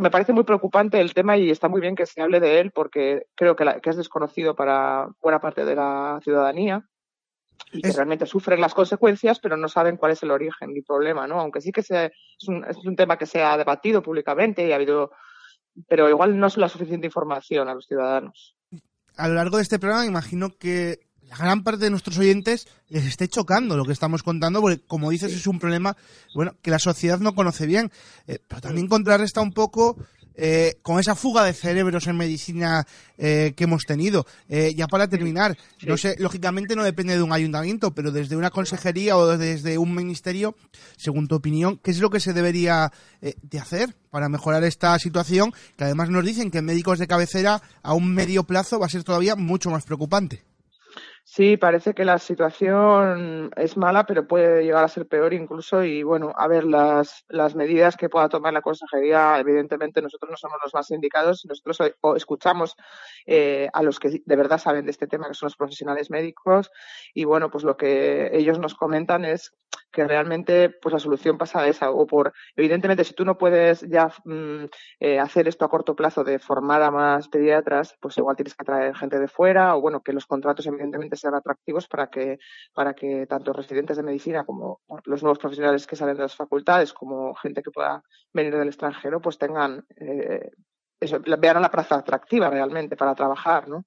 me 0.00 0.10
parece 0.10 0.32
muy 0.32 0.44
preocupante 0.44 1.00
el 1.00 1.14
tema 1.14 1.36
y 1.36 1.50
está 1.50 1.68
muy 1.68 1.80
bien 1.80 1.96
que 1.96 2.06
se 2.06 2.22
hable 2.22 2.38
de 2.38 2.60
él 2.60 2.70
porque 2.72 3.26
creo 3.34 3.56
que, 3.56 3.64
la- 3.64 3.80
que 3.80 3.90
es 3.90 3.96
desconocido 3.96 4.54
para 4.54 5.08
buena 5.20 5.40
parte 5.40 5.64
de 5.64 5.74
la 5.74 6.20
ciudadanía 6.22 6.84
y 7.72 7.82
que 7.82 7.88
Es- 7.88 7.96
realmente 7.96 8.26
sufren 8.26 8.60
las 8.60 8.74
consecuencias, 8.74 9.38
pero 9.40 9.56
no 9.56 9.68
saben 9.68 9.96
cuál 9.96 10.12
es 10.12 10.22
el 10.22 10.30
origen 10.30 10.76
y 10.76 10.82
problema, 10.82 11.26
¿no? 11.26 11.40
Aunque 11.40 11.60
sí 11.60 11.72
que 11.72 11.82
se, 11.82 12.06
es, 12.06 12.48
un, 12.48 12.64
es 12.64 12.76
un 12.78 12.96
tema 12.96 13.16
que 13.16 13.26
se 13.26 13.42
ha 13.42 13.56
debatido 13.56 14.02
públicamente 14.02 14.66
y 14.66 14.72
ha 14.72 14.76
habido, 14.76 15.12
pero 15.88 16.08
igual 16.08 16.38
no 16.38 16.46
es 16.48 16.56
la 16.56 16.68
suficiente 16.68 17.06
información 17.06 17.68
a 17.68 17.74
los 17.74 17.86
ciudadanos. 17.86 18.56
A 19.16 19.28
lo 19.28 19.34
largo 19.34 19.56
de 19.56 19.62
este 19.62 19.78
programa 19.78 20.06
imagino 20.06 20.50
que 20.58 21.00
la 21.28 21.36
gran 21.36 21.62
parte 21.62 21.84
de 21.84 21.90
nuestros 21.90 22.18
oyentes 22.18 22.66
les 22.88 23.04
esté 23.06 23.28
chocando 23.28 23.76
lo 23.76 23.84
que 23.84 23.92
estamos 23.92 24.22
contando, 24.24 24.60
porque 24.60 24.80
como 24.84 25.10
dices 25.10 25.32
es 25.32 25.46
un 25.46 25.60
problema 25.60 25.96
bueno 26.34 26.54
que 26.60 26.70
la 26.72 26.78
sociedad 26.80 27.20
no 27.20 27.34
conoce 27.34 27.66
bien, 27.66 27.90
Eh, 28.26 28.38
pero 28.48 28.60
también 28.60 28.88
contrarresta 28.88 29.40
un 29.40 29.52
poco 29.52 29.96
eh, 30.34 30.76
con 30.82 30.98
esa 31.00 31.14
fuga 31.14 31.44
de 31.44 31.52
cerebros 31.52 32.06
en 32.06 32.16
medicina 32.16 32.86
eh, 33.18 33.52
que 33.56 33.64
hemos 33.64 33.84
tenido. 33.84 34.26
Eh, 34.48 34.74
ya 34.76 34.86
para 34.86 35.08
terminar, 35.08 35.56
Sí. 35.78 35.86
no 35.86 35.96
sé, 35.96 36.16
lógicamente 36.18 36.76
no 36.76 36.84
depende 36.84 37.16
de 37.16 37.22
un 37.22 37.32
ayuntamiento, 37.32 37.94
pero 37.94 38.10
desde 38.10 38.36
una 38.36 38.50
consejería 38.50 39.16
o 39.16 39.36
desde 39.36 39.78
un 39.78 39.94
ministerio, 39.94 40.54
según 40.96 41.28
tu 41.28 41.34
opinión, 41.34 41.78
¿qué 41.82 41.90
es 41.90 41.98
lo 42.00 42.10
que 42.10 42.20
se 42.20 42.32
debería 42.32 42.92
eh, 43.22 43.34
de 43.42 43.58
hacer 43.58 43.94
para 44.10 44.28
mejorar 44.28 44.64
esta 44.64 44.98
situación? 44.98 45.52
Que 45.76 45.84
además 45.84 46.10
nos 46.10 46.24
dicen 46.24 46.50
que 46.50 46.62
médicos 46.62 46.98
de 46.98 47.06
cabecera 47.06 47.60
a 47.82 47.94
un 47.94 48.12
medio 48.14 48.44
plazo 48.44 48.78
va 48.78 48.86
a 48.86 48.90
ser 48.90 49.04
todavía 49.04 49.36
mucho 49.36 49.70
más 49.70 49.84
preocupante. 49.84 50.42
Sí, 51.32 51.56
parece 51.56 51.94
que 51.94 52.04
la 52.04 52.18
situación 52.18 53.50
es 53.56 53.76
mala, 53.76 54.04
pero 54.04 54.26
puede 54.26 54.64
llegar 54.64 54.82
a 54.82 54.88
ser 54.88 55.06
peor 55.06 55.32
incluso. 55.32 55.84
Y 55.84 56.02
bueno, 56.02 56.32
a 56.36 56.48
ver, 56.48 56.64
las, 56.64 57.24
las 57.28 57.54
medidas 57.54 57.96
que 57.96 58.08
pueda 58.08 58.28
tomar 58.28 58.52
la 58.52 58.62
consejería, 58.62 59.38
evidentemente 59.38 60.02
nosotros 60.02 60.28
no 60.32 60.36
somos 60.36 60.58
los 60.64 60.74
más 60.74 60.90
indicados. 60.90 61.44
Nosotros 61.48 61.78
o- 62.00 62.16
escuchamos 62.16 62.74
eh, 63.26 63.68
a 63.72 63.82
los 63.84 64.00
que 64.00 64.20
de 64.24 64.36
verdad 64.36 64.58
saben 64.58 64.86
de 64.86 64.90
este 64.90 65.06
tema, 65.06 65.28
que 65.28 65.34
son 65.34 65.46
los 65.46 65.56
profesionales 65.56 66.10
médicos. 66.10 66.68
Y 67.14 67.24
bueno, 67.24 67.48
pues 67.48 67.62
lo 67.62 67.76
que 67.76 68.30
ellos 68.36 68.58
nos 68.58 68.74
comentan 68.74 69.24
es 69.24 69.52
que 69.92 70.06
realmente 70.06 70.70
pues 70.70 70.92
la 70.92 70.98
solución 70.98 71.38
pasa 71.38 71.60
a 71.60 71.66
esa 71.68 71.90
o 71.90 72.06
por 72.06 72.32
evidentemente 72.56 73.04
si 73.04 73.14
tú 73.14 73.24
no 73.24 73.36
puedes 73.38 73.80
ya 73.88 74.12
mm, 74.24 74.64
eh, 75.00 75.18
hacer 75.18 75.48
esto 75.48 75.64
a 75.64 75.68
corto 75.68 75.94
plazo 75.96 76.22
de 76.24 76.38
formar 76.38 76.82
a 76.82 76.90
más 76.90 77.28
pediatras 77.28 77.96
pues 78.00 78.16
igual 78.18 78.36
tienes 78.36 78.54
que 78.54 78.64
traer 78.64 78.94
gente 78.96 79.18
de 79.18 79.28
fuera 79.28 79.76
o 79.76 79.80
bueno 79.80 80.00
que 80.02 80.12
los 80.12 80.26
contratos 80.26 80.66
evidentemente 80.66 81.16
sean 81.20 81.34
atractivos 81.34 81.86
para 81.86 82.08
que 82.08 82.38
para 82.72 82.94
que 82.94 83.26
tanto 83.26 83.52
residentes 83.52 83.96
de 83.96 84.02
medicina 84.02 84.44
como 84.44 84.80
los 85.04 85.22
nuevos 85.22 85.38
profesionales 85.38 85.86
que 85.86 85.96
salen 85.96 86.16
de 86.16 86.22
las 86.22 86.34
facultades 86.34 86.92
como 86.92 87.34
gente 87.34 87.62
que 87.62 87.70
pueda 87.70 88.02
venir 88.32 88.56
del 88.56 88.68
extranjero 88.68 89.20
pues 89.20 89.38
tengan 89.38 89.84
eh, 89.96 90.50
eso, 91.00 91.20
vean 91.38 91.56
a 91.56 91.60
la 91.60 91.70
plaza 91.70 91.96
atractiva 91.96 92.50
realmente 92.50 92.96
para 92.96 93.14
trabajar, 93.14 93.68
¿no? 93.68 93.86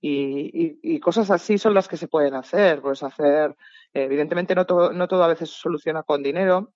Y, 0.00 0.78
y, 0.82 1.00
cosas 1.00 1.30
así 1.30 1.56
son 1.56 1.72
las 1.72 1.88
que 1.88 1.96
se 1.96 2.08
pueden 2.08 2.34
hacer, 2.34 2.82
pues 2.82 3.02
hacer, 3.02 3.56
evidentemente 3.92 4.54
no 4.54 4.66
todo, 4.66 4.92
no 4.92 5.08
todo 5.08 5.24
a 5.24 5.28
veces 5.28 5.48
soluciona 5.50 6.02
con 6.02 6.22
dinero, 6.22 6.74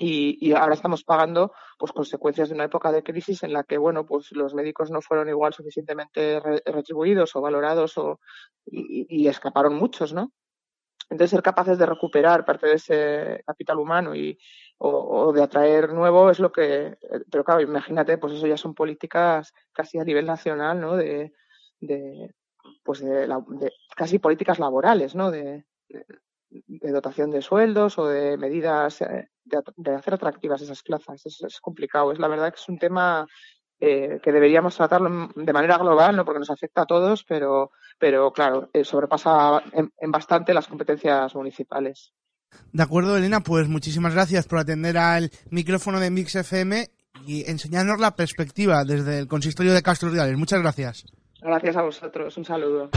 y, 0.00 0.38
y 0.40 0.52
ahora 0.52 0.74
estamos 0.74 1.02
pagando 1.04 1.52
pues 1.78 1.92
consecuencias 1.92 2.48
de 2.48 2.54
una 2.54 2.64
época 2.64 2.92
de 2.92 3.02
crisis 3.02 3.42
en 3.42 3.52
la 3.52 3.64
que 3.64 3.78
bueno 3.78 4.06
pues 4.06 4.30
los 4.32 4.54
médicos 4.54 4.90
no 4.90 5.00
fueron 5.02 5.28
igual 5.28 5.52
suficientemente 5.52 6.40
re- 6.40 6.62
retribuidos 6.66 7.34
o 7.36 7.40
valorados 7.40 7.98
o 7.98 8.20
y, 8.66 9.26
escaparon 9.26 9.74
muchos 9.74 10.12
no 10.12 10.32
entonces 11.10 11.30
ser 11.30 11.42
capaces 11.42 11.78
de 11.78 11.86
recuperar 11.86 12.44
parte 12.44 12.66
de 12.66 12.74
ese 12.74 13.42
capital 13.46 13.78
humano 13.78 14.14
y 14.14 14.38
o, 14.78 15.32
de 15.32 15.42
atraer 15.42 15.92
nuevo 15.92 16.30
es 16.30 16.38
lo 16.38 16.52
que 16.52 16.96
pero 17.30 17.42
claro 17.44 17.60
imagínate 17.60 18.18
pues 18.18 18.34
eso 18.34 18.46
ya 18.46 18.56
son 18.56 18.74
políticas 18.74 19.52
casi 19.72 19.98
a 19.98 20.04
nivel 20.04 20.26
nacional 20.26 20.80
no 20.80 20.96
de, 20.96 21.32
de 21.80 22.34
pues 22.84 23.00
de, 23.00 23.26
la- 23.26 23.42
de 23.48 23.72
casi 23.96 24.18
políticas 24.18 24.58
laborales 24.58 25.14
no 25.14 25.30
de- 25.30 25.64
de 26.50 26.92
dotación 26.92 27.30
de 27.30 27.42
sueldos 27.42 27.98
o 27.98 28.06
de 28.06 28.36
medidas 28.36 29.00
eh, 29.02 29.28
de, 29.44 29.94
hacer 29.94 30.14
atractivas 30.14 30.62
esas 30.62 30.82
plazas. 30.82 31.24
Es, 31.26 31.42
es 31.42 31.60
complicado. 31.60 32.12
Es 32.12 32.18
la 32.18 32.28
verdad 32.28 32.50
que 32.52 32.60
es 32.60 32.68
un 32.68 32.78
tema 32.78 33.26
eh, 33.80 34.18
que 34.22 34.32
deberíamos 34.32 34.76
tratarlo 34.76 35.30
de 35.34 35.52
manera 35.52 35.78
global, 35.78 36.16
¿no? 36.16 36.24
porque 36.24 36.40
nos 36.40 36.50
afecta 36.50 36.82
a 36.82 36.86
todos, 36.86 37.24
pero, 37.24 37.70
pero 37.98 38.32
claro, 38.32 38.70
eh, 38.72 38.84
sobrepasa 38.84 39.62
en, 39.72 39.92
en 39.98 40.10
bastante 40.10 40.52
las 40.52 40.66
competencias 40.66 41.34
municipales. 41.34 42.12
De 42.72 42.82
acuerdo, 42.82 43.16
Elena, 43.16 43.40
pues 43.40 43.68
muchísimas 43.68 44.14
gracias 44.14 44.46
por 44.46 44.58
atender 44.58 44.98
al 44.98 45.30
micrófono 45.50 46.00
de 46.00 46.10
Mix 46.10 46.34
FM 46.34 46.86
y 47.26 47.48
enseñarnos 47.48 48.00
la 48.00 48.16
perspectiva 48.16 48.84
desde 48.84 49.18
el 49.18 49.28
consistorio 49.28 49.72
de 49.72 49.82
Castro 49.82 50.10
Reales. 50.10 50.36
Muchas 50.36 50.60
gracias. 50.60 51.04
Gracias 51.40 51.76
a 51.76 51.82
vosotros. 51.82 52.36
Un 52.36 52.44
saludo. 52.44 52.90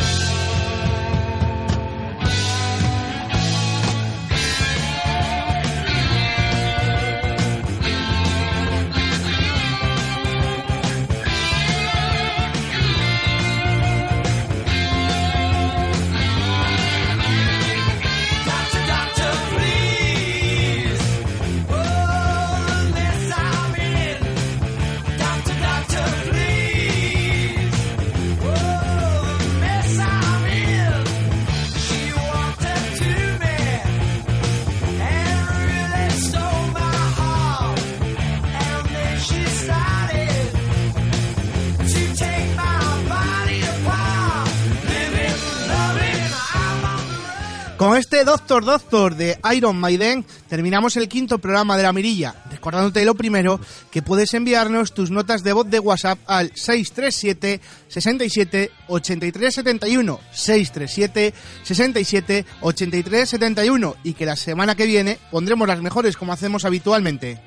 Con 47.81 47.97
este 47.97 48.23
Doctor 48.23 48.63
Doctor 48.63 49.15
de 49.15 49.39
Iron 49.55 49.75
Maiden 49.75 50.23
terminamos 50.47 50.97
el 50.97 51.09
quinto 51.09 51.39
programa 51.39 51.75
de 51.75 51.81
la 51.81 51.91
mirilla, 51.91 52.35
recordándote 52.51 53.03
lo 53.03 53.15
primero 53.15 53.59
que 53.89 54.03
puedes 54.03 54.35
enviarnos 54.35 54.93
tus 54.93 55.09
notas 55.09 55.41
de 55.41 55.51
voz 55.51 55.67
de 55.67 55.79
WhatsApp 55.79 56.19
al 56.27 56.51
637 56.53 57.59
67 57.87 58.71
83 58.87 59.55
71 59.55 60.19
637 60.31 61.33
67 61.63 62.45
83 62.61 63.27
71 63.27 63.95
y 64.03 64.13
que 64.13 64.27
la 64.27 64.35
semana 64.35 64.75
que 64.75 64.85
viene 64.85 65.17
pondremos 65.31 65.67
las 65.67 65.81
mejores 65.81 66.15
como 66.15 66.33
hacemos 66.33 66.65
habitualmente. 66.65 67.41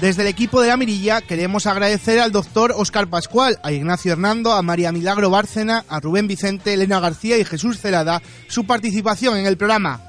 Desde 0.00 0.22
el 0.22 0.28
equipo 0.28 0.60
de 0.60 0.68
la 0.68 0.76
Mirilla 0.76 1.22
queremos 1.22 1.66
agradecer 1.66 2.20
al 2.20 2.30
doctor 2.30 2.74
Óscar 2.76 3.08
Pascual, 3.08 3.58
a 3.62 3.72
Ignacio 3.72 4.12
Hernando, 4.12 4.52
a 4.52 4.60
María 4.60 4.92
Milagro 4.92 5.30
Bárcena, 5.30 5.84
a 5.88 6.00
Rubén 6.00 6.28
Vicente, 6.28 6.74
Elena 6.74 7.00
García 7.00 7.38
y 7.38 7.44
Jesús 7.44 7.80
Celada 7.80 8.20
su 8.46 8.66
participación 8.66 9.38
en 9.38 9.46
el 9.46 9.56
programa. 9.56 10.00